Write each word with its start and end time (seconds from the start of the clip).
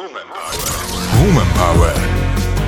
Woman 0.00 1.52
Power. 1.52 1.94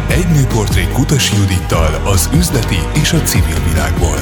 Egy 0.09 0.29
nőportré 0.29 0.89
Kutas 0.93 1.33
Judittal 1.33 2.01
az 2.05 2.31
üzleti 2.35 2.79
és 3.01 3.13
a 3.13 3.23
civil 3.23 3.61
világból. 3.69 4.19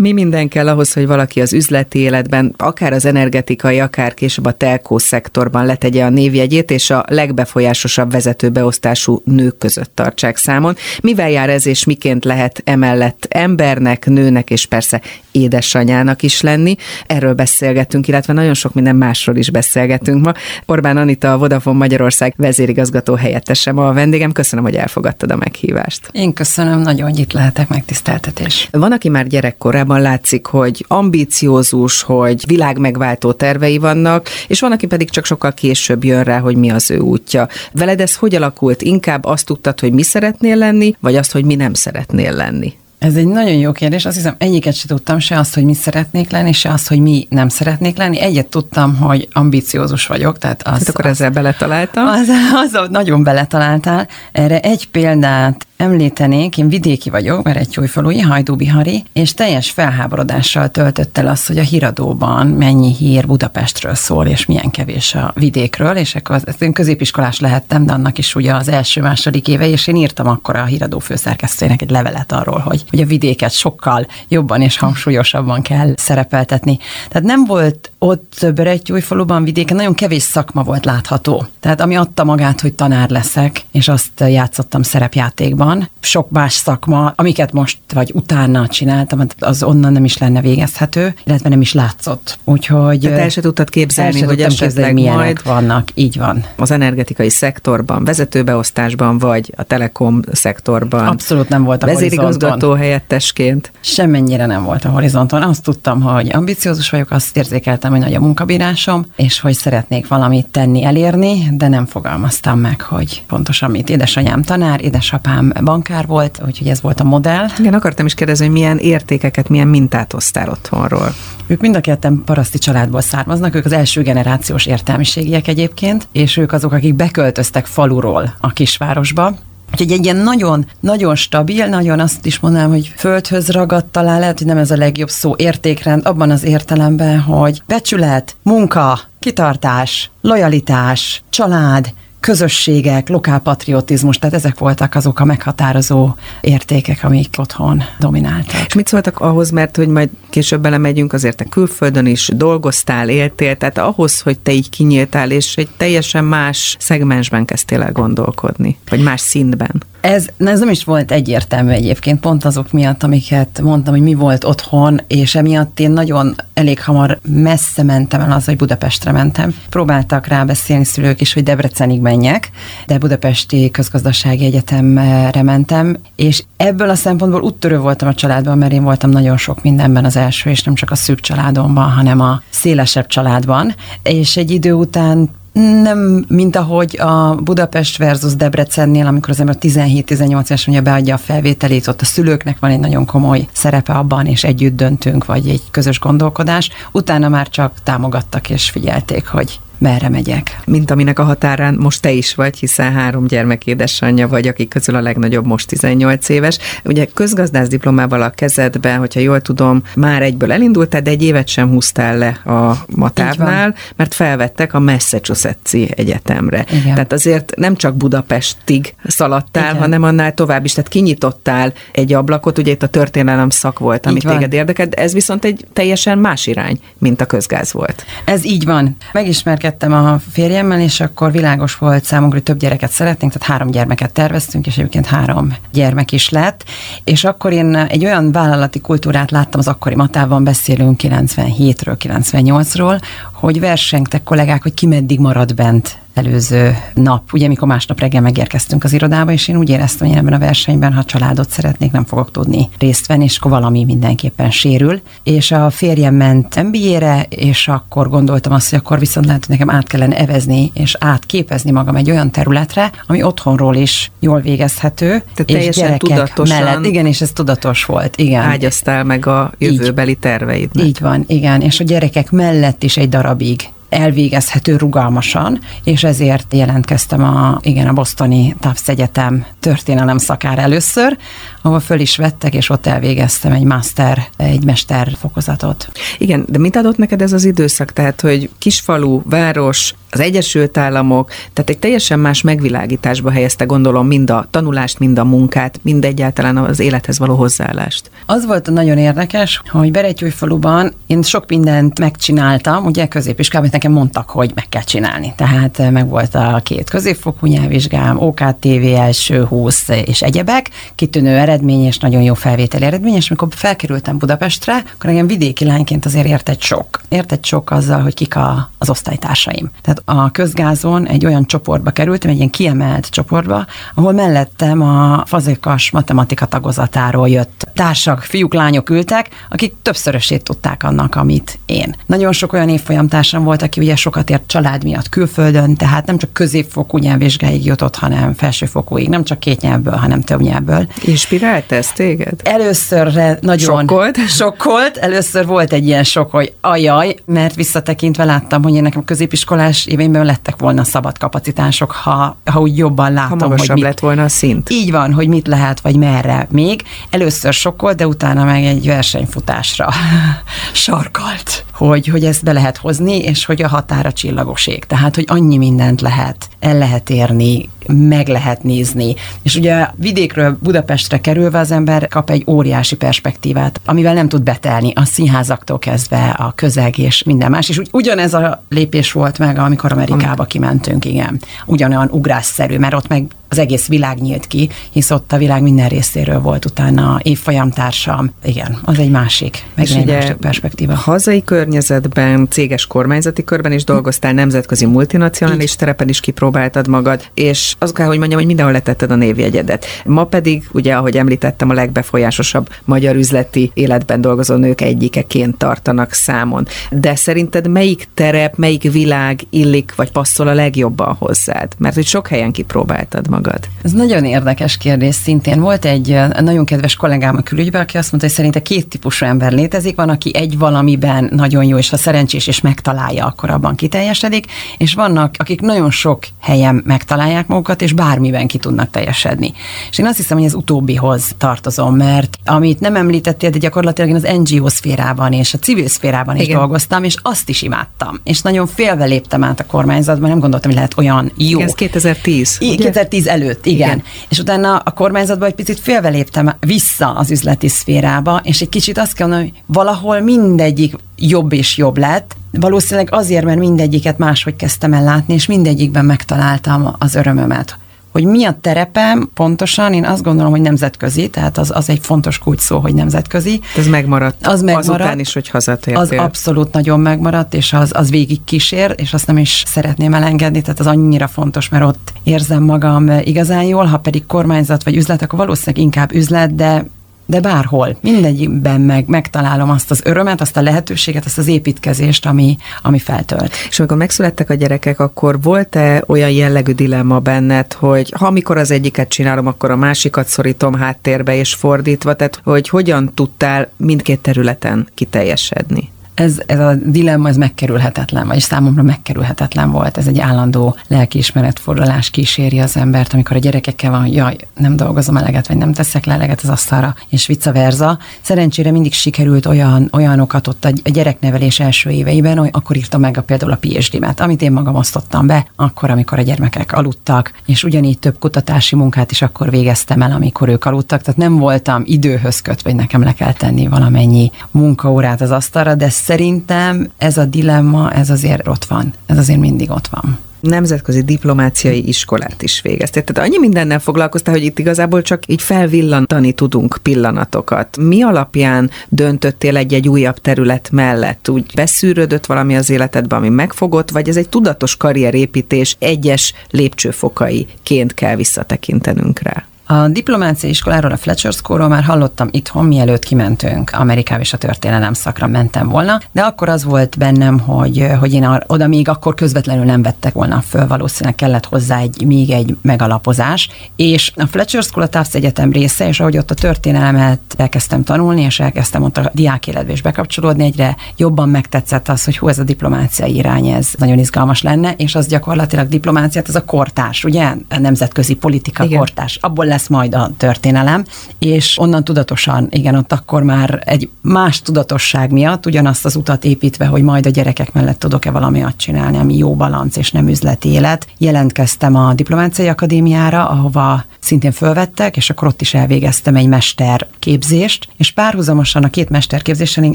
Mi 0.00 0.12
minden 0.12 0.48
kell 0.48 0.68
ahhoz, 0.68 0.92
hogy 0.92 1.06
valaki 1.06 1.40
az 1.40 1.52
üzleti 1.52 1.98
életben, 1.98 2.54
akár 2.56 2.92
az 2.92 3.04
energetikai, 3.04 3.80
akár 3.80 4.14
később 4.14 4.44
a 4.44 4.52
telkó 4.52 4.98
szektorban 4.98 5.66
letegye 5.66 6.04
a 6.04 6.08
névjegyét, 6.08 6.70
és 6.70 6.90
a 6.90 7.04
legbefolyásosabb 7.08 8.12
vezetőbeosztású 8.12 9.22
nők 9.24 9.58
között 9.58 9.90
tartsák 9.94 10.36
számon. 10.36 10.76
Mivel 11.00 11.30
jár 11.30 11.50
ez, 11.50 11.66
és 11.66 11.84
miként 11.84 12.24
lehet 12.24 12.62
emellett 12.64 13.26
embernek, 13.30 14.06
nőnek, 14.06 14.50
és 14.50 14.66
persze 14.66 15.00
édesanyának 15.30 16.22
is 16.22 16.40
lenni? 16.40 16.76
Erről 17.06 17.34
beszélgetünk, 17.34 18.08
illetve 18.08 18.32
nagyon 18.32 18.54
sok 18.54 18.74
minden 18.74 18.96
másról 18.96 19.36
is 19.36 19.50
beszélgetünk 19.50 20.24
ma. 20.24 20.32
Orbán 20.66 20.96
Anita, 20.96 21.32
a 21.32 21.38
Vodafone 21.38 21.78
Magyarország 21.78 22.34
vezérigazgató 22.36 23.14
helyettesem 23.14 23.78
a 23.78 23.92
vendégem. 23.92 24.32
Köszönöm, 24.32 24.64
hogy 24.64 24.74
elfogadtad 24.74 25.30
a 25.30 25.36
meghívást. 25.36 26.08
Én 26.12 26.32
köszönöm, 26.32 26.80
nagyon, 26.80 27.08
hogy 27.08 27.18
itt 27.18 27.32
lehetek, 27.32 27.68
megtiszteltetés. 27.68 28.68
Van, 28.70 28.92
aki 28.92 29.08
már 29.08 29.26
gyerekkorában 29.26 29.89
magában 29.90 30.10
látszik, 30.10 30.46
hogy 30.46 30.84
ambíciózus, 30.88 32.02
hogy 32.02 32.46
világ 32.46 32.78
megváltó 32.78 33.32
tervei 33.32 33.78
vannak, 33.78 34.28
és 34.46 34.60
van, 34.60 34.72
aki 34.72 34.86
pedig 34.86 35.10
csak 35.10 35.24
sokkal 35.24 35.52
később 35.52 36.04
jön 36.04 36.24
rá, 36.24 36.38
hogy 36.38 36.56
mi 36.56 36.70
az 36.70 36.90
ő 36.90 36.98
útja. 36.98 37.48
Veled 37.72 38.00
ez 38.00 38.16
hogy 38.16 38.34
alakult? 38.34 38.82
Inkább 38.82 39.24
azt 39.24 39.46
tudtad, 39.46 39.80
hogy 39.80 39.92
mi 39.92 40.02
szeretnél 40.02 40.56
lenni, 40.56 40.94
vagy 41.00 41.16
azt, 41.16 41.32
hogy 41.32 41.44
mi 41.44 41.54
nem 41.54 41.74
szeretnél 41.74 42.32
lenni? 42.32 42.72
Ez 42.98 43.14
egy 43.14 43.26
nagyon 43.26 43.54
jó 43.54 43.72
kérdés. 43.72 44.04
Azt 44.04 44.16
hiszem, 44.16 44.34
egyiket 44.38 44.74
sem 44.74 44.86
tudtam, 44.86 45.18
se 45.18 45.38
azt, 45.38 45.54
hogy 45.54 45.64
mi 45.64 45.74
szeretnék 45.74 46.30
lenni, 46.30 46.52
se 46.52 46.70
azt, 46.70 46.88
hogy 46.88 47.00
mi 47.00 47.26
nem 47.30 47.48
szeretnék 47.48 47.96
lenni. 47.96 48.20
Egyet 48.20 48.46
tudtam, 48.46 48.96
hogy 48.96 49.28
ambiciózus 49.32 50.06
vagyok. 50.06 50.38
Tehát 50.38 50.62
az, 50.62 50.72
hát 50.72 50.88
akkor 50.88 51.06
ezzel 51.06 51.30
beletaláltam. 51.30 52.06
Az, 52.06 52.28
az, 52.64 52.74
az, 52.74 52.88
nagyon 52.90 53.22
beletaláltál. 53.22 54.08
Erre 54.32 54.60
egy 54.60 54.88
példát 54.88 55.66
említenék, 55.80 56.58
én 56.58 56.68
vidéki 56.68 57.10
vagyok, 57.10 57.42
mert 57.42 57.58
egy 57.58 57.78
újfalui, 57.78 58.20
Hajdú-Bihari, 58.20 59.04
és 59.12 59.34
teljes 59.34 59.70
felháborodással 59.70 60.68
töltött 60.68 61.18
el 61.18 61.26
az, 61.26 61.46
hogy 61.46 61.58
a 61.58 61.62
híradóban 61.62 62.46
mennyi 62.46 62.94
hír 62.94 63.26
Budapestről 63.26 63.94
szól, 63.94 64.26
és 64.26 64.46
milyen 64.46 64.70
kevés 64.70 65.14
a 65.14 65.32
vidékről, 65.34 65.96
és 65.96 66.14
akkor 66.14 66.40
az, 66.46 66.62
én 66.62 66.72
középiskolás 66.72 67.40
lehettem, 67.40 67.86
de 67.86 67.92
annak 67.92 68.18
is 68.18 68.34
ugye 68.34 68.54
az 68.54 68.68
első-második 68.68 69.48
éve, 69.48 69.68
és 69.68 69.86
én 69.86 69.96
írtam 69.96 70.26
akkor 70.26 70.56
a 70.56 70.64
híradó 70.64 70.98
főszerkesztőjének 70.98 71.82
egy 71.82 71.90
levelet 71.90 72.32
arról, 72.32 72.58
hogy, 72.58 72.84
hogy 72.90 73.00
a 73.00 73.06
vidéket 73.06 73.52
sokkal 73.52 74.06
jobban 74.28 74.60
és 74.60 74.78
hangsúlyosabban 74.78 75.62
kell 75.62 75.94
szerepeltetni. 75.96 76.78
Tehát 77.08 77.26
nem 77.26 77.44
volt 77.44 77.90
ott 77.98 78.46
Berettyújfaluban 78.54 79.44
vidéken 79.44 79.76
nagyon 79.76 79.94
kevés 79.94 80.22
szakma 80.22 80.62
volt 80.62 80.84
látható. 80.84 81.46
Tehát 81.60 81.80
ami 81.80 81.96
adta 81.96 82.24
magát, 82.24 82.60
hogy 82.60 82.72
tanár 82.72 83.10
leszek, 83.10 83.64
és 83.72 83.88
azt 83.88 84.10
játszottam 84.18 84.82
szerepjátékban, 84.82 85.69
van. 85.74 85.88
Sok 86.00 86.30
más 86.30 86.52
szakma, 86.52 87.12
amiket 87.16 87.52
most 87.52 87.78
vagy 87.94 88.10
utána 88.14 88.66
csináltam, 88.66 89.20
az 89.38 89.62
onnan 89.62 89.92
nem 89.92 90.04
is 90.04 90.18
lenne 90.18 90.40
végezhető, 90.40 91.14
illetve 91.24 91.48
nem 91.48 91.60
is 91.60 91.72
látszott. 91.72 92.38
Úgyhogy... 92.44 93.00
Tehát 93.00 93.18
el 93.18 93.28
se 93.28 93.40
tudtad 93.40 93.70
képzelni, 93.70 94.18
se 94.18 94.26
hogy 94.26 94.40
esetleg 94.40 94.92
milyenek 94.92 95.18
majd 95.18 95.42
vannak. 95.44 95.88
Így 95.94 96.18
van. 96.18 96.44
Az 96.56 96.70
energetikai 96.70 97.30
szektorban, 97.30 98.04
vezetőbeosztásban, 98.04 99.18
vagy 99.18 99.52
a 99.56 99.62
telekom 99.62 100.20
szektorban. 100.32 101.06
Abszolút 101.06 101.48
nem 101.48 101.64
volt 101.64 101.82
a 101.82 101.86
Vezérigazgató 101.86 102.72
helyettesként. 102.72 103.72
Semmennyire 103.80 104.46
nem 104.46 104.64
volt 104.64 104.84
a 104.84 104.88
horizonton. 104.88 105.42
Azt 105.42 105.62
tudtam, 105.62 106.00
hogy 106.00 106.30
ambiciózus 106.32 106.90
vagyok, 106.90 107.10
azt 107.10 107.36
érzékeltem, 107.36 107.90
hogy 107.90 108.00
nagy 108.00 108.14
a 108.14 108.20
munkabírásom, 108.20 109.06
és 109.16 109.40
hogy 109.40 109.54
szeretnék 109.54 110.08
valamit 110.08 110.46
tenni, 110.46 110.84
elérni, 110.84 111.48
de 111.50 111.68
nem 111.68 111.86
fogalmaztam 111.86 112.58
meg, 112.58 112.80
hogy 112.80 113.22
pontosan 113.26 113.70
mit. 113.70 113.90
Édesanyám 113.90 114.42
tanár, 114.42 114.84
édesapám 114.84 115.52
bankár 115.62 116.06
volt, 116.06 116.40
úgyhogy 116.46 116.68
ez 116.68 116.80
volt 116.80 117.00
a 117.00 117.04
modell. 117.04 117.46
Igen, 117.58 117.74
akartam 117.74 118.06
is 118.06 118.14
kérdezni, 118.14 118.44
hogy 118.44 118.54
milyen 118.54 118.78
értékeket, 118.78 119.48
milyen 119.48 119.68
mintát 119.68 120.14
osztál 120.14 120.48
otthonról. 120.48 121.14
Ők 121.46 121.60
mind 121.60 121.76
a 121.76 121.80
ketten 121.80 122.22
paraszti 122.24 122.58
családból 122.58 123.00
származnak, 123.00 123.54
ők 123.54 123.64
az 123.64 123.72
első 123.72 124.02
generációs 124.02 124.66
értelmiségiek 124.66 125.48
egyébként, 125.48 126.08
és 126.12 126.36
ők 126.36 126.52
azok, 126.52 126.72
akik 126.72 126.94
beköltöztek 126.94 127.66
faluról 127.66 128.34
a 128.40 128.52
kisvárosba, 128.52 129.34
Úgyhogy 129.72 129.92
egy 129.92 130.04
ilyen 130.04 130.16
nagyon, 130.16 130.66
nagyon 130.80 131.14
stabil, 131.14 131.66
nagyon 131.66 132.00
azt 132.00 132.26
is 132.26 132.38
mondanám, 132.38 132.70
hogy 132.70 132.92
földhöz 132.96 133.50
ragadt 133.50 133.86
talán, 133.86 134.20
lehet, 134.20 134.38
hogy 134.38 134.46
nem 134.46 134.56
ez 134.56 134.70
a 134.70 134.76
legjobb 134.76 135.08
szó, 135.08 135.34
értékrend, 135.36 136.06
abban 136.06 136.30
az 136.30 136.44
értelemben, 136.44 137.20
hogy 137.20 137.62
becsület, 137.66 138.36
munka, 138.42 139.00
kitartás, 139.18 140.10
lojalitás, 140.20 141.22
család, 141.30 141.92
közösségek, 142.20 143.08
lokálpatriotizmus, 143.08 144.18
tehát 144.18 144.36
ezek 144.36 144.58
voltak 144.58 144.94
azok 144.94 145.20
a 145.20 145.24
meghatározó 145.24 146.14
értékek, 146.40 147.04
amik 147.04 147.34
otthon 147.38 147.82
domináltak. 147.98 148.66
És 148.66 148.74
mit 148.74 148.88
szóltak 148.88 149.20
ahhoz, 149.20 149.50
mert 149.50 149.76
hogy 149.76 149.88
majd 149.88 150.08
később 150.30 150.60
belemegyünk, 150.60 151.12
azért 151.12 151.36
te 151.36 151.44
külföldön 151.44 152.06
is 152.06 152.30
dolgoztál, 152.34 153.08
éltél, 153.08 153.56
tehát 153.56 153.78
ahhoz, 153.78 154.20
hogy 154.20 154.38
te 154.38 154.52
így 154.52 154.70
kinyíltál, 154.70 155.30
és 155.30 155.56
egy 155.56 155.68
teljesen 155.76 156.24
más 156.24 156.76
szegmensben 156.78 157.44
kezdtél 157.44 157.82
el 157.82 157.92
gondolkodni, 157.92 158.78
vagy 158.88 159.02
más 159.02 159.20
szintben. 159.20 159.82
Ez, 160.00 160.26
ez 160.38 160.58
nem 160.58 160.68
is 160.68 160.84
volt 160.84 161.10
egyértelmű 161.10 161.70
egyébként, 161.70 162.20
pont 162.20 162.44
azok 162.44 162.72
miatt, 162.72 163.02
amiket 163.02 163.60
mondtam, 163.62 163.94
hogy 163.94 164.02
mi 164.02 164.14
volt 164.14 164.44
otthon, 164.44 165.00
és 165.06 165.34
emiatt 165.34 165.80
én 165.80 165.90
nagyon 165.90 166.34
elég 166.54 166.82
hamar 166.82 167.18
messze 167.28 167.82
mentem 167.82 168.20
el 168.20 168.32
az, 168.32 168.44
hogy 168.44 168.56
Budapestre 168.56 169.12
mentem. 169.12 169.54
Próbáltak 169.70 170.26
rábeszélni 170.26 170.84
szülők 170.84 171.20
is, 171.20 171.32
hogy 171.32 171.42
Debrecenig 171.42 172.00
menjek, 172.00 172.50
de 172.86 172.98
Budapesti 172.98 173.70
Közgazdasági 173.70 174.44
Egyetemre 174.44 175.42
mentem, 175.42 175.96
és 176.16 176.44
ebből 176.56 176.90
a 176.90 176.94
szempontból 176.94 177.42
úttörő 177.42 177.78
voltam 177.78 178.08
a 178.08 178.14
családban, 178.14 178.58
mert 178.58 178.72
én 178.72 178.82
voltam 178.82 179.10
nagyon 179.10 179.36
sok 179.36 179.62
mindenben 179.62 180.04
az 180.04 180.16
első, 180.16 180.50
és 180.50 180.62
nem 180.62 180.74
csak 180.74 180.90
a 180.90 180.94
szűk 180.94 181.20
családomban, 181.20 181.90
hanem 181.90 182.20
a 182.20 182.42
szélesebb 182.50 183.06
családban, 183.06 183.74
és 184.02 184.36
egy 184.36 184.50
idő 184.50 184.72
után 184.72 185.30
nem, 185.52 186.24
mint 186.28 186.56
ahogy 186.56 186.98
a 187.00 187.34
Budapest 187.34 187.98
versus 187.98 188.34
Debrecennél, 188.34 189.06
amikor 189.06 189.30
az 189.30 189.40
ember 189.40 189.56
17-18 189.60 190.44
éves 190.44 190.66
mondja 190.66 190.84
beadja 190.84 191.14
a 191.14 191.18
felvételét, 191.18 191.86
ott 191.86 192.00
a 192.00 192.04
szülőknek 192.04 192.58
van 192.58 192.70
egy 192.70 192.80
nagyon 192.80 193.04
komoly 193.04 193.48
szerepe 193.52 193.92
abban, 193.92 194.26
és 194.26 194.44
együtt 194.44 194.76
döntünk, 194.76 195.24
vagy 195.24 195.48
egy 195.48 195.62
közös 195.70 195.98
gondolkodás. 195.98 196.70
Utána 196.92 197.28
már 197.28 197.48
csak 197.48 197.72
támogattak 197.82 198.50
és 198.50 198.70
figyelték, 198.70 199.26
hogy 199.26 199.60
merre 199.80 200.08
megyek. 200.08 200.60
Mint 200.64 200.90
aminek 200.90 201.18
a 201.18 201.22
határán 201.22 201.74
most 201.74 202.02
te 202.02 202.10
is 202.10 202.34
vagy, 202.34 202.58
hiszen 202.58 202.92
három 202.92 203.26
gyermek 203.26 203.66
édesanyja 203.66 204.28
vagy, 204.28 204.48
akik 204.48 204.68
közül 204.68 204.94
a 204.94 205.00
legnagyobb 205.00 205.46
most 205.46 205.68
18 205.68 206.28
éves. 206.28 206.58
Ugye 206.84 207.06
közgazdász 207.14 207.68
diplomával 207.68 208.22
a 208.22 208.30
kezedben, 208.30 208.98
hogyha 208.98 209.20
jól 209.20 209.40
tudom, 209.40 209.82
már 209.96 210.22
egyből 210.22 210.52
elindultál, 210.52 211.02
de 211.02 211.10
egy 211.10 211.22
évet 211.22 211.48
sem 211.48 211.68
húztál 211.68 212.18
le 212.18 212.28
a 212.54 212.84
matávnál, 212.94 213.74
mert 213.96 214.14
felvettek 214.14 214.74
a 214.74 214.80
massachusetts 214.80 215.72
Egyetemre. 215.72 216.64
Igen. 216.70 216.94
Tehát 216.94 217.12
azért 217.12 217.52
nem 217.56 217.76
csak 217.76 217.96
Budapestig 217.96 218.94
szaladtál, 219.04 219.68
Igen. 219.68 219.80
hanem 219.80 220.02
annál 220.02 220.34
tovább 220.34 220.64
is, 220.64 220.72
tehát 220.72 220.90
kinyitottál 220.90 221.72
egy 221.92 222.12
ablakot, 222.12 222.58
ugye 222.58 222.70
itt 222.70 222.82
a 222.82 222.86
történelem 222.86 223.50
szak 223.50 223.78
volt, 223.78 224.06
amit 224.06 224.26
téged 224.26 224.52
érdekelt, 224.52 224.94
ez 224.94 225.12
viszont 225.12 225.44
egy 225.44 225.66
teljesen 225.72 226.18
más 226.18 226.46
irány, 226.46 226.80
mint 226.98 227.20
a 227.20 227.26
közgáz 227.26 227.72
volt. 227.72 228.04
Ez 228.24 228.44
így 228.44 228.64
van. 228.64 228.96
Megismerkedtem 229.12 229.69
beszélgettem 229.70 230.14
a 230.14 230.18
férjemmel, 230.30 230.80
és 230.80 231.00
akkor 231.00 231.32
világos 231.32 231.74
volt 231.74 232.04
számunkra, 232.04 232.36
hogy 232.36 232.46
több 232.46 232.58
gyereket 232.58 232.90
szeretnénk, 232.90 233.32
tehát 233.32 233.48
három 233.48 233.70
gyermeket 233.70 234.12
terveztünk, 234.12 234.66
és 234.66 234.78
egyébként 234.78 235.06
három 235.06 235.54
gyermek 235.72 236.12
is 236.12 236.28
lett. 236.28 236.64
És 237.04 237.24
akkor 237.24 237.52
én 237.52 237.76
egy 237.76 238.04
olyan 238.04 238.32
vállalati 238.32 238.80
kultúrát 238.80 239.30
láttam, 239.30 239.60
az 239.60 239.68
akkori 239.68 239.94
matában 239.94 240.44
beszélünk 240.44 241.00
97-ről, 241.02 241.96
98-ról, 241.98 243.00
hogy 243.32 243.60
versengtek 243.60 244.22
kollégák, 244.22 244.62
hogy 244.62 244.74
ki 244.74 244.86
meddig 244.86 245.18
marad 245.18 245.54
bent 245.54 245.98
előző 246.14 246.76
nap, 246.94 247.32
ugye 247.32 247.48
mikor 247.48 247.68
másnap 247.68 248.00
reggel 248.00 248.20
megérkeztünk 248.20 248.84
az 248.84 248.92
irodába, 248.92 249.32
és 249.32 249.48
én 249.48 249.56
úgy 249.56 249.68
éreztem, 249.68 250.08
hogy 250.08 250.16
ebben 250.16 250.32
a 250.32 250.38
versenyben, 250.38 250.92
ha 250.92 251.04
családot 251.04 251.50
szeretnék, 251.50 251.92
nem 251.92 252.04
fogok 252.04 252.30
tudni 252.30 252.68
részt 252.78 253.06
venni, 253.06 253.24
és 253.24 253.36
akkor 253.36 253.50
valami 253.50 253.84
mindenképpen 253.84 254.50
sérül. 254.50 255.00
És 255.22 255.50
a 255.50 255.70
férjem 255.70 256.14
ment 256.14 256.62
MBA-re, 256.62 257.26
és 257.28 257.68
akkor 257.68 258.08
gondoltam 258.08 258.52
azt, 258.52 258.70
hogy 258.70 258.78
akkor 258.78 258.98
viszont 258.98 259.26
lehet, 259.26 259.46
hogy 259.46 259.58
nekem 259.58 259.76
át 259.76 259.86
kellene 259.86 260.18
evezni, 260.18 260.70
és 260.74 260.96
átképezni 260.98 261.70
magam 261.70 261.96
egy 261.96 262.10
olyan 262.10 262.30
területre, 262.30 262.90
ami 263.06 263.22
otthonról 263.22 263.76
is 263.76 264.10
jól 264.20 264.40
végezhető. 264.40 265.22
Tehát 265.34 265.64
és 265.64 265.76
gyerekek 265.76 265.98
tudatosan 265.98 266.62
mellett, 266.62 266.84
igen, 266.84 267.06
és 267.06 267.20
ez 267.20 267.30
tudatos 267.32 267.84
volt, 267.84 268.16
igen. 268.16 268.42
Ágyaztál 268.42 269.04
meg 269.04 269.26
a 269.26 269.52
jövőbeli 269.58 270.14
terveid. 270.14 270.70
Így 270.74 271.00
van, 271.00 271.24
igen, 271.26 271.60
és 271.60 271.80
a 271.80 271.84
gyerekek 271.84 272.30
mellett 272.30 272.82
is 272.82 272.96
egy 272.96 273.08
darabig 273.08 273.68
elvégezhető 273.90 274.76
rugalmasan, 274.76 275.60
és 275.84 276.04
ezért 276.04 276.54
jelentkeztem 276.54 277.24
a, 277.24 277.58
igen, 277.62 277.88
a 277.88 277.92
Bostoni 277.92 278.56
Tufts 278.60 278.88
Egyetem 278.88 279.46
történelem 279.60 280.18
szakára 280.18 280.60
először, 280.60 281.16
ahol 281.62 281.80
föl 281.80 282.00
is 282.00 282.16
vettek, 282.16 282.54
és 282.54 282.70
ott 282.70 282.86
elvégeztem 282.86 283.52
egy 283.52 283.64
master, 283.64 284.28
egy 284.36 284.64
mester 284.64 285.12
fokozatot. 285.18 285.88
Igen, 286.18 286.44
de 286.48 286.58
mit 286.58 286.76
adott 286.76 286.96
neked 286.96 287.22
ez 287.22 287.32
az 287.32 287.44
időszak? 287.44 287.92
Tehát, 287.92 288.20
hogy 288.20 288.50
kisfalu, 288.58 289.20
város, 289.24 289.94
az 290.10 290.20
Egyesült 290.20 290.78
Államok, 290.78 291.28
tehát 291.28 291.70
egy 291.70 291.78
teljesen 291.78 292.18
más 292.18 292.42
megvilágításba 292.42 293.30
helyezte, 293.30 293.64
gondolom, 293.64 294.06
mind 294.06 294.30
a 294.30 294.46
tanulást, 294.50 294.98
mind 294.98 295.18
a 295.18 295.24
munkát, 295.24 295.80
mind 295.82 296.04
egyáltalán 296.04 296.56
az 296.56 296.80
élethez 296.80 297.18
való 297.18 297.34
hozzáállást. 297.34 298.10
Az 298.26 298.46
volt 298.46 298.70
nagyon 298.70 298.98
érdekes, 298.98 299.62
hogy 299.70 299.90
Beretyújfaluban 299.90 300.92
én 301.06 301.22
sok 301.22 301.48
mindent 301.48 301.98
megcsináltam, 301.98 302.84
ugye 302.84 303.06
középiskolában 303.06 303.70
nekem 303.80 303.98
mondtak, 303.98 304.30
hogy 304.30 304.52
meg 304.54 304.68
kell 304.68 304.82
csinálni. 304.82 305.32
Tehát 305.36 305.78
eh, 305.78 305.90
meg 305.90 306.08
volt 306.08 306.34
a 306.34 306.60
két 306.64 306.90
középfokú 306.90 307.46
nyelvvizsgám, 307.46 308.18
OKTV 308.18 308.84
első 308.94 309.44
20 309.44 309.88
és 309.88 310.22
egyebek, 310.22 310.70
kitűnő 310.94 311.36
eredmény 311.36 311.84
és 311.84 311.98
nagyon 311.98 312.22
jó 312.22 312.34
felvételi 312.34 312.84
eredmény, 312.84 313.14
és 313.14 313.30
amikor 313.30 313.48
felkerültem 313.50 314.18
Budapestre, 314.18 314.82
akkor 314.94 315.10
engem 315.10 315.26
vidéki 315.26 315.64
lányként 315.64 316.04
azért 316.04 316.26
ért 316.26 316.48
egy 316.48 316.60
sok. 316.60 317.00
Ért 317.08 317.32
egy 317.32 317.44
sok 317.44 317.70
azzal, 317.70 318.00
hogy 318.00 318.14
kik 318.14 318.36
a, 318.36 318.70
az 318.78 318.90
osztálytársaim. 318.90 319.70
Tehát 319.82 320.02
a 320.04 320.30
közgázon 320.30 321.06
egy 321.06 321.26
olyan 321.26 321.46
csoportba 321.46 321.90
kerültem, 321.90 322.30
egy 322.30 322.36
ilyen 322.36 322.50
kiemelt 322.50 323.10
csoportba, 323.10 323.66
ahol 323.94 324.12
mellettem 324.12 324.82
a 324.82 325.22
fazekas 325.26 325.90
matematika 325.90 326.46
tagozatáról 326.46 327.28
jött 327.28 327.68
társak, 327.74 328.22
fiúk, 328.22 328.54
lányok 328.54 328.90
ültek, 328.90 329.28
akik 329.50 329.74
többszörösét 329.82 330.42
tudták 330.42 330.82
annak, 330.82 331.14
amit 331.14 331.58
én. 331.66 331.94
Nagyon 332.06 332.32
sok 332.32 332.52
olyan 332.52 332.68
évfolyamtársam 332.68 333.44
volt, 333.44 333.62
aki 333.70 333.80
ugye 333.80 333.96
sokat 333.96 334.30
ért 334.30 334.46
család 334.46 334.84
miatt 334.84 335.08
külföldön, 335.08 335.74
tehát 335.74 336.06
nem 336.06 336.18
csak 336.18 336.32
középfokú 336.32 336.98
nyelvvizsgáig 336.98 337.64
jutott, 337.64 337.96
hanem 337.96 338.34
felsőfokúig, 338.34 339.08
nem 339.08 339.24
csak 339.24 339.38
két 339.38 339.60
nyelvből, 339.60 339.94
hanem 339.94 340.20
több 340.20 340.40
nyelvből. 340.40 340.86
Inspirált 341.02 341.72
ez 341.72 341.92
téged? 341.92 342.40
Először 342.44 343.38
nagyon 343.40 343.78
sokkolt. 343.78 344.28
sokkolt. 344.40 344.96
Először 344.96 345.46
volt 345.46 345.72
egy 345.72 345.86
ilyen 345.86 346.04
sok, 346.04 346.30
hogy 346.30 346.52
ajaj, 346.60 347.14
mert 347.24 347.54
visszatekintve 347.54 348.24
láttam, 348.24 348.62
hogy 348.62 348.74
én 348.74 348.82
nekem 348.82 349.04
középiskolás 349.04 349.86
éveimben 349.86 350.24
lettek 350.24 350.54
volna 350.58 350.84
szabad 350.84 351.18
kapacitások, 351.18 351.90
ha, 351.90 352.36
ha 352.44 352.60
úgy 352.60 352.76
jobban 352.76 353.12
látom, 353.12 353.38
ha 353.38 353.58
hogy 353.58 353.70
mit, 353.72 353.82
lett 353.82 353.98
volna 353.98 354.22
a 354.22 354.28
szint. 354.28 354.70
Így 354.70 354.90
van, 354.90 355.12
hogy 355.12 355.28
mit 355.28 355.46
lehet, 355.46 355.80
vagy 355.80 355.96
merre 355.96 356.46
még. 356.50 356.82
Először 357.10 357.52
sokkolt, 357.52 357.96
de 357.96 358.06
utána 358.06 358.44
meg 358.44 358.64
egy 358.64 358.86
versenyfutásra 358.86 359.88
sarkalt, 360.72 361.64
hogy, 361.86 362.06
hogy 362.06 362.24
ezt 362.24 362.44
be 362.44 362.52
lehet 362.52 362.76
hozni, 362.76 363.18
és 363.18 363.44
hogy 363.44 363.62
a 363.62 363.68
határa 363.68 364.12
csillagoség. 364.12 364.84
Tehát, 364.84 365.14
hogy 365.14 365.24
annyi 365.28 365.56
mindent 365.56 366.00
lehet, 366.00 366.48
el 366.58 366.78
lehet 366.78 367.10
érni, 367.10 367.68
meg 367.86 368.28
lehet 368.28 368.62
nézni. 368.62 369.14
És 369.42 369.56
ugye 369.56 369.86
vidékről 369.94 370.58
Budapestre 370.62 371.20
kerülve 371.20 371.58
az 371.58 371.70
ember 371.70 372.08
kap 372.08 372.30
egy 372.30 372.44
óriási 372.46 372.96
perspektívát, 372.96 373.80
amivel 373.84 374.14
nem 374.14 374.28
tud 374.28 374.42
betelni 374.42 374.92
a 374.94 375.04
színházaktól 375.04 375.78
kezdve 375.78 376.28
a 376.38 376.52
közeg 376.52 376.98
és 376.98 377.22
minden 377.22 377.50
más. 377.50 377.68
És 377.68 377.78
úgy, 377.78 377.88
ugyanez 377.92 378.34
a 378.34 378.62
lépés 378.68 379.12
volt 379.12 379.38
meg, 379.38 379.58
amikor 379.58 379.92
Amerikába 379.92 380.44
kimentünk, 380.44 381.04
igen. 381.04 381.40
Ugyanolyan 381.66 382.08
ugrásszerű, 382.10 382.78
mert 382.78 382.94
ott 382.94 383.08
meg 383.08 383.26
az 383.50 383.58
egész 383.58 383.86
világ 383.86 384.18
nyílt 384.18 384.46
ki, 384.46 384.68
hisz 384.90 385.10
ott 385.10 385.32
a 385.32 385.36
világ 385.36 385.62
minden 385.62 385.88
részéről 385.88 386.40
volt 386.40 386.64
utána 386.64 387.20
évfolyamtársam. 387.22 388.30
Igen, 388.44 388.78
az 388.84 388.98
egy 388.98 389.10
másik, 389.10 389.64
meg 389.74 389.86
egy 389.86 390.02
ugye 390.02 390.14
másik 390.14 390.36
perspektíva. 390.36 390.94
hazai 390.94 391.44
környezetben, 391.44 392.48
céges 392.50 392.86
kormányzati 392.86 393.44
körben 393.44 393.72
is 393.72 393.84
dolgoztál, 393.84 394.32
nemzetközi 394.32 394.86
multinacionális 394.86 395.76
terepen 395.76 396.08
is 396.08 396.20
kipróbáltad 396.20 396.88
magad, 396.88 397.22
és 397.34 397.74
az 397.78 397.92
kell, 397.92 398.06
hogy 398.06 398.18
mondjam, 398.18 398.38
hogy 398.38 398.46
mindenhol 398.46 398.74
letetted 398.74 399.10
a 399.10 399.14
névjegyedet. 399.14 399.86
Ma 400.04 400.24
pedig, 400.24 400.68
ugye, 400.72 400.94
ahogy 400.94 401.16
említettem, 401.16 401.70
a 401.70 401.74
legbefolyásosabb 401.74 402.68
magyar 402.84 403.16
üzleti 403.16 403.70
életben 403.74 404.20
dolgozó 404.20 404.54
nők 404.54 404.80
egyikeként 404.80 405.56
tartanak 405.56 406.12
számon. 406.12 406.66
De 406.90 407.16
szerinted 407.16 407.68
melyik 407.68 408.08
terep, 408.14 408.56
melyik 408.56 408.82
világ 408.92 409.40
illik, 409.50 409.94
vagy 409.94 410.10
passzol 410.10 410.48
a 410.48 410.54
legjobban 410.54 411.14
hozzád? 411.18 411.72
Mert 411.78 411.94
hogy 411.94 412.06
sok 412.06 412.28
helyen 412.28 412.52
kipróbáltad 412.52 413.28
magad. 413.28 413.39
Ez 413.82 413.92
nagyon 413.92 414.24
érdekes 414.24 414.76
kérdés 414.76 415.14
szintén. 415.14 415.60
Volt 415.60 415.84
egy 415.84 416.18
nagyon 416.40 416.64
kedves 416.64 416.96
kollégám 416.96 417.36
a 417.36 417.40
külügyben, 417.40 417.80
aki 417.80 417.96
azt 417.96 418.10
mondta, 418.10 418.28
hogy 418.28 418.36
szerinte 418.36 418.62
két 418.62 418.88
típusú 418.88 419.26
ember 419.26 419.52
létezik. 419.52 419.96
Van, 419.96 420.08
aki 420.08 420.30
egy 420.34 420.58
valamiben 420.58 421.30
nagyon 421.32 421.64
jó, 421.64 421.78
és 421.78 421.90
ha 421.90 421.96
szerencsés, 421.96 422.46
és 422.46 422.60
megtalálja, 422.60 423.26
akkor 423.26 423.50
abban 423.50 423.74
kiteljesedik, 423.74 424.46
és 424.78 424.94
vannak, 424.94 425.34
akik 425.38 425.60
nagyon 425.60 425.90
sok 425.90 426.24
helyen 426.40 426.82
megtalálják 426.86 427.46
magukat, 427.46 427.82
és 427.82 427.92
bármiben 427.92 428.46
ki 428.46 428.58
tudnak 428.58 428.90
teljesedni. 428.90 429.52
És 429.90 429.98
én 429.98 430.06
azt 430.06 430.16
hiszem, 430.16 430.36
hogy 430.36 430.46
ez 430.46 430.54
utóbbihoz 430.54 431.34
tartozom, 431.38 431.96
mert 431.96 432.38
amit 432.44 432.80
nem 432.80 432.96
említettél, 432.96 433.50
de 433.50 433.58
gyakorlatilag 433.58 434.10
én 434.10 434.16
az 434.16 434.28
NGO 434.42 434.68
szférában 434.68 435.32
és 435.32 435.54
a 435.54 435.58
civil 435.58 435.88
szférában 435.88 436.36
is 436.36 436.42
Igen. 436.42 436.56
dolgoztam, 436.56 437.04
és 437.04 437.16
azt 437.22 437.48
is 437.48 437.62
imádtam. 437.62 438.20
És 438.24 438.42
nagyon 438.42 438.66
félve 438.66 439.04
léptem 439.04 439.44
át 439.44 439.60
a 439.60 439.66
kormányzatban, 439.66 440.28
nem 440.28 440.38
gondoltam, 440.38 440.70
hogy 440.70 440.80
lehet 440.80 440.98
olyan 440.98 441.32
jó. 441.36 441.58
Igen, 441.58 441.68
ez 441.68 441.74
2010. 441.74 442.56
I- 442.60 442.76
2010 442.76 443.28
előtt, 443.30 443.66
igen. 443.66 443.88
igen. 443.88 444.02
És 444.28 444.38
utána 444.38 444.76
a 444.76 444.90
kormányzatban 444.90 445.48
egy 445.48 445.54
picit 445.54 445.80
félve 445.80 446.08
léptem 446.08 446.56
vissza 446.60 447.12
az 447.12 447.30
üzleti 447.30 447.68
szférába, 447.68 448.40
és 448.44 448.60
egy 448.60 448.68
kicsit 448.68 448.98
azt 448.98 449.12
kell 449.12 449.26
mondani, 449.26 449.48
hogy 449.50 449.62
valahol 449.66 450.20
mindegyik 450.20 450.94
jobb 451.16 451.52
és 451.52 451.76
jobb 451.76 451.98
lett, 451.98 452.38
Valószínűleg 452.52 453.08
azért, 453.12 453.44
mert 453.44 453.58
mindegyiket 453.58 454.18
máshogy 454.18 454.56
kezdtem 454.56 454.92
el 454.92 455.04
látni, 455.04 455.34
és 455.34 455.46
mindegyikben 455.46 456.04
megtaláltam 456.04 456.94
az 456.98 457.14
örömömet. 457.14 457.78
Hogy 458.12 458.24
mi 458.24 458.44
a 458.44 458.56
terepem 458.60 459.30
pontosan, 459.34 459.92
én 459.92 460.04
azt 460.04 460.22
gondolom, 460.22 460.50
hogy 460.50 460.60
nemzetközi, 460.60 461.28
tehát 461.28 461.58
az, 461.58 461.70
az 461.74 461.88
egy 461.88 461.98
fontos 462.02 462.38
kulcs 462.38 462.60
szó, 462.60 462.78
hogy 462.78 462.94
nemzetközi. 462.94 463.60
Ez 463.76 463.86
megmaradt. 463.86 464.46
Az 464.46 464.62
megmaradt. 464.62 464.88
Azután 464.88 465.18
is, 465.18 465.32
hogy 465.32 465.48
hazatértél. 465.48 466.02
Az 466.02 466.12
abszolút 466.12 466.72
nagyon 466.72 467.00
megmaradt, 467.00 467.54
és 467.54 467.72
az, 467.72 467.90
az 467.94 468.10
végig 468.10 468.44
kísér, 468.44 468.94
és 468.96 469.14
azt 469.14 469.26
nem 469.26 469.38
is 469.38 469.64
szeretném 469.66 470.14
elengedni, 470.14 470.60
tehát 470.62 470.80
az 470.80 470.86
annyira 470.86 471.28
fontos, 471.28 471.68
mert 471.68 471.84
ott 471.84 472.12
érzem 472.22 472.62
magam 472.62 473.10
igazán 473.24 473.62
jól, 473.62 473.84
ha 473.84 473.98
pedig 473.98 474.26
kormányzat 474.26 474.82
vagy 474.82 474.96
üzlet, 474.96 475.22
akkor 475.22 475.38
valószínűleg 475.38 475.84
inkább 475.84 476.14
üzlet, 476.14 476.54
de 476.54 476.84
de 477.30 477.40
bárhol, 477.40 477.96
mindegyikben 478.00 478.80
meg, 478.80 479.08
megtalálom 479.08 479.70
azt 479.70 479.90
az 479.90 480.00
örömet, 480.04 480.40
azt 480.40 480.56
a 480.56 480.62
lehetőséget, 480.62 481.24
azt 481.24 481.38
az 481.38 481.46
építkezést, 481.46 482.26
ami, 482.26 482.56
ami 482.82 482.98
feltölt. 482.98 483.54
És 483.68 483.78
amikor 483.78 483.96
megszülettek 483.96 484.50
a 484.50 484.54
gyerekek, 484.54 485.00
akkor 485.00 485.40
volt-e 485.40 486.04
olyan 486.06 486.30
jellegű 486.30 486.72
dilemma 486.72 487.18
benned, 487.18 487.72
hogy 487.72 488.12
ha 488.16 488.26
amikor 488.26 488.56
az 488.56 488.70
egyiket 488.70 489.08
csinálom, 489.08 489.46
akkor 489.46 489.70
a 489.70 489.76
másikat 489.76 490.26
szorítom 490.26 490.74
háttérbe 490.74 491.34
és 491.34 491.54
fordítva, 491.54 492.14
tehát 492.14 492.40
hogy 492.44 492.68
hogyan 492.68 493.10
tudtál 493.14 493.70
mindkét 493.76 494.20
területen 494.20 494.88
kiteljesedni? 494.94 495.90
Ez, 496.14 496.40
ez 496.46 496.58
a 496.58 496.74
dilemma, 496.74 497.28
ez 497.28 497.36
megkerülhetetlen, 497.36 498.26
vagyis 498.26 498.42
számomra 498.42 498.82
megkerülhetetlen 498.82 499.70
volt. 499.70 499.98
Ez 499.98 500.06
egy 500.06 500.18
állandó 500.18 500.76
lelkiismeretfordulás 500.88 502.10
kíséri 502.10 502.58
az 502.58 502.76
embert, 502.76 503.12
amikor 503.12 503.36
a 503.36 503.40
gyerekekkel 503.40 503.90
van, 503.90 504.00
hogy 504.00 504.14
jaj, 504.14 504.36
nem 504.56 504.76
dolgozom 504.76 505.16
eleget, 505.16 505.48
vagy 505.48 505.56
nem 505.56 505.72
teszek 505.72 506.04
le 506.04 506.12
eleget 506.12 506.40
az 506.40 506.48
asztalra, 506.48 506.94
és 507.08 507.26
vice 507.26 507.52
versa. 507.52 507.98
Szerencsére 508.20 508.70
mindig 508.70 508.92
sikerült 508.92 509.46
olyan, 509.46 509.88
olyanokat 509.92 510.46
ott 510.46 510.64
a 510.64 510.90
gyereknevelés 510.90 511.60
első 511.60 511.90
éveiben, 511.90 512.38
hogy 512.38 512.48
akkor 512.52 512.76
írtam 512.76 513.00
meg 513.00 513.16
a, 513.16 513.22
például 513.22 513.52
a 513.52 513.58
PhD-met, 513.60 514.20
amit 514.20 514.42
én 514.42 514.52
magam 514.52 514.74
osztottam 514.74 515.26
be, 515.26 515.46
akkor, 515.56 515.90
amikor 515.90 516.18
a 516.18 516.22
gyermekek 516.22 516.72
aludtak, 516.72 517.32
és 517.46 517.64
ugyanígy 517.64 517.98
több 517.98 518.18
kutatási 518.18 518.76
munkát 518.76 519.10
is 519.10 519.22
akkor 519.22 519.50
végeztem 519.50 520.02
el, 520.02 520.12
amikor 520.12 520.48
ők 520.48 520.64
aludtak, 520.64 521.02
tehát 521.02 521.20
nem 521.20 521.36
voltam 521.36 521.82
időhöz 521.86 522.40
kötve, 522.40 522.70
hogy 522.70 522.78
nekem 522.78 523.02
le 523.02 523.12
kell 523.12 523.32
tenni 523.32 523.66
valamennyi 523.66 524.30
munkaórát 524.50 525.20
az 525.20 525.30
asztalra, 525.30 525.74
de 525.74 525.88
szerintem 526.10 526.90
ez 526.98 527.16
a 527.16 527.24
dilemma, 527.24 527.92
ez 527.92 528.10
azért 528.10 528.48
ott 528.48 528.64
van. 528.64 528.92
Ez 529.06 529.18
azért 529.18 529.38
mindig 529.38 529.70
ott 529.70 529.86
van 529.86 530.18
nemzetközi 530.40 531.02
diplomáciai 531.02 531.88
iskolát 531.88 532.42
is 532.42 532.60
végeztél. 532.60 533.04
Tehát 533.04 533.28
annyi 533.28 533.38
mindennel 533.38 533.78
foglalkoztál, 533.78 534.34
hogy 534.34 534.44
itt 534.44 534.58
igazából 534.58 535.02
csak 535.02 535.26
így 535.26 535.42
felvillantani 535.42 536.32
tudunk 536.32 536.78
pillanatokat. 536.82 537.76
Mi 537.76 538.02
alapján 538.02 538.70
döntöttél 538.88 539.56
egy-egy 539.56 539.88
újabb 539.88 540.18
terület 540.18 540.68
mellett? 540.72 541.28
Úgy 541.28 541.52
beszűrődött 541.54 542.26
valami 542.26 542.56
az 542.56 542.70
életedbe, 542.70 543.16
ami 543.16 543.28
megfogott, 543.28 543.90
vagy 543.90 544.08
ez 544.08 544.16
egy 544.16 544.28
tudatos 544.28 544.76
karrierépítés 544.76 545.76
egyes 545.78 546.34
lépcsőfokaiként 546.50 547.94
kell 547.94 548.16
visszatekintenünk 548.16 549.20
rá? 549.22 549.39
A 549.70 549.88
diplomáciai 549.88 550.50
iskoláról, 550.50 550.90
a 550.90 550.96
Fletcher 550.96 551.32
Schoolról 551.32 551.68
már 551.68 551.82
hallottam 551.82 552.28
itthon, 552.30 552.64
mielőtt 552.64 553.04
kimentünk 553.04 553.70
Amerikába 553.72 554.20
és 554.20 554.32
a 554.32 554.36
történelem 554.36 554.92
szakra 554.92 555.26
mentem 555.26 555.68
volna, 555.68 556.00
de 556.12 556.20
akkor 556.20 556.48
az 556.48 556.64
volt 556.64 556.98
bennem, 556.98 557.38
hogy, 557.38 557.86
hogy 558.00 558.12
én 558.12 558.42
oda 558.46 558.66
még 558.66 558.88
akkor 558.88 559.14
közvetlenül 559.14 559.64
nem 559.64 559.82
vettek 559.82 560.12
volna 560.12 560.40
föl, 560.40 560.66
valószínűleg 560.66 561.14
kellett 561.14 561.46
hozzá 561.46 561.78
egy, 561.78 562.04
még 562.06 562.30
egy 562.30 562.56
megalapozás, 562.62 563.48
és 563.76 564.12
a 564.16 564.26
Fletcher 564.26 564.62
School 564.62 564.84
a 564.84 564.88
Tufts 564.88 565.14
Egyetem 565.14 565.52
része, 565.52 565.88
és 565.88 566.00
ahogy 566.00 566.18
ott 566.18 566.30
a 566.30 566.34
történelmet 566.34 567.20
elkezdtem 567.36 567.82
tanulni, 567.82 568.22
és 568.22 568.40
elkezdtem 568.40 568.82
ott 568.82 568.96
a 568.96 569.10
diák 569.14 569.46
életbe 569.46 569.72
is 569.72 569.82
bekapcsolódni, 569.82 570.44
egyre 570.44 570.76
jobban 570.96 571.28
megtetszett 571.28 571.88
az, 571.88 572.04
hogy 572.04 572.18
hú, 572.18 572.28
ez 572.28 572.38
a 572.38 572.44
diplomáciai 572.44 573.14
irány, 573.14 573.46
ez 573.46 573.68
nagyon 573.78 573.98
izgalmas 573.98 574.42
lenne, 574.42 574.72
és 574.76 574.94
az 574.94 575.06
gyakorlatilag 575.06 575.68
diplomáciát, 575.68 576.28
ez 576.28 576.34
a 576.34 576.44
kortárs, 576.44 577.04
ugye? 577.04 577.34
A 577.48 577.58
nemzetközi 577.58 578.14
politika 578.14 578.64
Igen. 578.64 578.78
kortárs. 578.78 579.18
Abból 579.20 579.46
lesz 579.46 579.58
majd 579.68 579.94
a 579.94 580.10
történelem, 580.16 580.84
és 581.18 581.58
onnan 581.58 581.84
tudatosan, 581.84 582.48
igen, 582.50 582.74
ott 582.74 582.92
akkor 582.92 583.22
már 583.22 583.62
egy 583.64 583.90
más 584.00 584.42
tudatosság 584.42 585.10
miatt 585.10 585.46
ugyanazt 585.46 585.84
az 585.84 585.96
utat 585.96 586.24
építve, 586.24 586.66
hogy 586.66 586.82
majd 586.82 587.06
a 587.06 587.10
gyerekek 587.10 587.52
mellett 587.52 587.78
tudok-e 587.78 588.10
valami 588.10 588.44
csinálni, 588.56 588.96
ami 588.96 589.16
jó 589.16 589.34
balanc 589.34 589.76
és 589.76 589.90
nem 589.90 590.08
üzleti 590.08 590.48
élet. 590.48 590.86
Jelentkeztem 590.98 591.74
a 591.74 591.94
Diplomáciai 591.94 592.48
Akadémiára, 592.48 593.28
ahova 593.28 593.84
szintén 594.00 594.32
fölvettek, 594.32 594.96
és 594.96 595.10
akkor 595.10 595.28
ott 595.28 595.40
is 595.40 595.54
elvégeztem 595.54 596.16
egy 596.16 596.26
mesterképzést, 596.26 597.68
és 597.76 597.90
párhuzamosan 597.90 598.64
a 598.64 598.70
két 598.70 598.88
mesterképzésen 598.88 599.64
én 599.64 599.74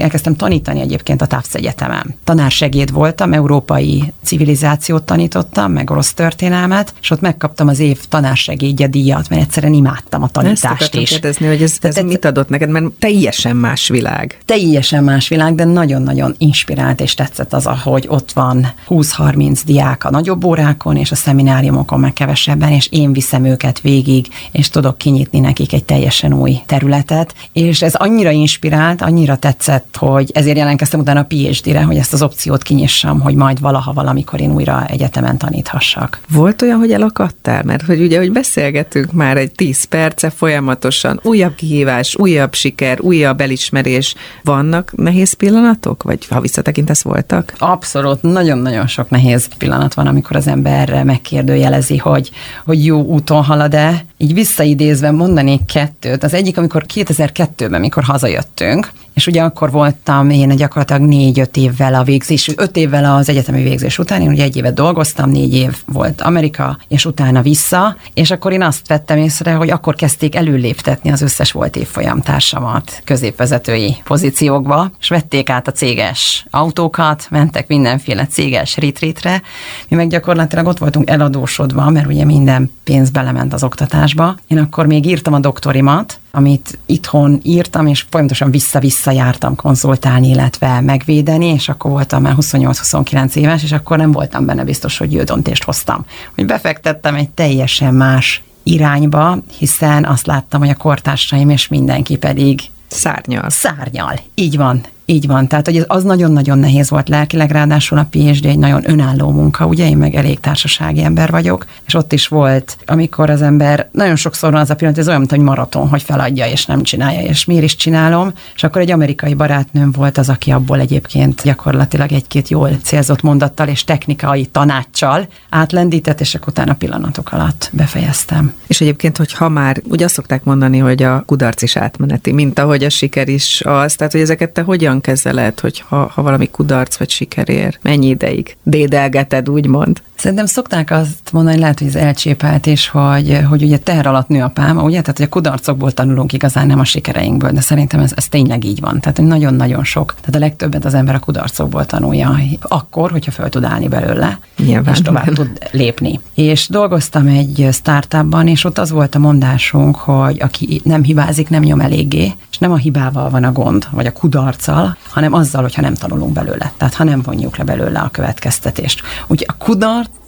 elkezdtem 0.00 0.36
tanítani 0.36 0.80
egyébként 0.80 1.22
a 1.22 1.26
Tufts 1.26 1.54
Egyetemen. 1.54 2.14
Tanársegéd 2.24 2.92
voltam, 2.92 3.32
európai 3.32 4.12
civilizációt 4.24 5.02
tanítottam, 5.02 5.72
meg 5.72 5.90
orosz 5.90 6.12
történelmet, 6.12 6.94
és 7.00 7.10
ott 7.10 7.20
megkaptam 7.20 7.68
az 7.68 7.78
év 7.78 8.04
tanársegédje 8.08 8.86
díjat, 8.86 9.28
mert 9.28 9.42
egyszerűen 9.42 9.74
imádtam 9.76 10.22
a 10.22 10.28
tanítást 10.28 10.82
Ezt 10.82 10.94
is. 10.94 11.10
kérdezni, 11.10 11.46
hogy 11.46 11.62
ez, 11.62 11.76
ez 11.80 11.96
mit 11.96 12.24
adott 12.24 12.48
neked, 12.48 12.68
mert 12.68 12.84
teljesen 12.98 13.56
más 13.56 13.88
világ. 13.88 14.38
Teljesen 14.44 15.04
más 15.04 15.28
világ, 15.28 15.54
de 15.54 15.64
nagyon-nagyon 15.64 16.34
inspirált 16.38 17.00
és 17.00 17.14
tetszett 17.14 17.52
az, 17.52 17.66
ahogy 17.66 18.04
ott 18.08 18.32
van 18.32 18.72
20-30 18.88 19.60
diák 19.64 20.04
a 20.04 20.10
nagyobb 20.10 20.44
órákon, 20.44 20.96
és 20.96 21.10
a 21.10 21.14
szemináriumokon 21.14 22.00
meg 22.00 22.12
kevesebben, 22.12 22.72
és 22.72 22.88
én 22.90 23.12
viszem 23.12 23.44
őket 23.44 23.80
végig, 23.80 24.26
és 24.52 24.68
tudok 24.68 24.98
kinyitni 24.98 25.38
nekik 25.38 25.72
egy 25.72 25.84
teljesen 25.84 26.32
új 26.32 26.58
területet, 26.66 27.34
és 27.52 27.82
ez 27.82 27.94
annyira 27.94 28.30
inspirált, 28.30 29.02
annyira 29.02 29.36
tetszett, 29.36 29.96
hogy 29.98 30.30
ezért 30.34 30.56
jelentkeztem 30.56 31.00
utána 31.00 31.20
a 31.20 31.24
PhD-re, 31.24 31.82
hogy 31.82 31.96
ezt 31.96 32.12
az 32.12 32.22
opciót 32.22 32.62
kinyissam, 32.62 33.20
hogy 33.20 33.34
majd 33.34 33.60
valaha 33.60 33.92
valamikor 33.92 34.40
én 34.40 34.52
újra 34.52 34.86
egyetemen 34.86 35.38
taníthassak. 35.38 36.20
Volt 36.28 36.62
olyan, 36.62 36.78
hogy 36.78 36.92
elakadtál? 36.92 37.62
Mert 37.62 37.82
hogy 37.82 38.00
ugye, 38.00 38.18
hogy 38.18 38.32
beszélgetünk 38.32 39.12
már 39.12 39.36
egy 39.36 39.50
10 39.66 39.84
perce 39.84 40.30
folyamatosan, 40.30 41.20
újabb 41.22 41.54
kihívás, 41.54 42.16
újabb 42.16 42.54
siker, 42.54 43.00
újabb 43.00 43.40
elismerés. 43.40 44.14
Vannak 44.42 44.92
nehéz 44.96 45.32
pillanatok? 45.32 46.02
Vagy 46.02 46.26
ha 46.26 46.40
visszatekintesz, 46.40 47.02
voltak? 47.02 47.52
Abszolút, 47.58 48.22
nagyon-nagyon 48.22 48.86
sok 48.86 49.10
nehéz 49.10 49.48
pillanat 49.58 49.94
van, 49.94 50.06
amikor 50.06 50.36
az 50.36 50.46
ember 50.46 51.04
megkérdőjelezi, 51.04 51.96
hogy, 51.96 52.30
hogy 52.64 52.84
jó 52.84 53.02
úton 53.02 53.42
halad-e. 53.42 54.04
Így 54.18 54.34
visszaidézve 54.34 55.10
mondanék 55.10 55.64
kettőt. 55.64 56.22
Az 56.24 56.34
egyik, 56.34 56.58
amikor 56.58 56.84
2002-ben, 56.94 57.80
mikor 57.80 58.02
hazajöttünk, 58.02 58.90
és 59.16 59.26
ugye 59.26 59.42
akkor 59.42 59.70
voltam 59.70 60.30
én 60.30 60.56
gyakorlatilag 60.56 61.02
négy-öt 61.02 61.56
évvel 61.56 61.94
a 61.94 62.02
végzés, 62.02 62.50
öt 62.56 62.76
évvel 62.76 63.14
az 63.14 63.28
egyetemi 63.28 63.62
végzés 63.62 63.98
után, 63.98 64.22
én 64.22 64.28
ugye 64.28 64.42
egy 64.42 64.56
évet 64.56 64.74
dolgoztam, 64.74 65.30
négy 65.30 65.54
év 65.54 65.76
volt 65.86 66.20
Amerika, 66.20 66.78
és 66.88 67.04
utána 67.04 67.42
vissza, 67.42 67.96
és 68.14 68.30
akkor 68.30 68.52
én 68.52 68.62
azt 68.62 68.88
vettem 68.88 69.18
észre, 69.18 69.52
hogy 69.52 69.70
akkor 69.70 69.94
kezdték 69.94 70.34
előléptetni 70.34 71.10
az 71.10 71.22
összes 71.22 71.52
volt 71.52 71.76
évfolyam 71.76 72.20
társamat 72.20 73.02
középvezetői 73.04 73.96
pozíciókba, 74.04 74.90
és 75.00 75.08
vették 75.08 75.50
át 75.50 75.68
a 75.68 75.72
céges 75.72 76.46
autókat, 76.50 77.26
mentek 77.30 77.68
mindenféle 77.68 78.26
céges 78.26 78.76
retreatre, 78.76 79.42
mi 79.88 79.96
meg 79.96 80.08
gyakorlatilag 80.08 80.66
ott 80.66 80.78
voltunk 80.78 81.10
eladósodva, 81.10 81.90
mert 81.90 82.06
ugye 82.06 82.24
minden 82.24 82.70
pénz 82.84 83.10
belement 83.10 83.52
az 83.52 83.62
oktatásba. 84.06 84.36
Én 84.46 84.58
akkor 84.58 84.86
még 84.86 85.06
írtam 85.06 85.32
a 85.34 85.38
doktorimat, 85.38 86.20
amit 86.30 86.78
itthon 86.86 87.40
írtam, 87.42 87.86
és 87.86 88.06
folyamatosan 88.10 88.50
vissza-vissza 88.50 89.10
jártam 89.10 89.56
konzultálni, 89.56 90.28
illetve 90.28 90.80
megvédeni, 90.80 91.46
és 91.46 91.68
akkor 91.68 91.90
voltam 91.90 92.22
már 92.22 92.34
28-29 92.36 93.34
éves, 93.34 93.62
és 93.62 93.72
akkor 93.72 93.96
nem 93.96 94.12
voltam 94.12 94.46
benne 94.46 94.64
biztos, 94.64 94.98
hogy 94.98 95.12
jó 95.12 95.22
döntést 95.22 95.64
hoztam. 95.64 96.04
Hogy 96.34 96.46
befektettem 96.46 97.14
egy 97.14 97.28
teljesen 97.30 97.94
más 97.94 98.42
irányba, 98.62 99.38
hiszen 99.58 100.04
azt 100.04 100.26
láttam, 100.26 100.60
hogy 100.60 100.70
a 100.70 100.74
kortársaim 100.74 101.50
és 101.50 101.68
mindenki 101.68 102.16
pedig 102.16 102.60
Szárnyal. 102.88 103.50
Szárnyal, 103.50 104.20
így 104.34 104.56
van. 104.56 104.80
Így 105.08 105.26
van, 105.26 105.48
tehát 105.48 105.66
hogy 105.66 105.84
az 105.86 106.02
nagyon-nagyon 106.02 106.58
nehéz 106.58 106.90
volt 106.90 107.08
lelkileg, 107.08 107.50
ráadásul 107.50 107.98
a 107.98 108.06
PhD 108.10 108.44
egy 108.44 108.58
nagyon 108.58 108.90
önálló 108.90 109.30
munka, 109.30 109.66
ugye? 109.66 109.88
Én 109.88 109.96
meg 109.96 110.14
elég 110.14 110.40
társasági 110.40 111.02
ember 111.02 111.30
vagyok, 111.30 111.66
és 111.86 111.94
ott 111.94 112.12
is 112.12 112.28
volt, 112.28 112.76
amikor 112.86 113.30
az 113.30 113.42
ember, 113.42 113.88
nagyon 113.92 114.16
sokszor 114.16 114.52
van 114.52 114.60
az 114.60 114.70
a 114.70 114.74
pillanat, 114.74 114.98
ez 114.98 115.06
olyan, 115.08 115.18
mint 115.18 115.32
egy 115.32 115.40
maraton, 115.40 115.88
hogy 115.88 116.02
feladja 116.02 116.46
és 116.46 116.66
nem 116.66 116.82
csinálja, 116.82 117.20
és 117.20 117.44
miért 117.44 117.64
is 117.64 117.76
csinálom, 117.76 118.32
és 118.54 118.62
akkor 118.62 118.80
egy 118.80 118.90
amerikai 118.90 119.34
barátnőm 119.34 119.90
volt 119.90 120.18
az, 120.18 120.28
aki 120.28 120.50
abból 120.50 120.80
egyébként 120.80 121.42
gyakorlatilag 121.42 122.12
egy-két 122.12 122.48
jól 122.48 122.70
célzott 122.82 123.22
mondattal 123.22 123.68
és 123.68 123.84
technikai 123.84 124.46
tanácssal 124.46 125.26
átlendített, 125.50 126.20
és 126.20 126.34
akkor 126.34 126.48
utána 126.48 126.74
pillanatok 126.74 127.32
alatt 127.32 127.70
befejeztem. 127.72 128.54
És 128.66 128.80
egyébként, 128.80 129.16
hogy 129.16 129.32
ha 129.32 129.48
már, 129.48 129.82
ugye 129.88 130.04
azt 130.04 130.14
szokták 130.14 130.44
mondani, 130.44 130.78
hogy 130.78 131.02
a 131.02 131.22
kudarc 131.26 131.62
is 131.62 131.76
átmeneti, 131.76 132.32
mint 132.32 132.58
ahogy 132.58 132.84
a 132.84 132.90
siker 132.90 133.28
is 133.28 133.60
az, 133.64 133.94
tehát 133.94 134.12
hogy 134.12 134.20
ezeket 134.20 134.50
te 134.50 134.62
hogyan 134.62 134.95
hogyan 134.96 135.00
kezeled, 135.00 135.60
hogy 135.60 135.80
ha, 135.80 136.10
ha 136.14 136.22
valami 136.22 136.48
kudarc 136.50 136.96
vagy 136.96 137.10
siker 137.10 137.48
ér? 137.48 137.78
Mennyi 137.82 138.08
ideig 138.08 138.56
dédelgeted, 138.62 139.48
úgymond? 139.48 140.02
Szerintem 140.16 140.46
szokták 140.46 140.90
azt 140.90 141.32
mondani, 141.32 141.58
lehet, 141.58 141.78
hogy 141.78 141.88
ez 141.88 141.94
elcsépelt 141.94 142.66
is, 142.66 142.88
hogy, 142.88 143.40
hogy 143.48 143.62
ugye 143.62 143.78
teher 143.78 144.06
alatt 144.06 144.28
nő 144.28 144.42
a 144.42 144.48
pálma, 144.48 144.82
ugye? 144.82 145.00
Tehát, 145.00 145.16
hogy 145.16 145.26
a 145.26 145.28
kudarcokból 145.28 145.92
tanulunk 145.92 146.32
igazán, 146.32 146.66
nem 146.66 146.78
a 146.78 146.84
sikereinkből, 146.84 147.50
de 147.50 147.60
szerintem 147.60 148.00
ez, 148.00 148.12
ez 148.16 148.28
tényleg 148.28 148.64
így 148.64 148.80
van. 148.80 149.00
Tehát, 149.00 149.16
hogy 149.16 149.26
nagyon-nagyon 149.26 149.84
sok. 149.84 150.14
Tehát 150.20 150.34
a 150.34 150.38
legtöbbet 150.38 150.84
az 150.84 150.94
ember 150.94 151.14
a 151.14 151.18
kudarcokból 151.18 151.86
tanulja, 151.86 152.38
akkor, 152.60 153.10
hogyha 153.10 153.30
föl 153.30 153.48
tud 153.48 153.64
állni 153.64 153.88
belőle, 153.88 154.38
Nyilván. 154.56 154.94
és 154.94 155.00
tovább 155.00 155.32
tud 155.34 155.50
lépni. 155.70 156.20
És 156.34 156.68
dolgoztam 156.68 157.26
egy 157.26 157.68
startupban, 157.72 158.48
és 158.48 158.64
ott 158.64 158.78
az 158.78 158.90
volt 158.90 159.14
a 159.14 159.18
mondásunk, 159.18 159.96
hogy 159.96 160.40
aki 160.40 160.80
nem 160.84 161.02
hibázik, 161.02 161.48
nem 161.48 161.62
nyom 161.62 161.80
eléggé, 161.80 162.32
és 162.50 162.58
nem 162.58 162.72
a 162.72 162.76
hibával 162.76 163.30
van 163.30 163.44
a 163.44 163.52
gond, 163.52 163.86
vagy 163.90 164.06
a 164.06 164.12
kudarccal, 164.12 164.96
hanem 165.10 165.32
azzal, 165.32 165.62
hogyha 165.62 165.82
nem 165.82 165.94
tanulunk 165.94 166.32
belőle. 166.32 166.72
Tehát 166.76 166.94
ha 166.94 167.04
nem 167.04 167.22
vonjuk 167.22 167.56
le 167.56 167.64
belőle 167.64 167.98
a 167.98 168.08
következtetést. 168.08 169.00
Úgyhogy 169.26 169.46
a 169.48 169.64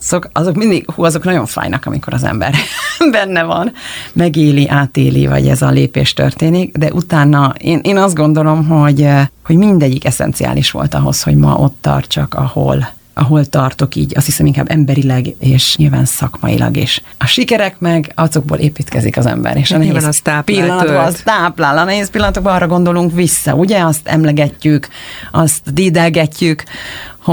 kudarcok, 0.09 0.29
azok 0.33 0.55
mindig, 0.55 0.91
hú, 0.91 1.05
azok 1.05 1.25
nagyon 1.25 1.47
fájnak, 1.47 1.87
amikor 1.87 2.15
az 2.15 2.25
ember 2.25 2.55
benne 3.11 3.43
van, 3.43 3.73
megéli, 4.13 4.69
átéli, 4.69 5.27
vagy 5.27 5.49
ez 5.49 5.63
a 5.63 5.71
lépés 5.71 6.13
történik, 6.13 6.77
de 6.77 6.93
utána 6.93 7.55
én, 7.59 7.81
én 7.83 7.97
azt 7.97 8.15
gondolom, 8.15 8.67
hogy, 8.67 9.09
hogy 9.45 9.57
mindegyik 9.57 10.05
eszenciális 10.05 10.71
volt 10.71 10.95
ahhoz, 10.95 11.23
hogy 11.23 11.37
ma 11.37 11.55
ott 11.55 11.77
tartsak, 11.81 12.35
ahol 12.35 12.97
ahol 13.21 13.45
tartok 13.45 13.95
így, 13.95 14.13
azt 14.17 14.27
hiszem 14.27 14.47
inkább 14.47 14.71
emberileg 14.71 15.35
és 15.39 15.77
nyilván 15.77 16.05
szakmailag 16.05 16.77
is. 16.77 17.03
A 17.19 17.27
sikerek 17.27 17.79
meg 17.79 18.13
azokból 18.15 18.59
építkezik 18.59 19.17
az 19.17 19.27
ember, 19.27 19.57
és 19.57 19.71
a 19.71 19.79
nehéz 19.79 20.05
az 20.05 20.23
pillanatban 20.45 21.05
az 21.05 21.21
táplál, 21.25 21.79
a 21.79 21.85
nehéz 21.85 22.11
pillanatokban 22.11 22.55
arra 22.55 22.67
gondolunk 22.67 23.13
vissza, 23.13 23.55
ugye? 23.55 23.85
Azt 23.85 24.09
emlegetjük, 24.09 24.89
azt 25.31 25.73
dédelgetjük, 25.73 26.63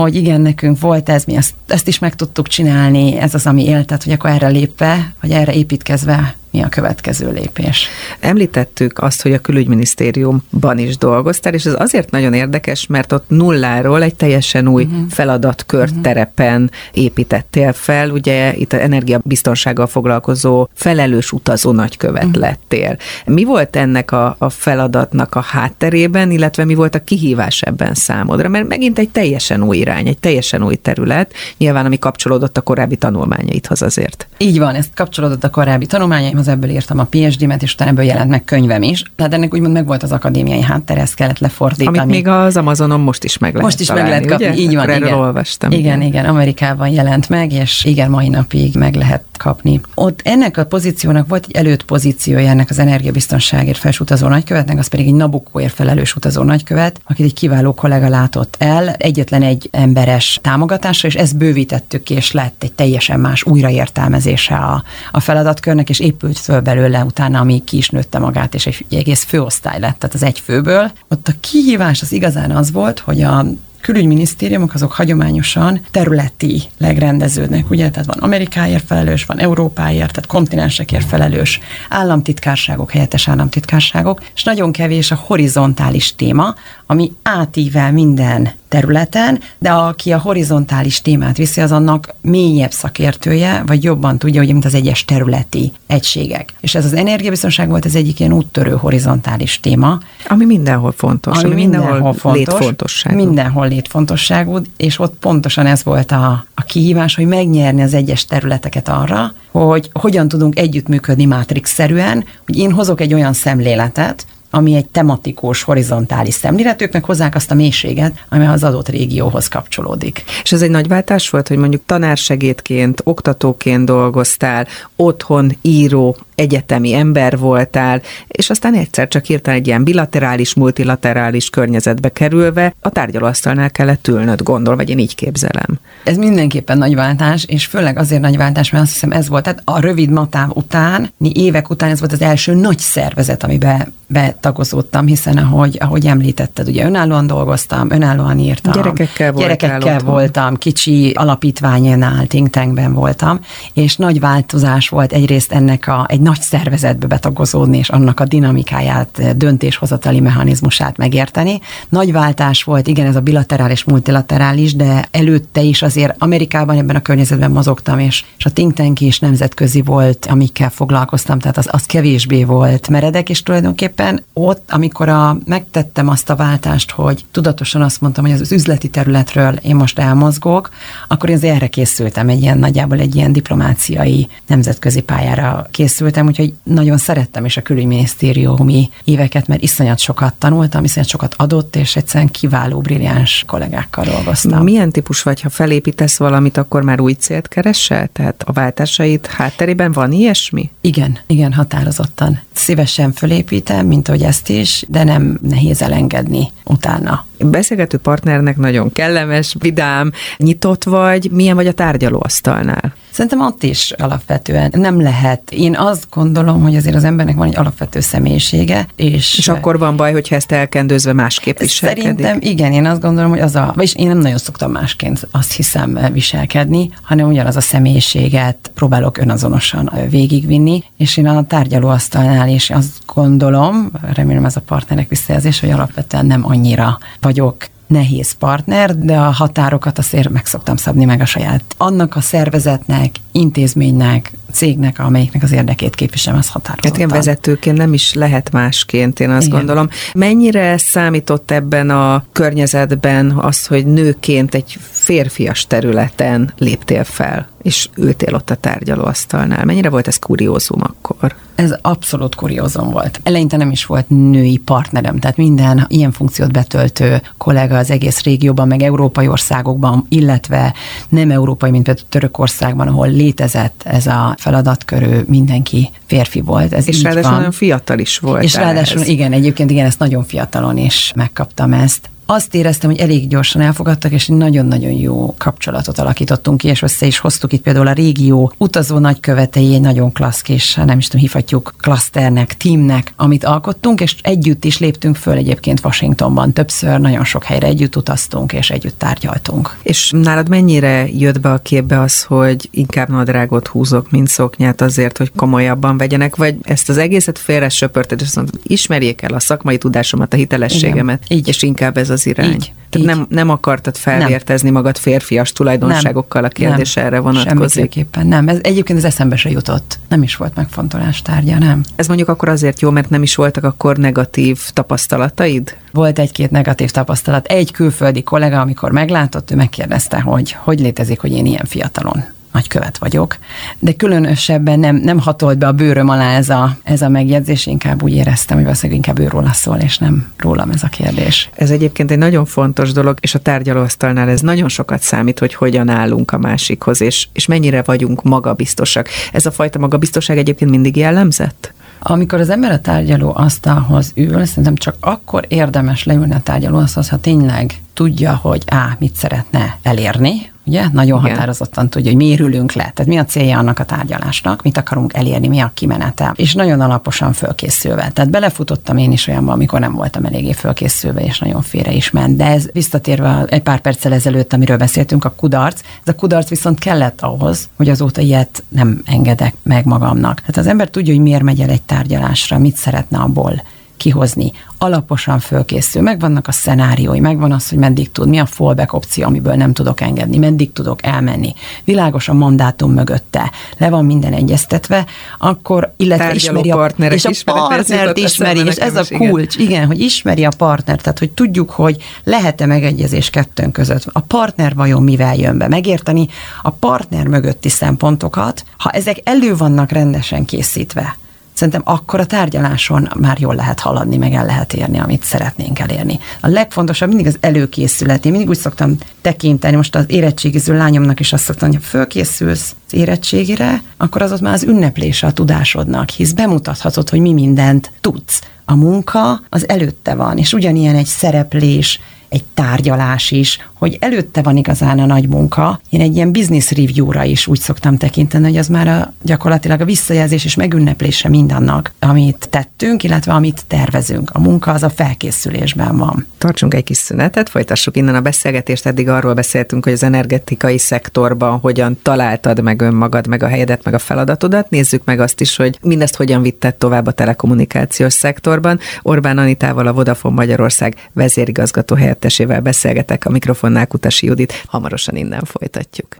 hogy 0.01 0.15
igen, 0.15 0.41
nekünk 0.41 0.79
volt 0.79 1.09
ez, 1.09 1.23
mi 1.23 1.35
ezt, 1.35 1.53
ezt 1.67 1.87
is 1.87 1.99
meg 1.99 2.15
tudtuk 2.15 2.47
csinálni, 2.47 3.17
ez 3.17 3.33
az, 3.33 3.45
ami 3.45 3.65
éltet, 3.65 4.03
hogy 4.03 4.13
akkor 4.13 4.29
erre 4.29 4.47
lépve, 4.47 5.13
vagy 5.21 5.31
erre 5.31 5.53
építkezve 5.53 6.35
mi 6.55 6.63
a 6.63 6.69
következő 6.69 7.31
lépés. 7.31 7.88
Említettük 8.19 9.00
azt, 9.00 9.21
hogy 9.21 9.33
a 9.33 9.39
külügyminisztériumban 9.39 10.77
is 10.77 10.97
dolgoztál, 10.97 11.53
és 11.53 11.65
ez 11.65 11.75
azért 11.77 12.12
nagyon 12.12 12.33
érdekes, 12.33 12.88
mert 12.88 13.12
ott 13.12 13.25
nulláról 13.27 14.03
egy 14.03 14.15
teljesen 14.15 14.67
új 14.67 14.83
uh-huh. 14.83 15.09
feladatkört 15.09 15.89
uh-huh. 15.89 16.03
terepen 16.03 16.71
építettél 16.93 17.74
fel. 17.74 18.09
Ugye 18.09 18.55
itt 18.55 18.74
a 18.74 18.81
energiabiztonsággal 18.81 19.88
foglalkozó 19.88 20.67
felelős 20.74 21.31
utazó 21.31 21.71
nagykövet 21.71 22.24
uh-huh. 22.24 22.41
lettél. 22.41 22.97
Mi 23.25 23.43
volt 23.43 23.75
ennek 23.75 24.12
a, 24.12 24.35
a 24.38 24.50
feladatnak 24.50 25.35
a 25.35 25.41
hátterében, 25.41 26.31
illetve 26.31 26.65
mi 26.65 26.74
volt 26.74 26.95
a 26.95 27.03
kihívás 27.03 27.62
ebben 27.62 27.93
számodra? 27.93 28.50
Mert 28.50 28.67
megint 28.67 29.00
egy 29.00 29.09
teljesen 29.09 29.63
új 29.63 29.77
irány, 29.77 30.07
egy 30.07 30.17
teljesen 30.17 30.63
új 30.63 30.75
terület, 30.75 31.33
nyilván 31.57 31.85
ami 31.85 32.00
kapcsolódott 32.00 32.57
a 32.57 32.62
korábbi 32.62 32.95
tanulmányaidhoz 32.95 33.81
azért. 33.81 34.27
Így 34.38 34.59
van, 34.59 34.75
ez 34.75 34.85
kapcsolódott 34.93 35.43
a 35.43 35.50
korábbi 35.50 35.85
tanulmányaimhoz, 35.85 36.44
az 36.45 36.51
ebből 36.51 36.69
írtam 36.69 36.99
a 36.99 37.03
PhD-met, 37.03 37.63
és 37.63 37.73
utána 37.73 37.91
ebből 37.91 38.05
jelent 38.05 38.29
meg 38.29 38.43
könyvem 38.43 38.83
is. 38.83 39.03
Tehát 39.15 39.33
ennek 39.33 39.53
úgymond 39.53 39.73
meg 39.73 39.85
volt 39.85 40.03
az 40.03 40.11
akadémiai 40.11 40.61
háttere, 40.61 41.01
ezt 41.01 41.15
kellett 41.15 41.39
lefordítani. 41.39 41.97
Amit 41.97 42.11
még 42.11 42.27
az 42.27 42.57
Amazonon 42.57 42.99
most 42.99 43.23
is 43.23 43.37
meg 43.37 43.53
lehet 43.53 43.65
Most 43.65 43.79
is 43.79 43.87
találni, 43.87 44.09
meg 44.09 44.19
lehet 44.19 44.31
kapni, 44.31 44.53
ugye? 44.53 44.61
így 44.69 44.75
van, 44.75 44.89
erről 44.89 45.07
igen. 45.07 45.19
olvastam. 45.19 45.71
Igen, 45.71 46.01
igen, 46.01 46.25
Amerikában 46.25 46.87
jelent 46.87 47.29
meg, 47.29 47.51
és 47.51 47.85
igen, 47.85 48.09
mai 48.09 48.29
napig 48.29 48.75
meg 48.75 48.95
lehet 48.95 49.23
kapni. 49.37 49.81
Ott 49.95 50.21
ennek 50.23 50.57
a 50.57 50.65
pozíciónak 50.65 51.27
volt 51.27 51.45
egy 51.47 51.55
előtt 51.55 51.83
pozíciója 51.83 52.49
ennek 52.49 52.69
az 52.69 52.79
energiabiztonságért 52.79 53.77
felelős 53.77 53.99
utazó 53.99 54.27
nagykövetnek, 54.27 54.77
az 54.77 54.87
pedig 54.87 55.07
egy 55.07 55.13
Nabukóért 55.13 55.73
felelős 55.73 56.15
utazó 56.15 56.43
nagykövet, 56.43 56.99
akit 57.03 57.25
egy 57.25 57.33
kiváló 57.33 57.73
kollega 57.73 58.09
látott 58.09 58.55
el, 58.59 58.89
egyetlen 58.89 59.41
egy 59.41 59.69
emberes 59.71 60.39
támogatásra, 60.41 61.07
és 61.07 61.15
ezt 61.15 61.37
bővítettük 61.37 62.09
és 62.09 62.31
lett 62.31 62.63
egy 62.63 62.73
teljesen 62.73 63.19
más 63.19 63.43
újraértelmezése 63.43 64.55
a, 64.55 64.83
a 65.11 65.19
feladatkörnek, 65.19 65.89
és 65.89 65.99
épült 65.99 66.35
föl 66.39 66.60
belőle 66.60 67.04
utána, 67.04 67.39
ami 67.39 67.63
ki 67.65 67.77
is 67.77 67.89
nőtte 67.89 68.20
magát, 68.20 68.56
és 68.56 68.65
egy, 68.65 68.86
egész 68.89 69.24
főosztály 69.24 69.80
lett, 69.80 70.00
tehát 70.00 70.15
az 70.15 70.24
egy 70.24 70.39
főből. 70.39 70.92
Ott 71.08 71.27
a 71.27 71.34
kihívás 71.39 72.01
az 72.01 72.12
igazán 72.12 72.51
az 72.51 72.72
volt, 72.72 73.00
hogy 73.00 73.22
a 73.22 73.46
külügyminisztériumok 73.86 74.74
azok 74.74 74.92
hagyományosan 74.92 75.82
területileg 75.92 76.98
rendeződnek, 76.98 77.70
ugye? 77.70 77.89
Tehát 77.89 78.06
van 78.06 78.18
Amerikáért 78.18 78.86
felelős, 78.86 79.25
van 79.25 79.39
Európáért, 79.39 80.12
tehát 80.12 80.25
kontinensekért 80.25 81.08
felelős 81.08 81.60
államtitkárságok, 81.89 82.92
helyettes 82.92 83.27
államtitkárságok, 83.27 84.22
és 84.36 84.44
nagyon 84.44 84.72
kevés 84.72 85.12
a 85.12 85.22
horizontális 85.25 86.15
téma, 86.15 86.56
ami 86.86 87.12
átível 87.24 87.92
minden 87.92 88.51
területen, 88.67 89.39
de 89.60 89.69
aki 89.72 90.12
a 90.12 90.17
horizontális 90.17 91.01
témát 91.01 91.38
viszi, 91.38 91.62
az 91.62 91.72
annak 91.72 92.13
mélyebb 92.22 92.72
szakértője, 92.72 93.63
vagy 93.65 93.84
jobban 93.84 94.17
tudja, 94.17 94.41
ugye, 94.41 94.51
mint 94.51 94.65
az 94.65 94.74
egyes 94.74 95.05
területi 95.05 95.72
egységek. 95.88 96.53
És 96.60 96.75
ez 96.75 96.86
az 96.86 96.93
energiabiztonság 96.93 97.69
volt 97.69 97.86
az 97.86 97.95
egyik 97.95 98.19
ilyen 98.19 98.34
úttörő 98.34 98.72
horizontális 98.72 99.60
téma. 99.60 100.00
Ami 100.27 100.45
mindenhol 100.45 100.91
fontos. 100.91 101.43
Ami 101.43 101.53
mindenhol 101.53 102.13
fontos. 102.13 102.34
Létfontosságú. 102.34 103.15
Mindenhol 103.15 103.67
létfontosságú, 103.67 104.57
és 104.77 105.00
ott 105.00 105.15
pontosan 105.19 105.65
ez 105.65 105.84
volt 105.84 106.12
a, 106.12 106.45
a 106.53 106.62
kihívás, 106.62 107.15
hogy 107.15 107.25
megnyerni 107.25 107.81
az 107.81 107.93
egyes 107.93 108.25
területeket 108.25 108.89
arra, 108.89 109.34
hogy 109.51 109.89
hogyan 109.93 110.27
tudunk 110.27 110.60
együttműködni 110.60 111.25
mátrix-szerűen, 111.25 112.25
hogy 112.45 112.57
én 112.57 112.72
hozok 112.72 113.01
egy 113.01 113.13
olyan 113.13 113.34
szemléletet, 113.34 114.25
ami 114.55 114.75
egy 114.75 114.85
tematikus, 114.85 115.63
horizontális 115.63 116.33
szemlélet, 116.33 116.81
ők 116.81 116.93
meg 116.93 117.03
hozzák 117.03 117.35
azt 117.35 117.51
a 117.51 117.55
mélységet, 117.55 118.25
ami 118.29 118.45
az 118.45 118.63
adott 118.63 118.89
régióhoz 118.89 119.47
kapcsolódik. 119.47 120.24
És 120.43 120.51
ez 120.51 120.62
egy 120.62 120.69
nagy 120.69 120.88
váltás 120.88 121.29
volt, 121.29 121.47
hogy 121.47 121.57
mondjuk 121.57 121.81
tanársegédként, 121.85 123.01
oktatóként 123.03 123.85
dolgoztál, 123.85 124.67
otthon 124.95 125.57
író, 125.62 126.17
egyetemi 126.35 126.93
ember 126.93 127.38
voltál, 127.38 128.01
és 128.27 128.50
aztán 128.50 128.74
egyszer 128.74 129.07
csak 129.07 129.25
hirtelen 129.25 129.59
egy 129.59 129.67
ilyen 129.67 129.83
bilaterális, 129.83 130.53
multilaterális 130.53 131.50
környezetbe 131.50 132.09
kerülve 132.09 132.75
a 132.81 132.89
tárgyalóasztalnál 132.89 133.71
kellett 133.71 134.07
ülnöd, 134.07 134.43
gondol, 134.43 134.75
vagy 134.75 134.89
én 134.89 135.00
így 135.00 135.15
képzelem. 135.15 135.79
Ez 136.03 136.17
mindenképpen 136.17 136.77
nagy 136.77 136.95
váltás, 136.95 137.45
és 137.45 137.65
főleg 137.65 137.97
azért 137.97 138.21
nagy 138.21 138.38
váltás, 138.38 138.69
mert 138.69 138.83
azt 138.83 138.93
hiszem 138.93 139.12
ez 139.12 139.27
volt, 139.27 139.43
tehát 139.43 139.62
a 139.63 139.79
rövid 139.79 140.09
matáv 140.09 140.50
után, 140.53 141.13
évek 141.19 141.69
után 141.69 141.89
ez 141.89 142.00
volt 142.00 142.12
az 142.12 142.21
első 142.21 142.53
nagy 142.53 142.79
szervezet, 142.79 143.43
amiben 143.43 143.93
betagozódtam, 144.07 145.05
hiszen 145.05 145.38
ahogy, 145.38 145.77
ahogy 145.79 146.05
említetted, 146.05 146.67
ugye 146.67 146.85
önállóan 146.85 147.27
dolgoztam, 147.27 147.89
önállóan 147.89 148.39
írtam. 148.39 148.74
Gyerekekkel 148.74 149.33
Gyerekekkel 149.33 150.00
voltam, 150.00 150.55
kicsi 150.55 151.12
alapítványánál, 151.12 152.27
think 152.27 152.50
tankben 152.50 152.93
voltam, 152.93 153.39
és 153.74 153.95
nagy 153.95 154.19
változás 154.19 154.89
volt 154.89 155.13
egyrészt 155.13 155.51
ennek 155.51 155.88
a, 155.88 156.05
egy 156.09 156.19
nagy 156.19 156.41
szervezetbe 156.41 157.07
betagozódni, 157.07 157.77
és 157.77 157.89
annak 157.89 158.19
a 158.19 158.25
dinamikáját, 158.25 159.38
döntéshozatali 159.38 160.19
mechanizmusát 160.19 160.97
megérteni. 160.97 161.59
Nagy 161.89 162.12
váltás 162.12 162.63
volt, 162.63 162.88
igen, 162.88 163.05
ez 163.05 163.15
a 163.15 163.21
bilaterális, 163.21 163.83
multilaterális, 163.83 164.75
de 164.75 165.07
előtte 165.12 165.62
is 165.62 165.81
azért 165.81 166.15
Amerikában 166.17 166.77
ebben 166.77 166.95
a 166.95 167.01
környezetben 167.01 167.51
mozogtam, 167.51 168.00
és, 168.00 168.25
és 168.38 168.45
a 168.45 168.50
think 168.50 168.74
tank 168.74 169.01
is 169.01 169.19
nemzetközi 169.19 169.81
volt, 169.81 170.25
amikkel 170.25 170.69
foglalkoztam, 170.69 171.39
tehát 171.39 171.57
az, 171.57 171.67
az 171.71 171.85
kevésbé 171.85 172.43
volt 172.43 172.89
meredek, 172.89 173.29
és 173.29 173.43
tulajdonképpen 173.43 173.94
ott, 174.33 174.71
amikor 174.71 175.09
a, 175.09 175.37
megtettem 175.45 176.09
azt 176.09 176.29
a 176.29 176.35
váltást, 176.35 176.91
hogy 176.91 177.25
tudatosan 177.31 177.81
azt 177.81 178.01
mondtam, 178.01 178.25
hogy 178.25 178.41
az 178.41 178.51
üzleti 178.51 178.87
területről 178.87 179.53
én 179.53 179.75
most 179.75 179.99
elmozgok, 179.99 180.69
akkor 181.07 181.29
én 181.29 181.39
erre 181.41 181.67
készültem, 181.67 182.29
egy 182.29 182.41
ilyen 182.41 182.57
nagyjából 182.57 182.99
egy 182.99 183.15
ilyen 183.15 183.31
diplomáciai 183.31 184.27
nemzetközi 184.47 185.01
pályára 185.01 185.67
készültem, 185.71 186.25
úgyhogy 186.25 186.53
nagyon 186.63 186.97
szerettem 186.97 187.45
is 187.45 187.57
a 187.57 187.61
külügyminisztériumi 187.61 188.89
éveket, 189.03 189.47
mert 189.47 189.61
iszonyat 189.61 189.99
sokat 189.99 190.33
tanultam, 190.33 190.83
iszonyat 190.83 191.09
sokat 191.09 191.33
adott, 191.37 191.75
és 191.75 191.95
egyszerűen 191.95 192.29
kiváló, 192.31 192.79
brilliáns 192.79 193.43
kollégákkal 193.47 194.05
dolgoztam. 194.05 194.63
Milyen 194.63 194.91
típus 194.91 195.23
vagy, 195.23 195.41
ha 195.41 195.49
felépítesz 195.49 196.17
valamit, 196.17 196.57
akkor 196.57 196.83
már 196.83 196.99
új 196.99 197.13
célt 197.13 197.47
keresel? 197.47 198.07
Tehát 198.13 198.43
a 198.45 198.51
váltásaid 198.51 199.25
hátterében 199.25 199.91
van 199.91 200.11
ilyesmi? 200.11 200.69
Igen, 200.81 201.19
igen, 201.27 201.53
határozottan. 201.53 202.39
Szívesen 202.53 203.11
fölépítem, 203.11 203.85
mint 203.86 204.08
ahogy 204.08 204.24
ezt 204.24 204.50
is, 204.50 204.86
de 204.88 205.04
nem 205.04 205.39
nehéz 205.42 205.82
elengedni 205.82 206.51
utána. 206.63 207.25
Beszélgető 207.39 207.98
partnernek 207.98 208.58
nagyon 208.58 208.92
kellemes, 208.92 209.56
vidám, 209.60 210.12
nyitott 210.38 210.84
vagy, 210.84 211.32
milyen 211.32 211.56
vagy 211.56 211.67
a 211.67 211.74
tárgyalóasztalnál? 211.74 212.93
Szerintem 213.15 213.41
ott 213.41 213.63
is 213.63 213.91
alapvetően 213.91 214.71
nem 214.73 215.01
lehet. 215.01 215.51
Én 215.51 215.75
azt 215.75 216.08
gondolom, 216.10 216.62
hogy 216.62 216.75
azért 216.75 216.95
az 216.95 217.04
embernek 217.04 217.36
van 217.36 217.47
egy 217.47 217.58
alapvető 217.58 217.99
személyisége, 217.99 218.88
és... 218.95 219.38
És 219.38 219.47
akkor 219.47 219.80
van 219.80 219.95
baj, 219.95 220.12
hogyha 220.12 220.36
ezt 220.36 220.51
elkendőzve 220.51 221.13
másképp 221.13 221.60
viselkedik? 221.60 222.04
Szerintem 222.04 222.38
igen, 222.41 222.71
én 222.71 222.86
azt 222.86 223.01
gondolom, 223.01 223.30
hogy 223.30 223.39
az 223.39 223.56
a, 223.56 223.71
vagyis 223.75 223.95
én 223.95 224.08
nem 224.08 224.17
nagyon 224.17 224.38
szoktam 224.38 224.71
másként 224.71 225.28
azt 225.32 225.51
hiszem 225.51 225.99
viselkedni, 226.12 226.89
hanem 227.01 227.28
ugyanaz 227.28 227.56
a 227.56 227.62
személyiséget 227.62 228.71
próbálok 228.73 229.17
önazonosan 229.17 229.91
végigvinni, 230.10 230.84
és 230.97 231.17
én 231.17 231.28
a 231.28 231.45
tárgyalóasztalnál 231.45 232.49
is 232.49 232.69
azt 232.69 232.91
gondolom, 233.13 233.91
remélem 234.13 234.45
ez 234.45 234.56
a 234.56 234.62
partnerek 234.62 235.10
visszajelzés, 235.10 235.60
hogy 235.60 235.71
alapvetően 235.71 236.25
nem 236.25 236.45
annyira 236.45 236.97
vagyok 237.21 237.58
nehéz 237.88 238.32
partner, 238.32 238.98
de 238.98 239.17
a 239.17 239.32
határokat 239.32 239.98
azért 239.98 240.30
meg 240.30 240.45
szoktam 240.45 240.76
szabni 240.76 241.06
meg 241.06 241.21
a 241.21 241.26
saját. 241.26 241.63
Annak 241.78 242.15
a 242.15 242.21
szervezetnek, 242.21 243.15
intézménynek, 243.32 244.32
cégnek, 244.56 245.00
amelyiknek 245.00 245.44
az 245.44 245.52
érdekét 245.52 245.96
képviselem, 245.96 246.39
az 246.39 246.50
határozottan. 246.50 246.89
Hát 246.89 246.98
ilyen 246.98 247.10
vezetőként 247.10 247.78
nem 247.78 247.94
is 247.94 248.13
lehet 248.13 248.52
másként, 248.52 249.20
én 249.20 249.30
azt 249.30 249.48
Igen. 249.48 249.58
gondolom. 249.58 249.89
Mennyire 250.13 250.78
számított 250.78 251.52
ebben 251.52 251.89
a 251.89 252.26
környezetben 252.32 253.32
az, 253.32 253.65
hogy 253.65 253.86
nőként 253.86 254.56
egy 254.56 254.78
férfias 254.91 255.68
területen 255.68 256.54
léptél 256.58 257.04
fel, 257.04 257.48
és 257.62 257.89
ültél 257.98 258.34
ott 258.34 258.50
a 258.50 258.56
tárgyalóasztalnál? 258.56 259.65
Mennyire 259.65 259.89
volt 259.89 260.08
ez 260.08 260.18
kuriózum 260.18 260.82
akkor? 260.82 261.36
Ez 261.56 261.76
abszolút 261.82 262.36
kuriózum 262.36 262.89
volt. 262.89 263.20
Eleinte 263.24 263.58
nem 263.58 263.72
is 263.72 263.86
volt 263.86 264.10
női 264.10 264.58
partnerem, 264.58 265.20
tehát 265.20 265.38
minden 265.38 265.86
ilyen 265.88 266.12
funkciót 266.12 266.52
betöltő 266.52 267.22
kollega 267.38 267.78
az 267.78 267.91
egész 267.91 268.24
régióban, 268.24 268.68
meg 268.68 268.82
európai 268.82 269.28
országokban, 269.28 270.06
illetve 270.10 270.74
nem 271.10 271.32
európai, 271.32 271.72
mint 271.72 271.84
például 271.84 272.08
Törökországban, 272.10 272.88
ahol 272.88 273.08
létezett 273.08 273.84
ez 273.86 274.08
a 274.08 274.36
feladatkörű, 274.45 275.19
mindenki 275.27 275.89
férfi 276.05 276.41
volt. 276.41 276.73
Ez 276.73 276.88
És 276.88 277.01
ráadásul 277.01 277.29
van. 277.29 277.38
nagyon 277.38 277.51
fiatal 277.51 277.99
is 277.99 278.17
volt. 278.17 278.43
És 278.43 278.55
ráadásul 278.55 279.01
igen, 279.01 279.34
egyébként 279.34 279.71
igen, 279.71 279.86
ezt 279.86 279.99
nagyon 279.99 280.23
fiatalon 280.23 280.77
is 280.77 281.12
megkaptam 281.15 281.73
ezt. 281.73 282.10
Azt 282.27 282.55
éreztem, 282.55 282.89
hogy 282.89 282.99
elég 282.99 283.27
gyorsan 283.27 283.61
elfogadtak, 283.61 284.11
és 284.11 284.27
nagyon-nagyon 284.27 284.91
jó 284.91 285.35
kapcsolatot 285.38 285.99
alakítottunk 285.99 286.57
ki, 286.57 286.67
és 286.67 286.81
össze 286.81 287.05
is 287.05 287.17
hoztuk 287.17 287.53
itt 287.53 287.61
például 287.61 287.88
a 287.88 287.93
régió 287.93 288.53
utazó 288.57 288.97
nagykövetei, 288.97 289.73
egy 289.73 289.81
nagyon 289.81 290.11
klassz 290.11 290.41
kis, 290.41 290.75
nem 290.75 290.97
is 290.97 291.07
tudom, 291.07 291.21
hívhatjuk 291.21 291.73
klaszternek, 291.81 292.57
teamnek, 292.57 293.13
amit 293.15 293.43
alkottunk, 293.43 294.01
és 294.01 294.15
együtt 294.21 294.65
is 294.65 294.79
léptünk 294.79 295.15
föl 295.15 295.33
egyébként 295.33 295.85
Washingtonban. 295.85 296.53
Többször 296.53 296.99
nagyon 296.99 297.23
sok 297.23 297.43
helyre 297.43 297.67
együtt 297.67 297.95
utaztunk, 297.95 298.53
és 298.53 298.69
együtt 298.69 298.99
tárgyaltunk. 298.99 299.77
És 299.83 300.11
nálad 300.11 300.49
mennyire 300.49 301.07
jött 301.07 301.39
be 301.39 301.51
a 301.51 301.57
képbe 301.57 301.99
az, 301.99 302.23
hogy 302.23 302.69
inkább 302.71 303.09
nadrágot 303.09 303.67
húzok, 303.67 304.11
mint 304.11 304.27
szoknyát 304.27 304.81
azért, 304.81 305.17
hogy 305.17 305.31
komolyabban 305.35 305.97
vegyenek, 305.97 306.35
vagy 306.35 306.55
ezt 306.61 306.89
az 306.89 306.97
egészet 306.97 307.39
félre 307.39 307.69
söpörted, 307.69 308.19
és 308.21 308.27
azt 308.27 308.35
mondod, 308.35 308.59
ismerjék 308.63 309.21
el 309.21 309.33
a 309.33 309.39
szakmai 309.39 309.77
tudásomat, 309.77 310.33
a 310.33 310.38
hitelességemet, 310.38 311.23
Igen, 311.25 311.38
így. 311.38 311.47
és 311.47 311.61
inkább 311.61 311.97
ez 311.97 312.09
az 312.15 312.25
irány. 312.25 312.51
Így, 312.51 312.73
Tehát 312.89 313.10
így. 313.10 313.15
nem, 313.15 313.25
nem 313.30 313.49
akartad 313.49 313.97
felvértezni 313.97 314.69
magad 314.69 314.97
férfias 314.97 315.51
tulajdonságokkal, 315.51 316.43
a 316.43 316.47
kérdés 316.47 316.93
nem, 316.93 317.06
erre 317.06 317.19
vonatkozik. 317.19 317.73
Semmiképpen 317.73 318.28
nem. 318.28 318.47
Ez, 318.47 318.58
egyébként 318.62 318.99
ez 318.99 319.06
eszembe 319.06 319.36
se 319.36 319.49
jutott. 319.49 319.99
Nem 320.08 320.23
is 320.23 320.36
volt 320.36 320.56
megfontolás 320.56 321.21
tárgya, 321.21 321.58
nem. 321.58 321.84
Ez 321.95 322.08
mondjuk 322.08 322.30
akkor 322.30 322.49
azért 322.49 322.82
jó, 322.82 322.89
mert 322.89 323.10
nem 323.10 323.23
is 323.23 323.36
voltak 323.36 323.63
akkor 323.63 323.97
negatív 323.97 324.60
tapasztalataid? 324.73 325.78
Volt 325.91 326.19
egy-két 326.19 326.51
negatív 326.51 326.91
tapasztalat. 326.91 327.45
Egy 327.45 327.71
külföldi 327.71 328.23
kollega, 328.23 328.60
amikor 328.60 328.91
meglátott, 328.91 329.51
ő 329.51 329.56
megkérdezte, 329.56 330.21
hogy 330.21 330.51
hogy 330.51 330.80
létezik, 330.80 331.19
hogy 331.19 331.32
én 331.32 331.45
ilyen 331.45 331.65
fiatalon 331.65 332.35
nagykövet 332.56 332.98
vagyok, 332.98 333.38
de 333.80 333.94
különösebben 333.94 334.80
nem, 334.80 334.96
nem 334.96 335.20
hatolt 335.20 335.58
be 335.58 335.68
a 335.68 335.72
bőröm 335.72 336.10
alá 336.10 336.36
ez 336.36 336.50
a, 336.50 336.78
ez 336.84 337.02
a 337.02 337.10
megjegyzés, 337.10 337.65
inkább 337.65 338.04
úgy 338.04 338.13
éreztem, 338.13 338.56
hogy 338.56 338.65
valószínűleg 338.65 339.06
inkább 339.06 339.26
ő 339.26 339.28
róla 339.28 339.54
szól, 339.54 339.78
és 339.78 339.98
nem 339.98 340.32
rólam 340.38 340.70
ez 340.70 340.84
a 340.84 340.88
kérdés. 340.88 341.50
Ez 341.56 341.70
egyébként 341.70 342.12
egy 342.12 342.18
nagyon 342.18 342.46
fontos 342.46 342.91
dolog, 342.91 343.18
és 343.22 343.36
a 343.36 343.39
tárgyalóasztalnál 343.39 344.30
ez 344.30 344.41
nagyon 344.41 344.70
sokat 344.70 345.02
számít, 345.02 345.39
hogy 345.39 345.54
hogyan 345.54 345.89
állunk 345.89 346.32
a 346.32 346.38
másikhoz, 346.38 347.02
és, 347.02 347.28
és 347.34 347.46
mennyire 347.46 347.82
vagyunk 347.82 348.24
magabiztosak. 348.24 349.10
Ez 349.32 349.46
a 349.46 349.52
fajta 349.52 349.80
magabiztosság 349.80 350.38
egyébként 350.38 350.72
mindig 350.72 350.96
jellemzett? 350.96 351.74
Amikor 352.00 352.39
az 352.39 352.50
ember 352.50 352.72
a 352.72 352.80
tárgyaló 352.80 353.34
asztalhoz 353.36 354.12
ül, 354.15 354.46
szerintem 354.46 354.76
csak 354.76 354.96
akkor 355.00 355.46
érdemes 355.48 356.04
leülni 356.04 356.34
a 356.34 356.39
tárgyaló 356.39 356.78
asztalhoz, 356.78 357.12
ha 357.12 357.20
tényleg 357.20 357.82
tudja, 357.94 358.36
hogy 358.36 358.63
á, 358.65 358.96
mit 359.00 359.15
szeretne 359.15 359.78
elérni, 359.82 360.54
ugye? 360.65 360.88
Nagyon 360.91 361.19
Igen. 361.19 361.32
határozottan 361.32 361.89
tudja, 361.89 362.10
hogy 362.10 362.19
miért 362.19 362.39
ülünk 362.39 362.71
le. 362.71 362.91
Tehát 362.93 363.06
mi 363.06 363.17
a 363.17 363.25
célja 363.25 363.58
annak 363.58 363.80
a 363.80 363.84
tárgyalásnak, 363.84 364.62
mit 364.62 364.78
akarunk 364.78 365.13
elérni, 365.13 365.47
mi 365.47 365.60
a 365.60 365.71
kimenete. 365.73 366.34
És 366.36 366.54
nagyon 366.54 366.82
alaposan 366.82 367.34
fölkészülve. 367.34 368.10
Tehát 368.13 368.32
belefutottam 368.32 368.97
én 368.97 369.12
is 369.12 369.28
olyanba, 369.28 369.51
amikor 369.51 369.80
nem 369.80 369.93
voltam 369.93 370.25
eléggé 370.25 370.51
fölkészülve, 370.51 371.21
és 371.21 371.39
nagyon 371.39 371.62
félre 371.62 371.91
is 371.91 372.12
ment. 372.12 372.36
De 372.36 372.45
ez 372.45 372.69
visszatérve 372.71 373.45
egy 373.47 373.62
pár 373.62 373.80
perccel 373.80 374.13
ezelőtt, 374.13 374.54
amiről 374.54 374.78
beszéltünk, 374.78 375.25
a 375.25 375.30
kudarc, 375.30 375.82
ez 376.06 376.13
a 376.13 376.15
kudarc 376.15 376.49
viszont 376.49 376.80
kellett 376.80 377.21
ahhoz, 377.21 377.69
hogy 377.78 377.89
azóta 377.89 378.21
ilyet 378.21 378.63
nem 378.67 379.01
engedek 379.06 379.56
meg 379.63 379.86
magamnak. 379.86 380.39
Tehát 380.39 380.58
az 380.58 380.67
ember 380.67 380.89
tudja, 380.89 381.13
hogy 381.13 381.23
miért 381.23 381.43
megy 381.43 381.60
el 381.60 381.69
egy 381.69 381.82
tárgyalásra, 381.82 382.58
mit 382.58 382.75
szeretne 382.75 383.17
abból 383.17 383.62
kihozni. 383.97 384.51
Alaposan 384.77 385.39
fölkészül, 385.39 386.01
megvannak 386.01 386.47
a 386.47 386.51
szenáriói, 386.51 387.19
megvan 387.19 387.51
az, 387.51 387.69
hogy 387.69 387.77
meddig 387.77 388.12
tud, 388.12 388.27
mi 388.27 388.38
a 388.38 388.45
fallback 388.45 388.93
opció, 388.93 389.25
amiből 389.25 389.53
nem 389.53 389.73
tudok 389.73 390.01
engedni, 390.01 390.38
meddig 390.38 390.73
tudok 390.73 391.05
elmenni. 391.05 391.53
Világos 391.84 392.29
a 392.29 392.34
mandátum 392.34 392.91
mögötte, 392.91 393.51
le 393.77 393.89
van 393.89 394.05
minden 394.05 394.34
egyeztetve, 394.34 395.05
akkor, 395.38 395.93
illetve 395.97 396.25
Tárgyaló 396.25 396.60
ismeri 396.60 396.71
a, 396.71 397.10
és 397.10 397.43
a 397.45 397.53
partnert 397.53 398.17
ismeri, 398.17 398.60
és 398.60 398.75
ez 398.75 398.95
a 398.95 399.17
kulcs, 399.17 399.55
igen. 399.55 399.67
igen, 399.67 399.86
hogy 399.86 399.99
ismeri 399.99 400.45
a 400.45 400.51
partnert, 400.58 401.01
tehát 401.01 401.19
hogy 401.19 401.31
tudjuk, 401.31 401.69
hogy 401.69 402.03
lehet-e 402.23 402.65
megegyezés 402.65 403.29
kettőnk 403.29 403.73
között. 403.73 404.05
A 404.12 404.19
partner 404.19 404.75
vajon 404.75 405.03
mivel 405.03 405.36
jön 405.36 405.58
be? 405.58 405.67
Megérteni 405.67 406.27
a 406.62 406.69
partner 406.69 407.27
mögötti 407.27 407.69
szempontokat, 407.69 408.65
ha 408.77 408.89
ezek 408.89 409.17
elő 409.23 409.55
vannak 409.55 409.91
rendesen 409.91 410.45
készítve, 410.45 411.17
szerintem 411.56 411.82
akkor 411.86 412.20
a 412.20 412.26
tárgyaláson 412.26 413.10
már 413.20 413.39
jól 413.39 413.56
lehet 413.56 413.80
haladni, 413.80 414.18
meg 414.18 414.34
el 414.34 414.46
lehet 414.46 414.74
érni, 414.74 415.00
amit 415.00 415.24
szeretnénk 415.24 415.80
elérni. 415.80 416.20
A 416.41 416.48
legfontosabb 416.48 417.08
mindig 417.08 417.28
az 417.28 417.38
előkészület. 417.39 418.26
Én 418.26 418.32
mindig 418.32 418.50
úgy 418.50 418.58
szoktam 418.58 418.98
tekinteni, 419.22 419.76
most 419.76 419.96
az 419.96 420.06
érettségiző 420.08 420.78
lányomnak 420.78 421.20
is 421.20 421.34
azt 421.34 421.44
szoktam, 421.44 421.70
hogy 421.70 421.78
ha 421.78 421.84
fölkészülsz 421.84 422.76
az 422.88 422.94
érettségire, 422.94 423.82
akkor 423.98 424.22
az 424.22 424.32
ott 424.32 424.41
már 424.41 424.54
az 424.54 424.63
ünneplése 424.63 425.28
a 425.28 425.32
tudásodnak, 425.32 426.10
hisz 426.10 426.32
bemutathatod, 426.32 427.10
hogy 427.10 427.20
mi 427.20 427.34
mindent 427.34 427.91
tudsz. 428.02 428.41
A 428.65 428.76
munka 428.76 429.41
az 429.50 429.70
előtte 429.70 430.15
van, 430.15 430.38
és 430.38 430.54
ugyanilyen 430.54 430.96
egy 430.96 431.06
szereplés, 431.06 432.00
egy 432.36 432.43
tárgyalás 432.54 433.32
is, 433.32 433.60
hogy 433.74 433.98
előtte 434.00 434.41
van 434.41 434.58
igazán 434.58 435.00
a 435.00 435.06
nagy 435.06 435.28
munka. 435.28 435.80
Én 435.89 436.02
egy 436.02 436.15
ilyen 436.15 436.32
business 436.32 436.71
review-ra 436.71 437.24
is 437.24 437.48
úgy 437.48 437.60
szoktam 437.60 437.98
tekinteni, 437.98 438.45
hogy 438.45 438.58
az 438.58 438.67
már 438.67 438.88
a, 438.88 439.13
gyakorlatilag 439.21 439.82
a 439.82 439.86
visszajelzés 439.86 440.45
és 440.45 440.56
megünneplése 440.56 441.30
mindannak, 441.30 441.93
amit 442.00 442.48
tettünk, 442.50 443.04
illetve 443.04 443.34
amit 443.34 443.63
tervezünk. 443.67 444.30
A 444.34 444.39
munka 444.39 444.71
az 444.71 444.84
a 444.84 444.89
felkészülésben 444.89 445.98
van. 445.98 446.26
Tartsunk 446.38 446.74
egy 446.74 446.84
kis 446.84 446.98
szünetet, 446.98 447.50
folytassuk 447.50 447.98
innen 447.98 448.15
a 448.15 448.21
beszélgetést. 448.21 448.86
Eddig 448.86 449.10
arról 449.10 449.34
beszéltünk, 449.34 449.84
hogy 449.84 449.93
az 449.93 450.04
energetikai 450.04 450.78
szektorban 450.78 451.60
hogyan 451.60 452.00
találtad 452.02 452.62
meg 452.62 452.82
önmagad, 452.82 453.28
meg 453.28 453.43
a 453.43 453.48
helyedet, 453.48 453.84
meg 453.84 453.93
a 453.93 454.00
feladatodat. 454.00 454.69
Nézzük 454.69 455.06
meg 455.06 455.19
azt 455.19 455.41
is, 455.41 455.56
hogy 455.56 455.78
mindezt 455.82 456.15
hogyan 456.15 456.41
vitted 456.41 456.76
tovább 456.76 457.08
a 457.08 457.12
telekommunikációs 457.12 458.13
szektorban. 458.13 458.80
Orbán 459.02 459.38
Anitával, 459.38 459.88
a 459.88 459.93
Vodafone 459.93 460.36
Magyarország 460.36 460.95
vezérigazgató 461.13 461.95
helyettesével 462.25 462.61
beszélgetek 462.61 463.25
a 463.25 463.29
mikrofon 463.29 463.69
mikrofonnál 463.69 463.88
Kutasi 463.88 464.25
Judit. 464.25 464.63
Hamarosan 464.67 465.15
innen 465.15 465.43
folytatjuk. 465.43 466.15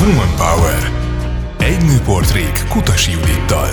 Woman 0.00 0.34
Power. 0.36 0.90
Egy 1.58 1.84
nőportrék 1.84 2.68
Kutasi 2.68 3.10
Judittal. 3.10 3.68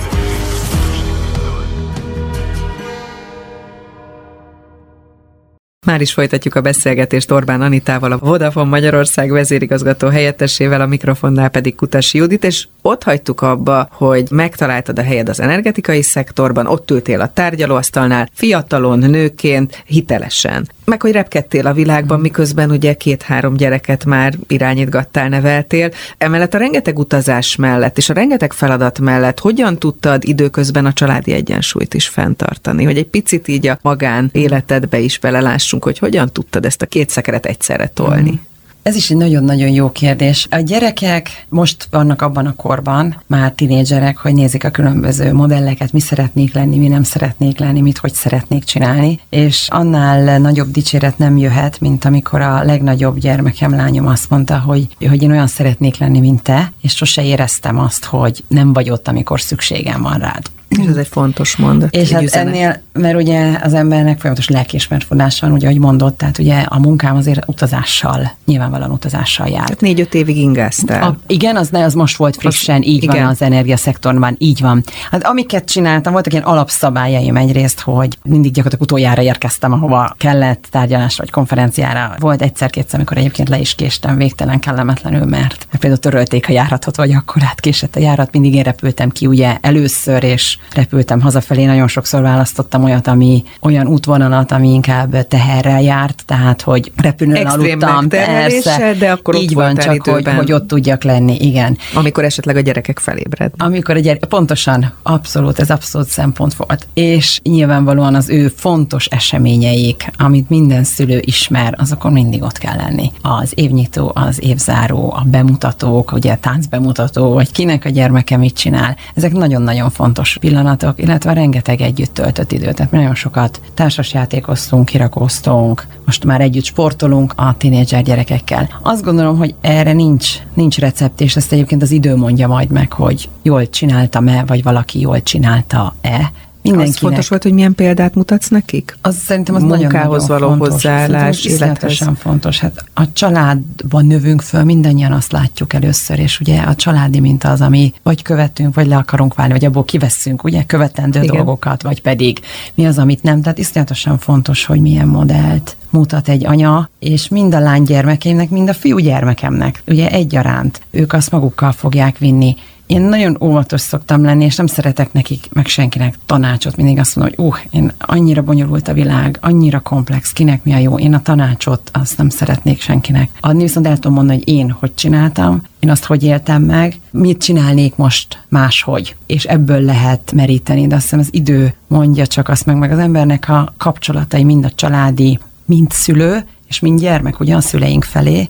Már 5.90 6.00
is 6.00 6.12
folytatjuk 6.12 6.54
a 6.54 6.60
beszélgetést 6.60 7.30
Orbán 7.30 7.62
Anitával, 7.62 8.12
a 8.12 8.18
Vodafone 8.18 8.68
Magyarország 8.68 9.30
vezérigazgató 9.30 10.08
helyettesével, 10.08 10.80
a 10.80 10.86
mikrofonnál 10.86 11.48
pedig 11.48 11.74
Kutasi 11.74 12.18
Judit, 12.18 12.44
és 12.44 12.66
ott 12.82 13.02
hagytuk 13.02 13.40
abba, 13.42 13.88
hogy 13.90 14.26
megtaláltad 14.30 14.98
a 14.98 15.02
helyed 15.02 15.28
az 15.28 15.40
energetikai 15.40 16.02
szektorban, 16.02 16.66
ott 16.66 16.90
ültél 16.90 17.20
a 17.20 17.32
tárgyalóasztalnál, 17.32 18.28
fiatalon, 18.34 18.98
nőként, 18.98 19.82
hitelesen 19.86 20.68
meg 20.90 21.02
hogy 21.02 21.12
repkedtél 21.12 21.66
a 21.66 21.72
világban, 21.72 22.20
miközben 22.20 22.70
ugye 22.70 22.94
két-három 22.94 23.56
gyereket 23.56 24.04
már 24.04 24.34
irányítgattál, 24.46 25.28
neveltél. 25.28 25.90
Emellett 26.18 26.54
a 26.54 26.58
rengeteg 26.58 26.98
utazás 26.98 27.56
mellett 27.56 27.98
és 27.98 28.08
a 28.08 28.14
rengeteg 28.14 28.52
feladat 28.52 28.98
mellett 28.98 29.38
hogyan 29.38 29.78
tudtad 29.78 30.24
időközben 30.24 30.86
a 30.86 30.92
családi 30.92 31.32
egyensúlyt 31.32 31.94
is 31.94 32.08
fenntartani? 32.08 32.84
Hogy 32.84 32.96
egy 32.96 33.06
picit 33.06 33.48
így 33.48 33.66
a 33.66 33.78
magán 33.82 34.28
életedbe 34.32 34.98
is 34.98 35.18
belelássunk, 35.18 35.79
hogy 35.82 35.98
hogyan 35.98 36.32
tudtad 36.32 36.64
ezt 36.64 36.82
a 36.82 36.86
két 36.86 37.10
szekeret 37.10 37.46
egyszerre 37.46 37.86
tolni? 37.86 38.30
Mm. 38.30 38.48
Ez 38.82 38.96
is 38.96 39.10
egy 39.10 39.16
nagyon-nagyon 39.16 39.68
jó 39.68 39.90
kérdés. 39.90 40.46
A 40.50 40.56
gyerekek 40.56 41.46
most 41.48 41.86
vannak 41.90 42.22
abban 42.22 42.46
a 42.46 42.54
korban, 42.54 43.22
már 43.26 43.52
tinédzserek, 43.52 44.16
hogy 44.16 44.34
nézik 44.34 44.64
a 44.64 44.70
különböző 44.70 45.32
modelleket, 45.32 45.92
mi 45.92 46.00
szeretnék 46.00 46.54
lenni, 46.54 46.78
mi 46.78 46.88
nem 46.88 47.02
szeretnék 47.02 47.58
lenni, 47.58 47.80
mit 47.80 47.98
hogy 47.98 48.12
szeretnék 48.12 48.64
csinálni, 48.64 49.20
és 49.28 49.66
annál 49.70 50.38
nagyobb 50.38 50.70
dicséret 50.70 51.18
nem 51.18 51.36
jöhet, 51.36 51.80
mint 51.80 52.04
amikor 52.04 52.40
a 52.40 52.64
legnagyobb 52.64 53.18
gyermekem, 53.18 53.74
lányom 53.74 54.06
azt 54.06 54.30
mondta, 54.30 54.58
hogy, 54.58 54.88
hogy 55.08 55.22
én 55.22 55.30
olyan 55.30 55.46
szeretnék 55.46 55.96
lenni, 55.96 56.20
mint 56.20 56.42
te, 56.42 56.72
és 56.82 56.96
sose 56.96 57.24
éreztem 57.24 57.78
azt, 57.78 58.04
hogy 58.04 58.44
nem 58.48 58.72
vagy 58.72 58.90
ott, 58.90 59.08
amikor 59.08 59.40
szükségem 59.40 60.02
van 60.02 60.18
rád. 60.18 60.50
És 60.78 60.86
ez 60.86 60.96
egy 60.96 61.08
fontos 61.08 61.56
mondat. 61.56 61.94
És 61.94 62.10
hát 62.10 62.22
üzenet. 62.22 62.46
ennél, 62.46 62.80
mert 62.92 63.16
ugye 63.16 63.58
az 63.62 63.74
embernek 63.74 64.18
folyamatos 64.18 64.48
lelkiismertfodása 64.48 65.46
van, 65.46 65.54
ugye, 65.54 65.66
ahogy 65.66 65.78
mondott, 65.80 66.18
tehát 66.18 66.38
ugye 66.38 66.58
a 66.58 66.78
munkám 66.78 67.16
azért 67.16 67.48
utazással, 67.48 68.32
nyilvánvalóan 68.44 68.90
utazással 68.90 69.46
jár. 69.46 69.64
Tehát 69.64 69.80
négy-öt 69.80 70.14
évig 70.14 70.36
ingáztál. 70.36 71.02
A, 71.02 71.16
igen, 71.26 71.56
az, 71.56 71.68
ne, 71.68 71.84
az 71.84 71.94
most 71.94 72.16
volt 72.16 72.36
frissen, 72.36 72.78
az, 72.78 72.86
így 72.86 73.02
igen. 73.02 73.16
van 73.16 73.26
az 73.26 73.42
energiaszektorban, 73.42 74.34
így 74.38 74.60
van. 74.60 74.84
Hát 75.10 75.24
amiket 75.24 75.64
csináltam, 75.64 76.12
voltak 76.12 76.32
ilyen 76.32 76.44
alapszabályaim 76.44 77.36
egyrészt, 77.36 77.80
hogy 77.80 78.18
mindig 78.24 78.52
gyakorlatilag 78.52 78.82
utoljára 78.82 79.22
érkeztem, 79.22 79.72
ahova 79.72 80.14
kellett 80.18 80.66
tárgyalásra 80.70 81.22
vagy 81.22 81.32
konferenciára. 81.32 82.14
Volt 82.18 82.42
egyszer-kétszer, 82.42 82.98
amikor 82.98 83.16
egyébként 83.16 83.48
le 83.48 83.58
is 83.58 83.74
késtem 83.74 84.16
végtelen 84.16 84.58
kellemetlenül, 84.60 85.24
mert 85.24 85.66
például 85.70 86.00
törölték 86.00 86.48
a 86.48 86.52
járatot, 86.52 86.96
vagy 86.96 87.12
akkor 87.12 87.42
átkésett 87.44 87.96
a 87.96 88.00
járat, 88.00 88.32
mindig 88.32 88.54
én 88.54 88.62
repültem 88.62 89.10
ki 89.10 89.26
ugye 89.26 89.56
először, 89.60 90.24
és 90.24 90.58
repültem 90.74 91.20
hazafelé, 91.20 91.64
nagyon 91.64 91.88
sokszor 91.88 92.22
választottam 92.22 92.84
olyat, 92.84 93.06
ami 93.06 93.44
olyan 93.60 93.86
útvonalat, 93.86 94.52
ami 94.52 94.72
inkább 94.72 95.26
teherrel 95.28 95.82
járt, 95.82 96.22
tehát 96.26 96.62
hogy 96.62 96.92
repülőn 96.96 97.46
aludtam, 97.46 98.08
persze. 98.08 98.94
de 98.98 99.10
akkor 99.10 99.34
így 99.34 99.54
van, 99.54 99.74
csak 99.74 100.08
hogy, 100.08 100.28
hogy 100.36 100.52
ott 100.52 100.66
tudjak 100.66 101.02
lenni, 101.02 101.36
igen. 101.36 101.78
Amikor 101.94 102.24
esetleg 102.24 102.56
a 102.56 102.60
gyerekek 102.60 102.98
felébred. 102.98 103.52
Amikor 103.56 103.96
a 103.96 103.98
gyerek, 103.98 104.24
pontosan, 104.24 104.92
abszolút, 105.02 105.58
ez 105.58 105.70
abszolút 105.70 106.08
szempont 106.08 106.54
volt. 106.54 106.86
És 106.94 107.40
nyilvánvalóan 107.42 108.14
az 108.14 108.28
ő 108.28 108.48
fontos 108.48 109.06
eseményeik, 109.06 110.10
amit 110.18 110.48
minden 110.48 110.84
szülő 110.84 111.22
ismer, 111.24 111.74
azokon 111.78 112.12
mindig 112.12 112.42
ott 112.42 112.58
kell 112.58 112.76
lenni. 112.76 113.12
Az 113.22 113.52
évnyitó, 113.54 114.12
az 114.14 114.42
évzáró, 114.42 115.12
a 115.16 115.22
bemutatók, 115.26 116.12
ugye 116.12 116.34
táncbemutató, 116.34 117.32
vagy 117.32 117.52
kinek 117.52 117.84
a 117.84 117.88
gyermeke 117.88 118.36
mit 118.36 118.54
csinál, 118.54 118.96
ezek 119.14 119.32
nagyon-nagyon 119.32 119.90
fontos 119.90 120.36
pillanatok, 120.50 121.02
illetve 121.02 121.32
rengeteg 121.32 121.80
együtt 121.80 122.14
töltött 122.14 122.52
időt. 122.52 122.74
Tehát 122.74 122.92
nagyon 122.92 123.14
sokat 123.14 123.60
társasjátékoztunk, 123.74 124.84
kirakoztunk, 124.84 125.86
most 126.04 126.24
már 126.24 126.40
együtt 126.40 126.64
sportolunk 126.64 127.32
a 127.36 127.56
tinédzser 127.56 128.02
gyerekekkel. 128.02 128.68
Azt 128.82 129.04
gondolom, 129.04 129.36
hogy 129.36 129.54
erre 129.60 129.92
nincs, 129.92 130.36
nincs 130.54 130.78
recept, 130.78 131.20
és 131.20 131.36
ezt 131.36 131.52
egyébként 131.52 131.82
az 131.82 131.90
idő 131.90 132.16
mondja 132.16 132.48
majd 132.48 132.70
meg, 132.70 132.92
hogy 132.92 133.28
jól 133.42 133.68
csináltam-e, 133.68 134.44
vagy 134.46 134.62
valaki 134.62 135.00
jól 135.00 135.22
csinálta-e, 135.22 136.32
Mindenkinek. 136.62 136.94
Az 136.94 137.00
fontos 137.00 137.28
volt, 137.28 137.42
hogy 137.42 137.52
milyen 137.52 137.74
példát 137.74 138.14
mutatsz 138.14 138.48
nekik? 138.48 138.96
Az 139.02 139.16
szerintem 139.16 139.54
az 139.54 139.62
Munkához 139.62 140.26
nagyon, 140.26 140.38
való 140.38 140.48
fontos. 140.48 140.68
hozzáállás, 140.68 141.44
élethez. 141.44 142.08
fontos. 142.18 142.58
Hát 142.58 142.84
a 142.94 143.12
családban 143.12 144.06
növünk 144.06 144.42
föl, 144.42 144.64
mindannyian 144.64 145.12
azt 145.12 145.32
látjuk 145.32 145.72
először, 145.72 146.18
és 146.18 146.40
ugye 146.40 146.60
a 146.60 146.74
családi 146.74 147.20
minta 147.20 147.50
az, 147.50 147.60
ami 147.60 147.92
vagy 148.02 148.22
követünk, 148.22 148.74
vagy 148.74 148.86
le 148.86 148.96
akarunk 148.96 149.34
válni, 149.34 149.52
vagy 149.52 149.64
abból 149.64 149.84
kivesszünk, 149.84 150.44
ugye, 150.44 150.64
követendő 150.64 151.22
Igen. 151.22 151.36
dolgokat, 151.36 151.82
vagy 151.82 152.02
pedig 152.02 152.40
mi 152.74 152.86
az, 152.86 152.98
amit 152.98 153.22
nem. 153.22 153.42
Tehát 153.42 153.58
iszonyatosan 153.58 154.18
fontos, 154.18 154.64
hogy 154.64 154.80
milyen 154.80 155.06
modellt 155.06 155.76
mutat 155.90 156.28
egy 156.28 156.46
anya, 156.46 156.90
és 156.98 157.28
mind 157.28 157.54
a 157.54 157.60
lány 157.60 157.82
gyermekémnek, 157.82 158.50
mind 158.50 158.68
a 158.68 158.74
fiú 158.74 158.98
gyermekemnek, 158.98 159.82
ugye 159.86 160.10
egyaránt. 160.10 160.80
Ők 160.90 161.12
azt 161.12 161.30
magukkal 161.30 161.72
fogják 161.72 162.18
vinni 162.18 162.56
én 162.90 163.00
nagyon 163.00 163.36
óvatos 163.40 163.80
szoktam 163.80 164.24
lenni, 164.24 164.44
és 164.44 164.56
nem 164.56 164.66
szeretek 164.66 165.12
nekik, 165.12 165.48
meg 165.52 165.66
senkinek 165.66 166.18
tanácsot. 166.26 166.76
Mindig 166.76 166.98
azt 166.98 167.16
mondom, 167.16 167.34
hogy 167.36 167.46
uh, 167.46 167.58
én 167.70 167.92
annyira 167.98 168.42
bonyolult 168.42 168.88
a 168.88 168.92
világ, 168.92 169.38
annyira 169.40 169.80
komplex, 169.80 170.32
kinek 170.32 170.64
mi 170.64 170.72
a 170.72 170.78
jó. 170.78 170.98
Én 170.98 171.14
a 171.14 171.22
tanácsot 171.22 171.90
azt 171.92 172.16
nem 172.16 172.28
szeretnék 172.28 172.80
senkinek 172.80 173.30
adni, 173.40 173.62
viszont 173.62 173.86
el 173.86 173.94
tudom 173.94 174.12
mondani, 174.12 174.38
hogy 174.38 174.48
én 174.48 174.70
hogy 174.70 174.94
csináltam, 174.94 175.62
én 175.78 175.90
azt 175.90 176.04
hogy 176.04 176.22
éltem 176.22 176.62
meg, 176.62 177.00
mit 177.10 177.42
csinálnék 177.42 177.96
most 177.96 178.42
máshogy, 178.48 179.16
és 179.26 179.44
ebből 179.44 179.80
lehet 179.80 180.32
meríteni, 180.32 180.86
de 180.86 180.94
azt 180.94 181.02
hiszem 181.02 181.18
az 181.18 181.28
idő 181.30 181.74
mondja 181.86 182.26
csak 182.26 182.48
azt 182.48 182.66
meg, 182.66 182.76
meg 182.76 182.92
az 182.92 182.98
embernek 182.98 183.48
a 183.48 183.74
kapcsolatai, 183.76 184.44
mind 184.44 184.64
a 184.64 184.70
családi, 184.74 185.38
mind 185.64 185.90
szülő, 185.90 186.44
és 186.68 186.80
mind 186.80 187.00
gyermek, 187.00 187.40
ugye 187.40 187.54
a 187.54 187.60
szüleink 187.60 188.04
felé, 188.04 188.48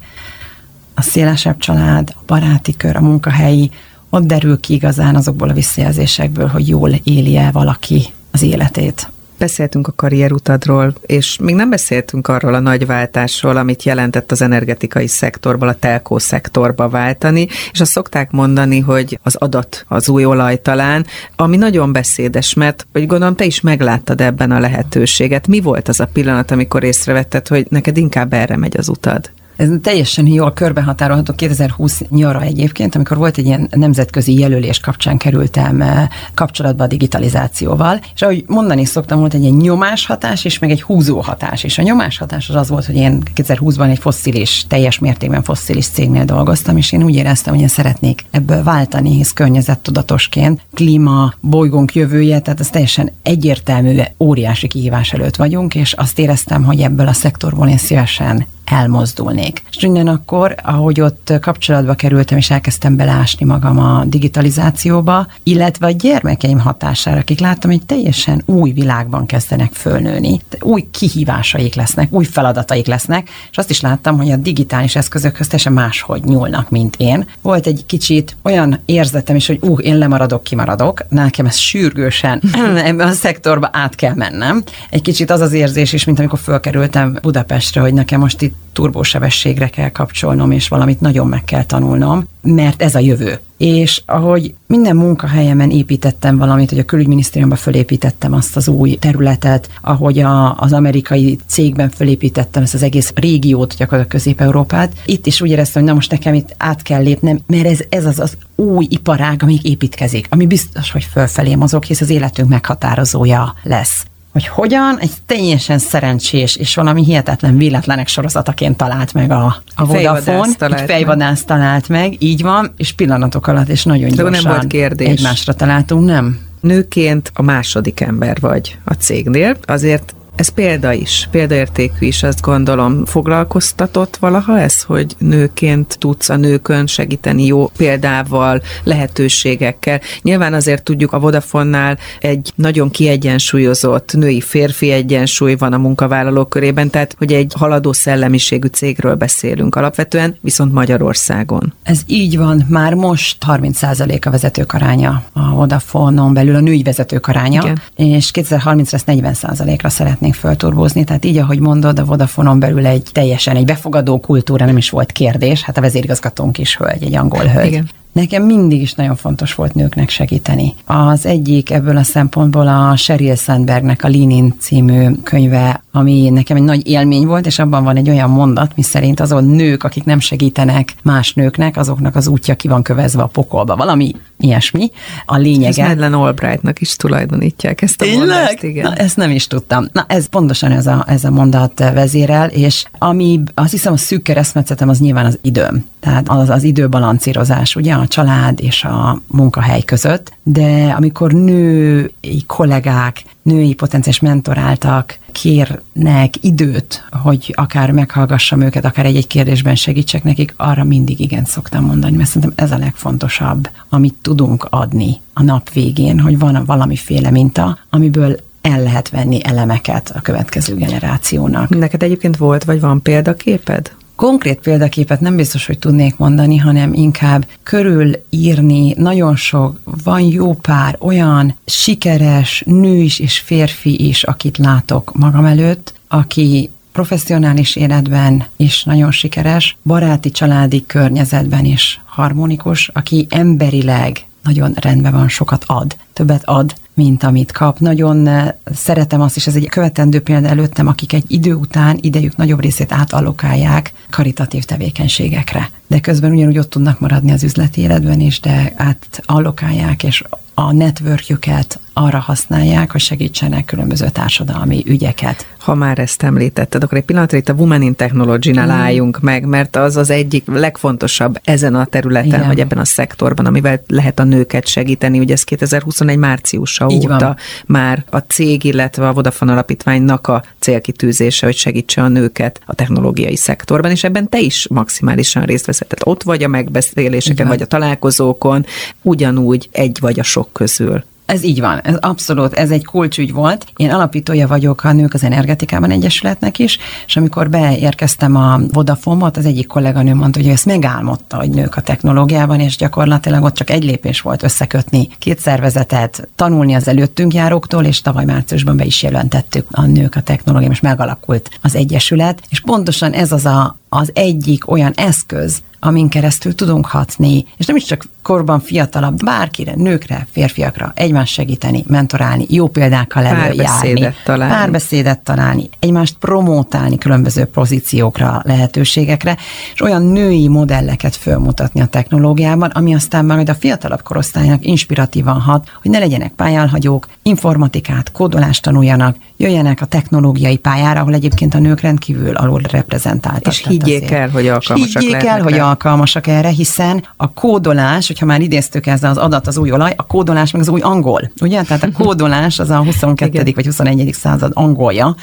a 0.94 1.02
szélesebb 1.02 1.58
család, 1.58 2.14
a 2.16 2.22
baráti 2.26 2.76
kör, 2.76 2.96
a 2.96 3.00
munkahelyi, 3.00 3.70
ott 4.10 4.26
derül 4.26 4.60
ki 4.60 4.74
igazán 4.74 5.16
azokból 5.16 5.48
a 5.48 5.52
visszajelzésekből, 5.52 6.46
hogy 6.46 6.68
jól 6.68 6.90
éli-e 7.04 7.50
valaki 7.50 8.04
az 8.30 8.42
életét. 8.42 9.10
Beszéltünk 9.38 9.88
a 9.88 9.92
karrierutadról, 9.96 10.94
és 11.06 11.38
még 11.38 11.54
nem 11.54 11.70
beszéltünk 11.70 12.28
arról 12.28 12.54
a 12.54 12.60
nagy 12.60 12.86
váltásról, 12.86 13.56
amit 13.56 13.82
jelentett 13.82 14.30
az 14.30 14.42
energetikai 14.42 15.06
szektorból 15.06 15.68
a 15.68 15.74
telkó 15.74 16.18
szektorba 16.18 16.88
váltani, 16.88 17.48
és 17.72 17.80
azt 17.80 17.90
szokták 17.90 18.30
mondani, 18.30 18.78
hogy 18.78 19.18
az 19.22 19.34
adat 19.34 19.84
az 19.88 20.08
új 20.08 20.24
olaj 20.24 20.60
talán, 20.62 21.06
ami 21.36 21.56
nagyon 21.56 21.92
beszédes, 21.92 22.54
mert 22.54 22.86
hogy 22.92 23.06
gondolom 23.06 23.36
te 23.36 23.44
is 23.44 23.60
megláttad 23.60 24.20
ebben 24.20 24.50
a 24.50 24.60
lehetőséget. 24.60 25.46
Mi 25.46 25.60
volt 25.60 25.88
az 25.88 26.00
a 26.00 26.08
pillanat, 26.12 26.50
amikor 26.50 26.84
észrevetted, 26.84 27.48
hogy 27.48 27.66
neked 27.70 27.96
inkább 27.96 28.32
erre 28.32 28.56
megy 28.56 28.76
az 28.76 28.88
utad? 28.88 29.30
Ez 29.60 29.68
teljesen 29.82 30.26
jól 30.26 30.52
körbehatárolható 30.52 31.32
2020 31.32 32.02
nyara 32.08 32.42
egyébként, 32.42 32.94
amikor 32.94 33.16
volt 33.16 33.36
egy 33.38 33.44
ilyen 33.44 33.68
nemzetközi 33.70 34.38
jelölés 34.38 34.78
kapcsán 34.78 35.16
kerültem 35.16 35.80
eh, 35.80 36.08
kapcsolatba 36.34 36.84
a 36.84 36.86
digitalizációval, 36.86 38.00
és 38.14 38.22
ahogy 38.22 38.44
mondani 38.46 38.84
szoktam, 38.84 39.18
volt 39.18 39.34
egy 39.34 39.42
ilyen 39.42 39.54
nyomáshatás 39.54 40.44
és 40.44 40.58
meg 40.58 40.70
egy 40.70 40.82
húzóhatás, 40.82 41.64
és 41.64 41.78
a 41.78 41.82
nyomáshatás 41.82 42.48
az 42.48 42.54
az 42.54 42.68
volt, 42.68 42.86
hogy 42.86 42.96
én 42.96 43.22
2020-ban 43.34 43.90
egy 43.90 43.98
fosszilis, 43.98 44.64
teljes 44.68 44.98
mértékben 44.98 45.42
fosszilis 45.42 45.86
cégnél 45.86 46.24
dolgoztam, 46.24 46.76
és 46.76 46.92
én 46.92 47.02
úgy 47.02 47.14
éreztem, 47.14 47.52
hogy 47.52 47.62
én 47.62 47.68
szeretnék 47.68 48.24
ebből 48.30 48.62
váltani, 48.62 49.10
hisz 49.10 49.32
környezettudatosként, 49.32 50.60
klíma, 50.74 51.34
bolygónk 51.40 51.94
jövője, 51.94 52.40
tehát 52.40 52.60
ez 52.60 52.70
teljesen 52.70 53.10
egyértelmű, 53.22 54.00
óriási 54.18 54.68
kihívás 54.68 55.12
előtt 55.12 55.36
vagyunk, 55.36 55.74
és 55.74 55.92
azt 55.92 56.18
éreztem, 56.18 56.64
hogy 56.64 56.80
ebből 56.80 57.08
a 57.08 57.12
szektorból 57.12 57.68
én 57.68 57.78
szívesen 57.78 58.46
elmozdulnék. 58.70 59.62
És 59.70 59.88
akkor, 60.04 60.54
ahogy 60.62 61.00
ott 61.00 61.32
kapcsolatba 61.40 61.94
kerültem, 61.94 62.38
és 62.38 62.50
elkezdtem 62.50 62.96
belásni 62.96 63.46
magam 63.46 63.78
a 63.78 64.04
digitalizációba, 64.04 65.26
illetve 65.42 65.86
a 65.86 65.90
gyermekeim 65.90 66.58
hatására, 66.58 67.18
akik 67.18 67.40
láttam, 67.40 67.70
hogy 67.70 67.84
teljesen 67.86 68.42
új 68.46 68.70
világban 68.70 69.26
kezdenek 69.26 69.72
fölnőni, 69.72 70.40
új 70.60 70.88
kihívásaik 70.90 71.74
lesznek, 71.74 72.12
új 72.12 72.24
feladataik 72.24 72.86
lesznek, 72.86 73.28
és 73.50 73.58
azt 73.58 73.70
is 73.70 73.80
láttam, 73.80 74.16
hogy 74.16 74.30
a 74.30 74.36
digitális 74.36 74.96
eszközökhöz 74.96 75.46
teljesen 75.46 75.72
máshogy 75.72 76.24
nyúlnak, 76.24 76.70
mint 76.70 76.94
én. 76.98 77.26
Volt 77.42 77.66
egy 77.66 77.84
kicsit 77.86 78.36
olyan 78.42 78.80
érzetem 78.84 79.36
is, 79.36 79.46
hogy 79.46 79.58
uh, 79.60 79.78
én 79.82 79.98
lemaradok, 79.98 80.42
kimaradok, 80.42 81.04
nekem 81.08 81.46
ez 81.46 81.56
sürgősen 81.56 82.42
ebben 82.84 83.08
a 83.08 83.12
szektorba 83.12 83.70
át 83.72 83.94
kell 83.94 84.14
mennem. 84.14 84.62
Egy 84.90 85.02
kicsit 85.02 85.30
az 85.30 85.40
az 85.40 85.52
érzés 85.52 85.92
is, 85.92 86.04
mint 86.04 86.18
amikor 86.18 86.38
fölkerültem 86.38 87.18
Budapestre, 87.22 87.80
hogy 87.80 87.94
nekem 87.94 88.20
most 88.20 88.42
itt 88.42 88.54
turbósebességre 88.72 89.68
kell 89.68 89.88
kapcsolnom, 89.88 90.50
és 90.50 90.68
valamit 90.68 91.00
nagyon 91.00 91.26
meg 91.26 91.44
kell 91.44 91.64
tanulnom, 91.64 92.26
mert 92.42 92.82
ez 92.82 92.94
a 92.94 92.98
jövő. 92.98 93.38
És 93.56 94.02
ahogy 94.06 94.54
minden 94.66 94.96
munkahelyemen 94.96 95.70
építettem 95.70 96.38
valamit, 96.38 96.70
hogy 96.70 96.78
a 96.78 96.84
külügyminisztériumban 96.84 97.58
fölépítettem 97.58 98.32
azt 98.32 98.56
az 98.56 98.68
új 98.68 98.94
területet, 98.94 99.68
ahogy 99.80 100.18
a, 100.18 100.56
az 100.56 100.72
amerikai 100.72 101.38
cégben 101.46 101.90
fölépítettem 101.90 102.62
ezt 102.62 102.74
az 102.74 102.82
egész 102.82 103.12
régiót, 103.14 103.74
gyakorlatilag 103.76 104.08
Közép-Európát, 104.08 104.92
itt 105.04 105.26
is 105.26 105.40
úgy 105.40 105.50
éreztem, 105.50 105.82
hogy 105.82 105.90
na 105.90 105.96
most 105.96 106.10
nekem 106.10 106.34
itt 106.34 106.54
át 106.56 106.82
kell 106.82 107.02
lépnem, 107.02 107.40
mert 107.46 107.66
ez, 107.66 107.80
ez 107.88 108.06
az 108.06 108.18
az 108.18 108.36
új 108.54 108.86
iparág, 108.90 109.42
amíg 109.42 109.64
építkezik, 109.64 110.26
ami 110.30 110.46
biztos, 110.46 110.90
hogy 110.90 111.04
fölfelé 111.04 111.54
mozog, 111.54 111.84
hisz 111.84 112.00
az 112.00 112.10
életünk 112.10 112.48
meghatározója 112.48 113.54
lesz 113.62 114.04
hogy 114.32 114.46
hogyan 114.46 114.98
egy 115.00 115.10
teljesen 115.26 115.78
szerencsés 115.78 116.56
és 116.56 116.74
valami 116.74 117.04
hihetetlen 117.04 117.56
véletlenek 117.56 118.08
sorozataként 118.08 118.76
talált 118.76 119.14
meg 119.14 119.30
a, 119.30 119.62
a 119.74 119.86
Vodafone. 119.86 120.54
Talált 120.58 120.80
egy 120.80 120.86
fejvadász 120.86 121.44
talált 121.44 121.88
meg, 121.88 122.16
így 122.18 122.42
van, 122.42 122.72
és 122.76 122.92
pillanatok 122.92 123.46
alatt, 123.46 123.68
és 123.68 123.84
nagyon 123.84 124.08
De 124.08 124.14
gyorsan 124.14 124.42
nem 124.42 124.52
volt 124.52 124.66
kérdés. 124.66 125.08
egymásra 125.08 125.54
találtunk, 125.54 126.04
nem? 126.04 126.38
Nőként 126.60 127.30
a 127.34 127.42
második 127.42 128.00
ember 128.00 128.40
vagy 128.40 128.76
a 128.84 128.92
cégnél, 128.92 129.56
azért 129.66 130.14
ez 130.40 130.48
példa 130.48 130.92
is, 130.92 131.28
példaértékű 131.30 132.06
is, 132.06 132.22
azt 132.22 132.40
gondolom. 132.40 133.04
Foglalkoztatott 133.04 134.16
valaha 134.16 134.60
ez, 134.60 134.82
hogy 134.82 135.14
nőként 135.18 135.96
tudsz 135.98 136.28
a 136.28 136.36
nőkön 136.36 136.86
segíteni 136.86 137.46
jó 137.46 137.66
példával, 137.76 138.62
lehetőségekkel. 138.84 140.00
Nyilván 140.22 140.54
azért 140.54 140.82
tudjuk, 140.82 141.12
a 141.12 141.18
Vodafonnál 141.18 141.98
egy 142.20 142.52
nagyon 142.54 142.90
kiegyensúlyozott 142.90 144.12
női-férfi 144.12 144.90
egyensúly 144.90 145.54
van 145.54 145.72
a 145.72 145.78
munkavállalók 145.78 146.48
körében, 146.48 146.90
tehát 146.90 147.14
hogy 147.18 147.32
egy 147.32 147.52
haladó 147.58 147.92
szellemiségű 147.92 148.68
cégről 148.68 149.14
beszélünk 149.14 149.74
alapvetően, 149.74 150.36
viszont 150.40 150.72
Magyarországon. 150.72 151.72
Ez 151.82 152.00
így 152.06 152.38
van, 152.38 152.66
már 152.68 152.94
most 152.94 153.36
30% 153.46 154.26
a 154.26 154.30
vezetők 154.30 154.72
aránya 154.72 155.22
a 155.32 155.54
Vodafone-on 155.54 156.32
belül, 156.32 156.54
a 156.54 156.60
női 156.60 156.82
vezetők 156.82 157.26
aránya, 157.26 157.62
Igen. 157.62 157.80
és 157.96 158.30
2030-ra 158.34 158.92
ezt 158.92 159.04
40%-ra 159.06 159.88
szeretnénk 159.88 160.29
szeretnénk 160.30 160.34
fölturbózni, 160.34 161.04
tehát 161.04 161.24
így, 161.24 161.36
ahogy 161.36 161.60
mondod, 161.60 161.98
a 161.98 162.04
Vodafonon 162.04 162.58
belül 162.58 162.86
egy 162.86 163.08
teljesen 163.12 163.56
egy 163.56 163.64
befogadó 163.64 164.20
kultúra, 164.20 164.64
nem 164.64 164.76
is 164.76 164.90
volt 164.90 165.12
kérdés, 165.12 165.62
hát 165.62 165.76
a 165.76 165.80
vezérigazgatónk 165.80 166.58
is 166.58 166.76
hölgy, 166.76 167.02
egy 167.02 167.14
angol 167.14 167.44
hölgy. 167.44 167.66
Igen. 167.66 167.88
Nekem 168.12 168.42
mindig 168.42 168.80
is 168.80 168.94
nagyon 168.94 169.16
fontos 169.16 169.54
volt 169.54 169.74
nőknek 169.74 170.08
segíteni. 170.08 170.74
Az 170.84 171.26
egyik 171.26 171.70
ebből 171.70 171.96
a 171.96 172.02
szempontból 172.02 172.68
a 172.68 172.96
Sheryl 172.96 173.34
Sandbergnek 173.34 174.04
a 174.04 174.08
Linin 174.08 174.54
című 174.58 175.10
könyve, 175.22 175.82
ami 175.92 176.28
nekem 176.28 176.56
egy 176.56 176.62
nagy 176.62 176.86
élmény 176.88 177.26
volt, 177.26 177.46
és 177.46 177.58
abban 177.58 177.84
van 177.84 177.96
egy 177.96 178.08
olyan 178.10 178.30
mondat, 178.30 178.76
mi 178.76 178.82
szerint 178.82 179.20
azon 179.20 179.44
nők, 179.44 179.84
akik 179.84 180.04
nem 180.04 180.20
segítenek 180.20 180.94
más 181.02 181.34
nőknek, 181.34 181.76
azoknak 181.76 182.16
az 182.16 182.28
útja 182.28 182.54
ki 182.54 182.68
van 182.68 182.82
kövezve 182.82 183.22
a 183.22 183.26
pokolba. 183.26 183.76
Valami 183.76 184.14
ilyesmi. 184.38 184.90
A 185.26 185.36
lényege... 185.36 185.82
Ez 185.82 185.88
Madeleine 185.88 186.16
Albrightnak 186.16 186.80
is 186.80 186.96
tulajdonítják 186.96 187.82
ezt 187.82 188.00
a 188.00 188.04
Tényleg? 188.04 188.18
mondást, 188.18 188.62
igen. 188.62 188.82
Na, 188.82 188.94
ezt 188.94 189.16
nem 189.16 189.30
is 189.30 189.46
tudtam. 189.46 189.88
Na, 189.92 190.04
ez 190.08 190.26
pontosan 190.26 190.72
ez 190.72 190.86
a, 190.86 191.04
ez 191.08 191.24
a 191.24 191.30
mondat 191.30 191.78
vezérel, 191.78 192.48
és 192.48 192.84
ami 192.98 193.40
azt 193.54 193.70
hiszem 193.70 193.92
a 193.92 193.96
szűk 193.96 194.22
keresztmetszetem 194.22 194.88
az 194.88 194.98
nyilván 194.98 195.24
az 195.26 195.38
időm. 195.42 195.84
Tehát 196.00 196.28
az 196.28 196.48
az 196.48 196.62
időbalancírozás, 196.62 197.76
ugye 197.76 197.94
a 197.94 198.06
család 198.06 198.60
és 198.60 198.84
a 198.84 199.20
munkahely 199.26 199.82
között, 199.82 200.32
de 200.42 200.94
amikor 200.96 201.32
női 201.32 202.44
kollégák, 202.46 203.22
női 203.42 203.74
potenciális 203.74 204.20
mentoráltak 204.20 205.18
kérnek 205.32 206.34
időt, 206.40 207.04
hogy 207.22 207.54
akár 207.56 207.90
meghallgassam 207.90 208.60
őket, 208.60 208.84
akár 208.84 209.04
egy-egy 209.04 209.26
kérdésben 209.26 209.74
segítsek 209.74 210.24
nekik, 210.24 210.54
arra 210.56 210.84
mindig 210.84 211.20
igen 211.20 211.44
szoktam 211.44 211.84
mondani, 211.84 212.16
mert 212.16 212.28
szerintem 212.28 212.64
ez 212.64 212.72
a 212.72 212.78
legfontosabb, 212.78 213.68
amit 213.88 214.14
tudunk 214.22 214.66
adni 214.70 215.16
a 215.32 215.42
nap 215.42 215.70
végén, 215.70 216.20
hogy 216.20 216.38
van 216.38 216.64
valamiféle 216.64 217.30
minta, 217.30 217.78
amiből 217.90 218.36
el 218.60 218.82
lehet 218.82 219.08
venni 219.08 219.44
elemeket 219.44 220.12
a 220.14 220.20
következő 220.20 220.74
generációnak. 220.74 221.68
Neked 221.68 222.02
egyébként 222.02 222.36
volt, 222.36 222.64
vagy 222.64 222.80
van 222.80 223.02
példaképed? 223.02 223.92
Konkrét 224.20 224.60
példaképet 224.60 225.20
nem 225.20 225.36
biztos, 225.36 225.66
hogy 225.66 225.78
tudnék 225.78 226.16
mondani, 226.16 226.56
hanem 226.56 226.92
inkább 226.92 227.46
körülírni 227.62 228.94
nagyon 228.96 229.36
sok, 229.36 229.80
van 230.04 230.20
jó 230.20 230.54
pár 230.54 230.96
olyan 230.98 231.54
sikeres 231.66 232.62
nő 232.66 232.96
is 232.96 233.18
és 233.18 233.38
férfi 233.38 234.08
is, 234.08 234.22
akit 234.22 234.58
látok 234.58 235.12
magam 235.14 235.44
előtt, 235.44 235.92
aki 236.08 236.70
professzionális 236.92 237.76
életben 237.76 238.44
is 238.56 238.84
nagyon 238.84 239.10
sikeres, 239.10 239.76
baráti, 239.82 240.30
családi 240.30 240.84
környezetben 240.86 241.64
is 241.64 242.00
harmonikus, 242.06 242.90
aki 242.92 243.26
emberileg 243.30 244.24
nagyon 244.42 244.72
rendben 244.80 245.12
van, 245.12 245.28
sokat 245.28 245.64
ad, 245.66 245.96
többet 246.12 246.42
ad, 246.44 246.74
mint 246.94 247.22
amit 247.22 247.52
kap. 247.52 247.78
Nagyon 247.78 248.26
eh, 248.26 248.52
szeretem 248.74 249.20
azt 249.20 249.36
is, 249.36 249.46
ez 249.46 249.54
egy 249.54 249.68
követendő 249.68 250.20
példa 250.20 250.48
előttem, 250.48 250.86
akik 250.86 251.12
egy 251.12 251.24
idő 251.26 251.54
után 251.54 251.98
idejük 252.00 252.36
nagyobb 252.36 252.60
részét 252.60 252.92
átallokálják 252.92 253.92
karitatív 254.10 254.64
tevékenységekre. 254.64 255.70
De 255.86 256.00
közben 256.00 256.32
ugyanúgy 256.32 256.58
ott 256.58 256.70
tudnak 256.70 257.00
maradni 257.00 257.32
az 257.32 257.42
üzleti 257.42 257.80
életben 257.80 258.20
is, 258.20 258.40
de 258.40 258.72
átallokálják, 258.76 260.04
és 260.04 260.24
a 260.66 260.72
networkjüket 260.72 261.80
arra 261.92 262.18
használják, 262.18 262.92
hogy 262.92 263.00
segítsenek 263.00 263.64
különböző 263.64 264.08
társadalmi 264.08 264.82
ügyeket. 264.86 265.46
Ha 265.58 265.74
már 265.74 265.98
ezt 265.98 266.22
említetted, 266.22 266.82
akkor 266.82 266.98
egy 266.98 267.04
pillanatra 267.04 267.38
itt 267.38 267.48
a 267.48 267.52
Women 267.52 267.82
in 267.82 267.94
Technology-nál 267.96 268.66
mm. 268.66 268.70
álljunk 268.70 269.20
meg, 269.20 269.44
mert 269.44 269.76
az 269.76 269.96
az 269.96 270.10
egyik 270.10 270.44
legfontosabb 270.46 271.40
ezen 271.44 271.74
a 271.74 271.84
területen, 271.84 272.26
Igen. 272.26 272.46
vagy 272.46 272.60
ebben 272.60 272.78
a 272.78 272.84
szektorban, 272.84 273.46
amivel 273.46 273.82
lehet 273.86 274.18
a 274.18 274.24
nőket 274.24 274.66
segíteni. 274.66 275.18
Ugye 275.18 275.32
ez 275.32 275.44
2021 275.44 276.16
márciusa 276.16 276.86
Így 276.90 277.04
óta 277.04 277.18
van. 277.18 277.36
már 277.66 278.04
a 278.10 278.18
cég, 278.18 278.64
illetve 278.64 279.08
a 279.08 279.12
Vodafone 279.12 279.52
Alapítványnak 279.52 280.26
a 280.26 280.44
célkitűzése, 280.58 281.46
hogy 281.46 281.56
segítse 281.56 282.02
a 282.02 282.08
nőket 282.08 282.60
a 282.64 282.74
technológiai 282.74 283.36
szektorban, 283.36 283.90
és 283.90 284.04
ebben 284.04 284.28
te 284.28 284.38
is 284.38 284.68
maximálisan 284.68 285.42
részt 285.42 285.66
veszed. 285.66 285.86
Tehát 285.86 286.06
ott 286.06 286.22
vagy 286.22 286.42
a 286.42 286.48
megbeszéléseken, 286.48 287.48
vagy 287.48 287.62
a 287.62 287.66
találkozókon, 287.66 288.66
ugyanúgy 289.02 289.68
egy 289.72 289.98
vagy 290.00 290.18
a 290.18 290.22
sok 290.22 290.49
közül. 290.52 291.04
Ez 291.30 291.42
így 291.42 291.60
van, 291.60 291.80
ez 291.80 291.96
abszolút, 291.96 292.54
ez 292.54 292.70
egy 292.70 292.84
kulcsügy 292.84 293.32
volt. 293.32 293.66
Én 293.76 293.90
alapítója 293.90 294.46
vagyok 294.46 294.84
a 294.84 294.92
Nők 294.92 295.14
az 295.14 295.22
Energetikában 295.22 295.90
Egyesületnek 295.90 296.58
is, 296.58 296.78
és 297.06 297.16
amikor 297.16 297.50
beérkeztem 297.50 298.36
a 298.36 298.60
Vodafone-ot, 298.72 299.36
az 299.36 299.46
egyik 299.46 299.66
kolléganő 299.66 300.14
mondta, 300.14 300.38
hogy 300.38 300.48
ő 300.48 300.52
ezt 300.52 300.66
megálmodta, 300.66 301.36
hogy 301.36 301.50
nők 301.50 301.76
a 301.76 301.80
technológiában, 301.80 302.60
és 302.60 302.76
gyakorlatilag 302.76 303.44
ott 303.44 303.54
csak 303.54 303.70
egy 303.70 303.84
lépés 303.84 304.20
volt 304.20 304.42
összekötni 304.42 305.08
két 305.18 305.38
szervezetet, 305.38 306.28
tanulni 306.36 306.74
az 306.74 306.88
előttünk 306.88 307.34
járóktól, 307.34 307.84
és 307.84 308.00
tavaly 308.00 308.24
márciusban 308.24 308.76
be 308.76 308.84
is 308.84 309.02
jelentettük 309.02 309.66
a 309.70 309.82
nők 309.86 310.16
a 310.16 310.22
technológiában, 310.22 310.76
és 310.76 310.82
megalakult 310.82 311.50
az 311.62 311.74
Egyesület, 311.74 312.42
és 312.48 312.60
pontosan 312.60 313.12
ez 313.12 313.32
az 313.32 313.46
a, 313.46 313.76
az 313.92 314.10
egyik 314.14 314.70
olyan 314.70 314.92
eszköz, 314.96 315.62
amin 315.80 316.08
keresztül 316.08 316.54
tudunk 316.54 316.86
hatni, 316.86 317.44
és 317.56 317.66
nem 317.66 317.76
is 317.76 317.84
csak 317.84 318.04
korban 318.22 318.60
fiatalabb, 318.60 319.24
bárkire, 319.24 319.72
nőkre, 319.76 320.26
férfiakra, 320.30 320.92
egymást 320.94 321.32
segíteni, 321.32 321.84
mentorálni, 321.86 322.46
jó 322.48 322.68
példákkal 322.68 323.24
előjárni, 323.24 323.64
párbeszédet 323.64 324.14
találni. 324.24 324.54
párbeszédet 324.54 325.18
találni, 325.18 325.68
egymást 325.78 326.16
promótálni 326.18 326.98
különböző 326.98 327.44
pozíciókra, 327.44 328.42
lehetőségekre, 328.44 329.36
és 329.74 329.80
olyan 329.80 330.02
női 330.02 330.48
modelleket 330.48 331.16
fölmutatni 331.16 331.80
a 331.80 331.86
technológiában, 331.86 332.70
ami 332.70 332.94
aztán 332.94 333.24
majd 333.24 333.48
a 333.48 333.54
fiatalabb 333.54 334.02
korosztálynak 334.02 334.64
inspiratívan 334.64 335.40
hat, 335.40 335.68
hogy 335.82 335.90
ne 335.90 335.98
legyenek 335.98 336.32
pályálhagyók, 336.32 337.08
informatikát, 337.22 338.12
kódolást 338.12 338.62
tanuljanak, 338.62 339.16
jöjjenek 339.36 339.80
a 339.80 339.86
technológiai 339.86 340.56
pályára, 340.56 341.00
ahol 341.00 341.14
egyébként 341.14 341.54
a 341.54 341.58
nők 341.58 341.80
rendkívül 341.80 342.36
alul 342.36 342.60
reprezentáltak. 342.70 343.52
És 343.52 343.60
higgyék 343.84 344.10
el, 344.10 344.28
hogy 344.28 344.48
alkalmasak 344.48 345.02
higgyék 345.02 345.24
el, 345.24 345.42
hogy 345.42 345.58
alkalmasak 345.58 346.26
erre, 346.26 346.48
hiszen 346.48 347.04
a 347.16 347.32
kódolás, 347.32 348.06
hogyha 348.06 348.26
már 348.26 348.40
idéztük 348.40 348.86
ezzel 348.86 349.10
az 349.10 349.16
adat 349.16 349.46
az 349.46 349.58
új 349.58 349.72
olaj, 349.72 349.92
a 349.96 350.06
kódolás 350.06 350.50
meg 350.50 350.60
az 350.60 350.68
új 350.68 350.80
angol, 350.80 351.30
ugye? 351.40 351.62
Tehát 351.62 351.82
a 351.82 351.92
kódolás 352.02 352.58
az 352.58 352.70
a 352.70 352.84
22. 352.84 353.52
vagy 353.54 353.64
21. 353.64 354.10
század 354.12 354.50
angolja, 354.54 355.14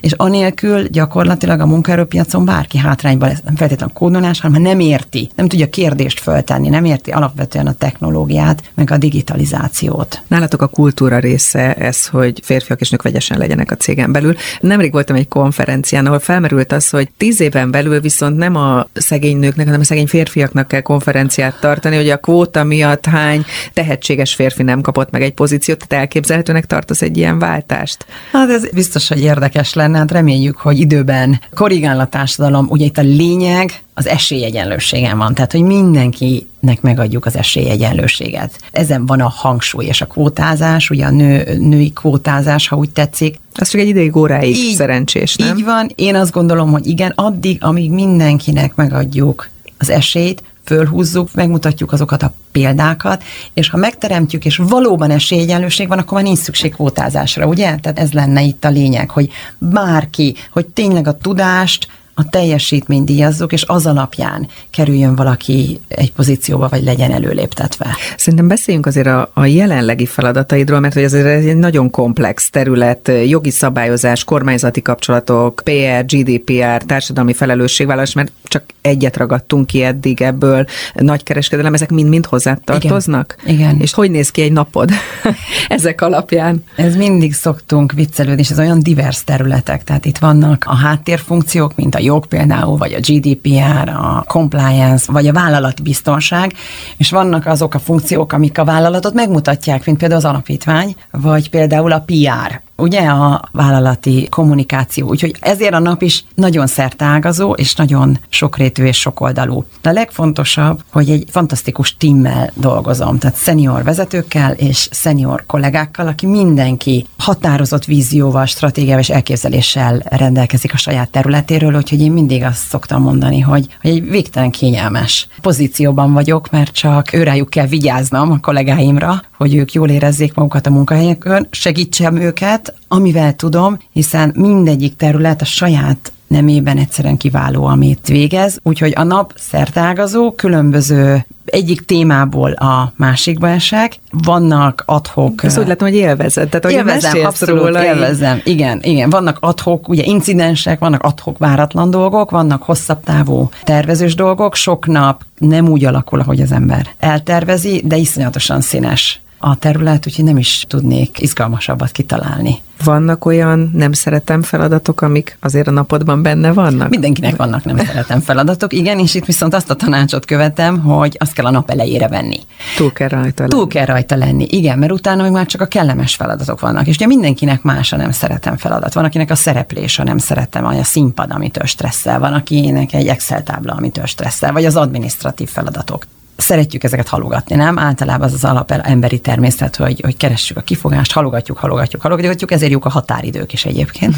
és 0.00 0.12
anélkül 0.12 0.88
gyakorlatilag 0.88 1.60
a 1.60 1.66
munkaerőpiacon 1.66 2.44
bárki 2.44 2.78
hátrányban 2.78 3.28
lesz, 3.28 3.40
nem 3.44 3.56
feltétlenül 3.56 3.94
kódolás, 3.94 4.40
hanem 4.40 4.62
nem 4.62 4.80
érti, 4.80 5.30
nem 5.34 5.48
tudja 5.48 5.68
kérdést 5.68 6.20
föltenni, 6.20 6.68
nem 6.68 6.84
érti 6.84 7.10
alapvetően 7.10 7.66
a 7.66 7.72
technológiát, 7.72 8.62
meg 8.74 8.90
a 8.90 8.96
digitalizációt. 8.96 10.22
Nálatok 10.26 10.62
a 10.62 10.66
kultúra 10.66 11.18
része 11.18 11.74
ez, 11.74 12.06
hogy 12.06 12.40
férfiak 12.44 12.80
és 12.80 12.90
nők 12.90 13.02
vegyesen 13.02 13.38
legyenek 13.38 13.70
a 13.70 13.76
cégen 13.76 14.12
belül. 14.12 14.34
Nemrég 14.60 14.92
voltam 14.92 15.16
egy 15.16 15.28
konferencián, 15.28 16.06
ahol 16.06 16.18
felmerült 16.18 16.72
az, 16.72 16.90
hogy 16.90 17.08
tíz 17.16 17.40
éven 17.40 17.70
belül 17.70 17.99
viszont 18.00 18.36
nem 18.36 18.56
a 18.56 18.86
szegény 18.92 19.36
nőknek, 19.36 19.66
hanem 19.66 19.80
a 19.80 19.84
szegény 19.84 20.06
férfiaknak 20.06 20.68
kell 20.68 20.80
konferenciát 20.80 21.60
tartani, 21.60 21.96
hogy 21.96 22.08
a 22.08 22.16
kvóta 22.16 22.64
miatt 22.64 23.06
hány 23.06 23.44
tehetséges 23.72 24.34
férfi 24.34 24.62
nem 24.62 24.80
kapott 24.80 25.10
meg 25.10 25.22
egy 25.22 25.34
pozíciót, 25.34 25.86
tehát 25.86 26.04
elképzelhetőnek 26.04 26.66
tartasz 26.66 27.02
egy 27.02 27.16
ilyen 27.16 27.38
váltást? 27.38 28.06
Hát 28.32 28.50
ez 28.50 28.70
biztos, 28.70 29.08
hogy 29.08 29.20
érdekes 29.20 29.74
lenne, 29.74 29.98
hát 29.98 30.10
reméljük, 30.10 30.56
hogy 30.56 30.78
időben 30.78 31.40
korrigál 31.54 32.00
a 32.00 32.06
társadalom. 32.06 32.66
Ugye 32.68 32.84
itt 32.84 32.98
a 32.98 33.02
lényeg 33.02 33.72
az 34.00 34.06
esélyegyenlőségen 34.06 35.18
van, 35.18 35.34
tehát 35.34 35.52
hogy 35.52 35.62
mindenkinek 35.62 36.80
megadjuk 36.80 37.26
az 37.26 37.36
esélyegyenlőséget. 37.36 38.58
Ezen 38.72 39.06
van 39.06 39.20
a 39.20 39.28
hangsúly 39.28 39.84
és 39.84 40.00
a 40.00 40.06
kvótázás, 40.06 40.90
ugye 40.90 41.04
a 41.04 41.10
nő, 41.10 41.56
női 41.58 41.92
kvótázás, 41.92 42.68
ha 42.68 42.76
úgy 42.76 42.90
tetszik. 42.90 43.38
Az 43.54 43.68
csak 43.68 43.80
egy 43.80 43.88
ideig 43.88 44.16
óráig 44.16 44.56
így, 44.56 44.74
szerencsés, 44.74 45.36
nem? 45.36 45.56
Így 45.56 45.64
van, 45.64 45.90
én 45.94 46.14
azt 46.14 46.32
gondolom, 46.32 46.70
hogy 46.70 46.86
igen, 46.86 47.12
addig, 47.14 47.64
amíg 47.64 47.90
mindenkinek 47.90 48.74
megadjuk 48.74 49.48
az 49.78 49.90
esélyt, 49.90 50.42
fölhúzzuk, 50.64 51.34
megmutatjuk 51.34 51.92
azokat 51.92 52.22
a 52.22 52.32
példákat, 52.52 53.22
és 53.54 53.68
ha 53.68 53.76
megteremtjük, 53.76 54.44
és 54.44 54.56
valóban 54.56 55.10
esélyegyenlőség 55.10 55.88
van, 55.88 55.98
akkor 55.98 56.12
már 56.12 56.22
nincs 56.22 56.38
szükség 56.38 56.72
kvótázásra, 56.72 57.46
ugye? 57.46 57.74
Tehát 57.76 57.98
ez 57.98 58.12
lenne 58.12 58.42
itt 58.42 58.64
a 58.64 58.68
lényeg, 58.68 59.10
hogy 59.10 59.30
bárki, 59.58 60.34
hogy 60.50 60.66
tényleg 60.66 61.06
a 61.06 61.18
tudást, 61.18 61.88
a 62.20 62.28
teljesítményt 62.30 63.04
díjazzuk, 63.04 63.52
és 63.52 63.64
az 63.66 63.86
alapján 63.86 64.48
kerüljön 64.70 65.14
valaki 65.14 65.80
egy 65.88 66.12
pozícióba, 66.12 66.68
vagy 66.68 66.82
legyen 66.82 67.12
előléptetve. 67.12 67.96
Szerintem 68.16 68.48
beszéljünk 68.48 68.86
azért 68.86 69.06
a, 69.06 69.30
a 69.34 69.46
jelenlegi 69.46 70.06
feladataidról, 70.06 70.80
mert 70.80 70.94
hogy 70.94 71.02
ez 71.02 71.14
egy 71.14 71.56
nagyon 71.56 71.90
komplex 71.90 72.50
terület, 72.50 73.12
jogi 73.26 73.50
szabályozás, 73.50 74.24
kormányzati 74.24 74.82
kapcsolatok, 74.82 75.62
PR, 75.64 76.04
GDPR, 76.06 76.82
társadalmi 76.82 77.32
felelősségvállalás, 77.32 78.12
mert 78.12 78.32
csak 78.44 78.64
egyet 78.80 79.16
ragadtunk 79.16 79.66
ki 79.66 79.82
eddig 79.82 80.22
ebből, 80.22 80.64
nagykereskedelem, 80.94 81.74
ezek 81.74 81.90
mind-mind 81.90 82.26
hozzá 82.26 82.54
tartoznak? 82.64 83.36
Igen. 83.44 83.54
Igen. 83.54 83.80
És 83.80 83.92
hogy 83.92 84.10
néz 84.10 84.30
ki 84.30 84.42
egy 84.42 84.52
napod 84.52 84.90
ezek 85.68 86.00
alapján? 86.00 86.64
Ez 86.76 86.96
mindig 86.96 87.34
szoktunk 87.34 87.92
viccelődni, 87.92 88.40
és 88.40 88.50
ez 88.50 88.58
olyan 88.58 88.82
divers 88.82 89.24
területek, 89.24 89.84
tehát 89.84 90.04
itt 90.04 90.18
vannak 90.18 90.64
a 90.66 90.74
háttérfunkciók, 90.74 91.76
mint 91.76 91.94
a 91.94 91.98
jog 92.10 92.26
például, 92.26 92.76
vagy 92.76 92.92
a 92.92 93.00
GDPR, 93.00 93.88
a 93.88 94.24
compliance, 94.26 95.12
vagy 95.12 95.26
a 95.26 95.32
vállalati 95.32 95.82
biztonság, 95.82 96.52
és 96.96 97.10
vannak 97.10 97.46
azok 97.46 97.74
a 97.74 97.78
funkciók, 97.78 98.32
amik 98.32 98.58
a 98.58 98.64
vállalatot 98.64 99.14
megmutatják, 99.14 99.86
mint 99.86 99.98
például 99.98 100.20
az 100.20 100.30
alapítvány, 100.30 100.94
vagy 101.10 101.50
például 101.50 101.92
a 101.92 102.04
PR 102.06 102.69
ugye 102.80 103.00
a 103.00 103.42
vállalati 103.52 104.26
kommunikáció. 104.30 105.08
Úgyhogy 105.08 105.34
ezért 105.40 105.74
a 105.74 105.78
nap 105.78 106.02
is 106.02 106.24
nagyon 106.34 106.66
szertágazó, 106.66 107.52
és 107.52 107.74
nagyon 107.74 108.18
sokrétű 108.28 108.84
és 108.84 108.98
sokoldalú. 108.98 109.64
De 109.82 109.90
a 109.90 109.92
legfontosabb, 109.92 110.82
hogy 110.92 111.10
egy 111.10 111.24
fantasztikus 111.30 111.96
timmel 111.96 112.50
dolgozom, 112.54 113.18
tehát 113.18 113.36
szenior 113.36 113.82
vezetőkkel 113.82 114.52
és 114.52 114.88
szenior 114.90 115.44
kollégákkal, 115.46 116.06
aki 116.06 116.26
mindenki 116.26 117.06
határozott 117.18 117.84
vízióval, 117.84 118.46
stratégiával 118.46 119.00
és 119.00 119.10
elképzeléssel 119.10 120.02
rendelkezik 120.04 120.72
a 120.72 120.76
saját 120.76 121.10
területéről, 121.10 121.76
úgyhogy 121.76 122.00
én 122.00 122.12
mindig 122.12 122.42
azt 122.42 122.68
szoktam 122.68 123.02
mondani, 123.02 123.40
hogy, 123.40 123.66
hogy 123.80 123.90
egy 123.90 124.10
végtelen 124.10 124.50
kényelmes 124.50 125.28
pozícióban 125.40 126.12
vagyok, 126.12 126.50
mert 126.50 126.72
csak 126.72 127.12
őrájuk 127.12 127.50
kell 127.50 127.66
vigyáznom 127.66 128.30
a 128.30 128.40
kollégáimra, 128.40 129.22
hogy 129.40 129.54
ők 129.54 129.72
jól 129.72 129.88
érezzék 129.88 130.34
magukat 130.34 130.66
a 130.66 130.70
munkahelyekön, 130.70 131.46
segítsem 131.50 132.16
őket, 132.16 132.74
amivel 132.88 133.34
tudom, 133.34 133.78
hiszen 133.92 134.32
mindegyik 134.36 134.96
terület 134.96 135.40
a 135.40 135.44
saját 135.44 136.12
nemében 136.26 136.78
egyszerűen 136.78 137.16
kiváló, 137.16 137.64
amit 137.64 138.06
végez. 138.06 138.58
Úgyhogy 138.62 138.92
a 138.96 139.02
nap 139.02 139.32
szertágazó, 139.36 140.32
különböző 140.32 141.26
egyik 141.44 141.84
témából 141.84 142.52
a 142.52 142.92
másikba 142.96 143.48
esek. 143.48 143.96
Vannak 144.10 144.82
adhok... 144.86 145.44
Ezt 145.44 145.58
úgy 145.58 145.66
látom, 145.66 145.88
hogy 145.88 145.96
élvezed. 145.96 146.48
Tehát, 146.48 146.64
hogy 146.64 146.74
élvezem, 146.74 147.24
abszolút 147.24 147.62
róla, 147.62 147.84
élvezem. 147.84 148.40
Igen, 148.44 148.80
igen. 148.82 149.10
Vannak 149.10 149.36
adhok, 149.40 149.88
ugye 149.88 150.02
incidensek, 150.04 150.78
vannak 150.78 151.02
adhok 151.02 151.38
váratlan 151.38 151.90
dolgok, 151.90 152.30
vannak 152.30 152.62
hosszabb 152.62 153.04
távú 153.04 153.48
tervezős 153.64 154.14
dolgok. 154.14 154.54
Sok 154.54 154.86
nap 154.86 155.24
nem 155.38 155.68
úgy 155.68 155.84
alakul, 155.84 156.20
ahogy 156.20 156.40
az 156.40 156.52
ember 156.52 156.86
eltervezi, 156.98 157.82
de 157.84 157.96
iszonyatosan 157.96 158.60
színes 158.60 159.20
a 159.42 159.56
terület, 159.56 160.06
úgyhogy 160.06 160.24
nem 160.24 160.36
is 160.36 160.64
tudnék 160.68 161.20
izgalmasabbat 161.20 161.90
kitalálni. 161.90 162.62
Vannak 162.84 163.24
olyan 163.24 163.70
nem 163.74 163.92
szeretem 163.92 164.42
feladatok, 164.42 165.00
amik 165.00 165.36
azért 165.40 165.66
a 165.66 165.70
napodban 165.70 166.22
benne 166.22 166.52
vannak? 166.52 166.88
Mindenkinek 166.88 167.36
vannak 167.36 167.64
nem 167.64 167.76
szeretem 167.76 168.20
feladatok, 168.20 168.72
igen, 168.72 168.98
és 168.98 169.14
itt 169.14 169.24
viszont 169.24 169.54
azt 169.54 169.70
a 169.70 169.74
tanácsot 169.74 170.24
követem, 170.24 170.78
hogy 170.78 171.16
azt 171.18 171.32
kell 171.32 171.44
a 171.44 171.50
nap 171.50 171.70
elejére 171.70 172.08
venni. 172.08 172.40
Túl 172.76 172.92
kell 172.92 173.08
rajta 173.08 173.42
lenni. 173.42 173.52
Túl 173.52 173.66
kell 173.66 173.84
rajta 173.84 174.16
lenni, 174.16 174.46
igen, 174.50 174.78
mert 174.78 174.92
utána 174.92 175.22
meg 175.22 175.32
már 175.32 175.46
csak 175.46 175.60
a 175.60 175.66
kellemes 175.66 176.14
feladatok 176.14 176.60
vannak. 176.60 176.86
És 176.86 176.94
ugye 176.94 177.06
mindenkinek 177.06 177.62
más 177.62 177.92
a 177.92 177.96
nem 177.96 178.10
szeretem 178.10 178.56
feladat. 178.56 178.94
Van, 178.94 179.04
akinek 179.04 179.30
a 179.30 179.34
szereplés 179.34 179.98
a 179.98 180.04
nem 180.04 180.18
szeretem, 180.18 180.62
vagy 180.62 180.78
a 180.78 180.84
színpad, 180.84 181.30
amitől 181.30 181.66
stresszel, 181.66 182.18
van, 182.18 182.32
akinek 182.32 182.92
egy 182.92 183.06
Excel 183.06 183.42
tábla, 183.42 183.72
amitől 183.72 184.06
stresszel, 184.06 184.52
vagy 184.52 184.64
az 184.64 184.76
administratív 184.76 185.48
feladatok 185.48 186.06
szeretjük 186.40 186.84
ezeket 186.84 187.08
halogatni, 187.08 187.56
nem? 187.56 187.78
Általában 187.78 188.26
az 188.26 188.32
az 188.32 188.44
alap 188.44 188.70
emberi 188.70 189.18
természet, 189.18 189.76
hogy, 189.76 190.00
hogy 190.00 190.16
keressük 190.16 190.56
a 190.56 190.60
kifogást, 190.60 191.12
halogatjuk, 191.12 191.58
halogatjuk, 191.58 192.02
halogatjuk, 192.02 192.50
ezért 192.50 192.70
jók 192.70 192.84
a 192.84 192.90
határidők 192.90 193.52
is 193.52 193.64
egyébként. 193.64 194.16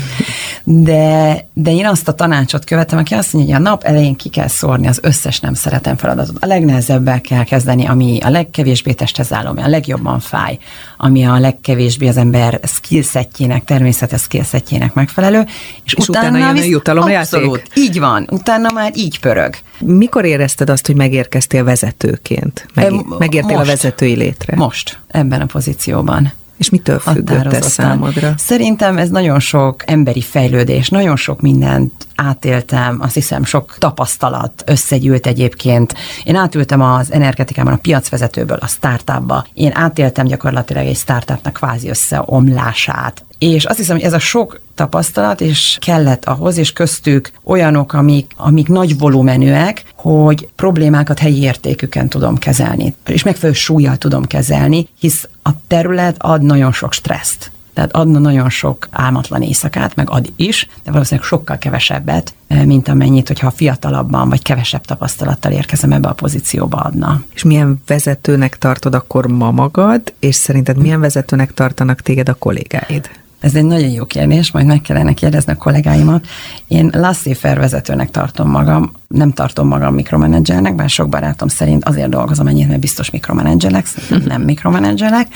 De, 0.64 1.46
de 1.52 1.70
én 1.70 1.86
azt 1.86 2.08
a 2.08 2.12
tanácsot 2.12 2.64
követem, 2.64 2.98
aki 2.98 3.14
azt 3.14 3.32
mondja, 3.32 3.56
hogy 3.56 3.66
a 3.66 3.68
nap 3.68 3.82
elején 3.82 4.16
ki 4.16 4.28
kell 4.28 4.48
szórni 4.48 4.86
az 4.86 4.98
összes 5.02 5.40
nem 5.40 5.54
szeretem 5.54 5.96
feladatot. 5.96 6.36
A 6.40 6.46
legnehezebbel 6.46 7.20
kell 7.20 7.44
kezdeni, 7.44 7.86
ami 7.86 8.18
a 8.22 8.30
legkevésbé 8.30 8.92
testhez 8.92 9.32
álló, 9.32 9.48
ami 9.48 9.62
a 9.62 9.68
legjobban 9.68 10.20
fáj, 10.20 10.58
ami 10.96 11.24
a 11.24 11.38
legkevésbé 11.38 12.08
az 12.08 12.16
ember 12.16 12.60
skillsetjének, 12.64 13.64
természetes 13.64 14.20
skillsetjének 14.20 14.94
megfelelő, 14.94 15.44
és, 15.84 15.94
és 15.94 16.08
utána, 16.08 16.28
utána 16.28 16.54
jön 16.54 16.64
a 16.64 16.66
jutalom 16.66 17.10
abszolút, 17.10 17.62
így 17.74 17.98
van, 17.98 18.26
utána 18.30 18.70
már 18.72 18.92
így 18.94 19.20
pörög. 19.20 19.54
Mikor 19.78 20.24
érezted 20.24 20.70
azt, 20.70 20.86
hogy 20.86 20.96
megérkeztél 20.96 21.64
vezetőként? 22.12 22.66
Meg, 22.74 23.18
megértél 23.18 23.56
most, 23.56 23.68
a 23.68 23.70
vezetői 23.70 24.14
létre? 24.14 24.56
Most, 24.56 24.98
ebben 25.06 25.40
a 25.40 25.46
pozícióban. 25.46 26.32
És 26.56 26.70
mitől 26.70 26.98
függött 26.98 27.52
ez 27.52 27.66
számodra? 27.66 28.34
Szerintem 28.36 28.98
ez 28.98 29.08
nagyon 29.08 29.40
sok 29.40 29.82
emberi 29.86 30.20
fejlődés, 30.20 30.88
nagyon 30.88 31.16
sok 31.16 31.40
mindent 31.40 31.92
átéltem, 32.14 32.98
azt 33.00 33.14
hiszem 33.14 33.44
sok 33.44 33.76
tapasztalat 33.78 34.62
összegyűlt 34.66 35.26
egyébként. 35.26 35.94
Én 36.24 36.36
átültem 36.36 36.80
az 36.80 37.12
energetikában 37.12 37.72
a 37.72 37.76
piacvezetőből 37.76 38.58
a 38.60 38.66
startupba. 38.66 39.46
Én 39.54 39.72
átéltem 39.74 40.26
gyakorlatilag 40.26 40.86
egy 40.86 40.96
startupnak 40.96 41.52
kvázi 41.52 41.88
összeomlását. 41.88 43.24
És 43.38 43.64
azt 43.64 43.78
hiszem, 43.78 43.96
hogy 43.96 44.04
ez 44.04 44.12
a 44.12 44.18
sok 44.18 44.60
tapasztalat, 44.74 45.40
és 45.40 45.76
kellett 45.80 46.24
ahhoz, 46.24 46.56
és 46.56 46.72
köztük 46.72 47.30
olyanok, 47.44 47.92
amik, 47.92 48.32
amik 48.36 48.68
nagy 48.68 48.98
volumenűek, 48.98 49.84
hogy 49.96 50.48
problémákat 50.56 51.18
helyi 51.18 51.42
értéküken 51.42 52.08
tudom 52.08 52.36
kezelni, 52.36 52.94
és 53.06 53.22
megfelelő 53.22 53.58
súlyjal 53.58 53.96
tudom 53.96 54.24
kezelni, 54.24 54.88
hisz 54.98 55.28
a 55.42 55.50
terület 55.66 56.16
ad 56.18 56.42
nagyon 56.42 56.72
sok 56.72 56.92
stresszt. 56.92 57.50
Tehát 57.74 57.92
adna 57.92 58.18
nagyon 58.18 58.50
sok 58.50 58.88
álmatlan 58.90 59.42
éjszakát, 59.42 59.94
meg 59.94 60.10
ad 60.10 60.32
is, 60.36 60.68
de 60.84 60.90
valószínűleg 60.90 61.28
sokkal 61.28 61.58
kevesebbet, 61.58 62.34
eh, 62.46 62.64
mint 62.64 62.88
amennyit, 62.88 63.28
hogyha 63.28 63.50
fiatalabban 63.50 64.28
vagy 64.28 64.42
kevesebb 64.42 64.84
tapasztalattal 64.84 65.52
érkezem 65.52 65.92
ebbe 65.92 66.08
a 66.08 66.12
pozícióba 66.12 66.76
adna. 66.76 67.22
És 67.34 67.42
milyen 67.42 67.82
vezetőnek 67.86 68.58
tartod 68.58 68.94
akkor 68.94 69.26
ma 69.26 69.50
magad, 69.50 70.12
és 70.18 70.34
szerinted 70.34 70.76
milyen 70.76 71.00
vezetőnek 71.00 71.54
tartanak 71.54 72.00
téged 72.00 72.28
a 72.28 72.34
kollégáid? 72.34 73.10
Ez 73.42 73.54
egy 73.54 73.64
nagyon 73.64 73.90
jó 73.90 74.04
kérdés, 74.04 74.50
majd 74.50 74.66
meg 74.66 74.80
kellene 74.80 75.12
kérdezni 75.12 75.52
a 75.52 75.56
kollégáimat. 75.56 76.26
Én 76.68 76.90
laissez 76.92 77.40
vezetőnek 77.40 78.10
tartom 78.10 78.50
magam, 78.50 78.92
nem 79.08 79.32
tartom 79.32 79.68
magam 79.68 79.94
mikromenedzsernek, 79.94 80.74
bár 80.74 80.88
sok 80.88 81.08
barátom 81.08 81.48
szerint 81.48 81.84
azért 81.84 82.08
dolgozom 82.08 82.46
ennyit, 82.46 82.68
mert 82.68 82.80
biztos 82.80 83.10
mikromenedzselek, 83.10 83.86
nem 84.24 84.42
mikromenedzselek, 84.42 85.26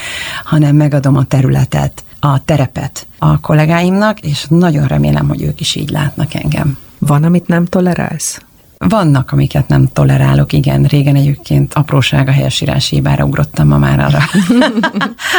hanem 0.44 0.76
megadom 0.76 1.16
a 1.16 1.24
területet, 1.24 2.04
a 2.20 2.44
terepet 2.44 3.06
a 3.18 3.40
kollégáimnak, 3.40 4.20
és 4.20 4.46
nagyon 4.48 4.86
remélem, 4.86 5.28
hogy 5.28 5.42
ők 5.42 5.60
is 5.60 5.74
így 5.74 5.90
látnak 5.90 6.34
engem. 6.34 6.78
Van, 6.98 7.24
amit 7.24 7.46
nem 7.46 7.64
tolerálsz? 7.64 8.40
Vannak, 8.78 9.32
amiket 9.32 9.68
nem 9.68 9.88
tolerálok, 9.92 10.52
igen. 10.52 10.82
Régen 10.82 11.14
egyébként 11.14 11.74
apróság 11.74 12.28
a 12.28 12.32
helyesírási 12.32 12.94
hibára 12.94 13.24
ugrottam, 13.24 13.68
ma 13.68 13.78
már 13.78 14.00
arra. 14.00 14.18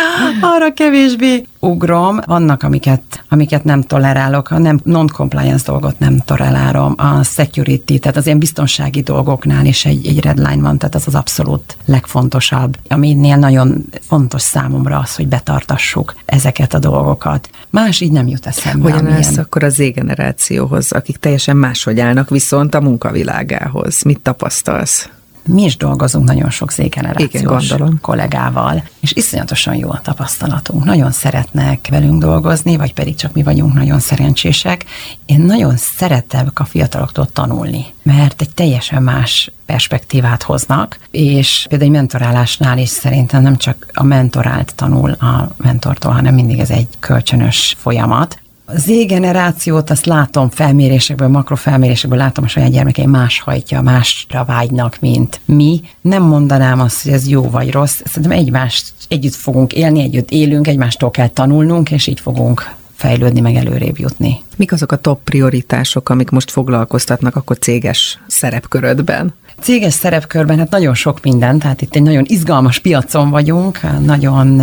arra 0.56 0.74
kevésbé 0.74 1.46
ugrom. 1.60 2.20
Vannak, 2.26 2.64
amiket, 2.64 3.24
amiket 3.30 3.64
nem 3.64 3.82
tolerálok, 3.82 4.52
a 4.52 4.58
nem, 4.58 4.80
non-compliance 4.84 5.64
dolgot 5.66 6.00
nem 6.00 6.18
tolerálom. 6.18 6.94
A 6.98 7.24
security, 7.24 7.98
tehát 7.98 8.18
az 8.18 8.26
ilyen 8.26 8.40
biztonsági 8.40 9.02
dolgoknál 9.02 9.66
is 9.66 9.86
egy, 9.86 10.08
egy 10.08 10.20
red 10.20 10.38
line 10.38 10.62
van, 10.62 10.78
tehát 10.78 10.96
az 10.96 11.08
az 11.08 11.16
abszolút 11.16 11.78
legfontosabb. 11.86 12.78
Aminél 12.90 13.36
nagyon 13.36 13.86
fontos 14.02 14.42
számomra 14.42 14.98
az, 14.98 15.16
hogy 15.16 15.28
betartassuk 15.28 16.16
ezeket 16.26 16.74
a 16.74 16.80
dolgokat. 16.80 17.50
Más 17.70 18.00
így 18.00 18.12
nem 18.12 18.28
jut 18.28 18.46
eszembe. 18.46 18.92
Hogyan 18.92 19.08
állsz 19.08 19.38
akkor 19.38 19.64
az 19.64 19.74
Z-generációhoz, 19.74 20.92
akik 20.92 21.18
teljesen 21.18 21.58
máshogy 21.58 22.00
állnak 22.00 22.30
viszont 22.30 22.76
a 22.76 22.82
munkavilágához? 22.82 24.02
Mit 24.02 24.20
tapasztalsz? 24.20 25.10
Mi 25.48 25.64
is 25.64 25.78
dolgozunk 25.78 26.28
nagyon 26.28 26.50
sok 26.50 26.72
zégenerációs 26.72 27.74
kollégával, 28.02 28.84
és 29.00 29.14
iszonyatosan 29.16 29.76
jó 29.76 29.90
a 29.90 30.02
tapasztalatunk. 30.02 30.84
Nagyon 30.84 31.12
szeretnek 31.12 31.88
velünk 31.90 32.22
dolgozni, 32.22 32.78
vagy 32.78 32.94
pedig 32.94 33.16
csak 33.16 33.34
mi 33.34 33.44
vagyunk 33.44 33.74
nagyon 33.74 34.00
szerencsések. 34.00 34.86
Én 35.26 35.40
nagyon 35.40 35.78
szeretek 35.78 36.60
a 36.60 36.66
fiataloktól 36.66 37.28
tanulni, 37.34 37.86
mert 38.04 38.42
egy 38.42 38.50
teljesen 38.50 39.04
más 39.04 39.52
perspektívát 39.66 40.44
hoznak, 40.44 41.00
és 41.12 41.66
például 41.70 41.92
egy 41.92 41.98
mentorálásnál 41.98 42.78
is 42.78 42.90
szerintem 42.90 43.42
nem 43.42 43.58
csak 43.58 43.88
a 43.94 44.04
mentorált 44.04 44.76
tanul 44.76 45.12
a 45.12 45.50
mentortól, 45.58 46.12
hanem 46.12 46.34
mindig 46.34 46.60
ez 46.60 46.70
egy 46.70 46.88
kölcsönös 47.00 47.76
folyamat. 47.80 48.40
A 48.70 48.78
Z-generációt 48.78 49.90
azt 49.90 50.06
látom 50.06 50.50
felmérésekből, 50.50 51.28
makrofelmérésekből 51.28 52.18
látom 52.18 52.44
a 52.44 52.48
saját 52.48 52.72
gyermekeim 52.72 53.10
más 53.10 53.40
hajtja, 53.40 53.82
másra 53.82 54.46
vágynak, 54.46 54.98
mint 55.00 55.42
mi. 55.46 55.82
Nem 56.02 56.24
mondanám 56.24 56.80
azt, 56.80 57.04
hogy 57.04 57.12
ez 57.12 57.28
jó 57.28 57.50
vagy 57.50 57.72
rossz. 57.72 58.02
Szerintem 58.06 58.38
egymást 58.38 58.94
együtt 59.08 59.36
fogunk 59.36 59.74
élni, 59.74 60.02
együtt 60.02 60.32
élünk, 60.32 60.68
egymástól 60.68 61.12
kell 61.12 61.28
tanulnunk, 61.28 61.92
és 61.92 62.08
így 62.08 62.20
fogunk 62.20 62.76
fejlődni, 62.96 63.40
meg 63.40 63.56
előrébb 63.56 64.00
jutni. 64.00 64.40
Mik 64.58 64.72
azok 64.72 64.92
a 64.92 64.98
top 64.98 65.24
prioritások, 65.24 66.10
amik 66.10 66.30
most 66.30 66.52
foglalkoztatnak 66.52 67.36
akkor 67.36 67.58
céges 67.58 68.20
szerepkörödben? 68.28 69.34
Céges 69.62 69.94
szerepkörben 69.94 70.58
hát 70.58 70.70
nagyon 70.70 70.94
sok 70.94 71.22
minden, 71.22 71.60
tehát 71.60 71.82
itt 71.82 71.96
egy 71.96 72.02
nagyon 72.02 72.24
izgalmas 72.28 72.80
piacon 72.80 73.30
vagyunk, 73.30 73.80
nagyon 74.06 74.62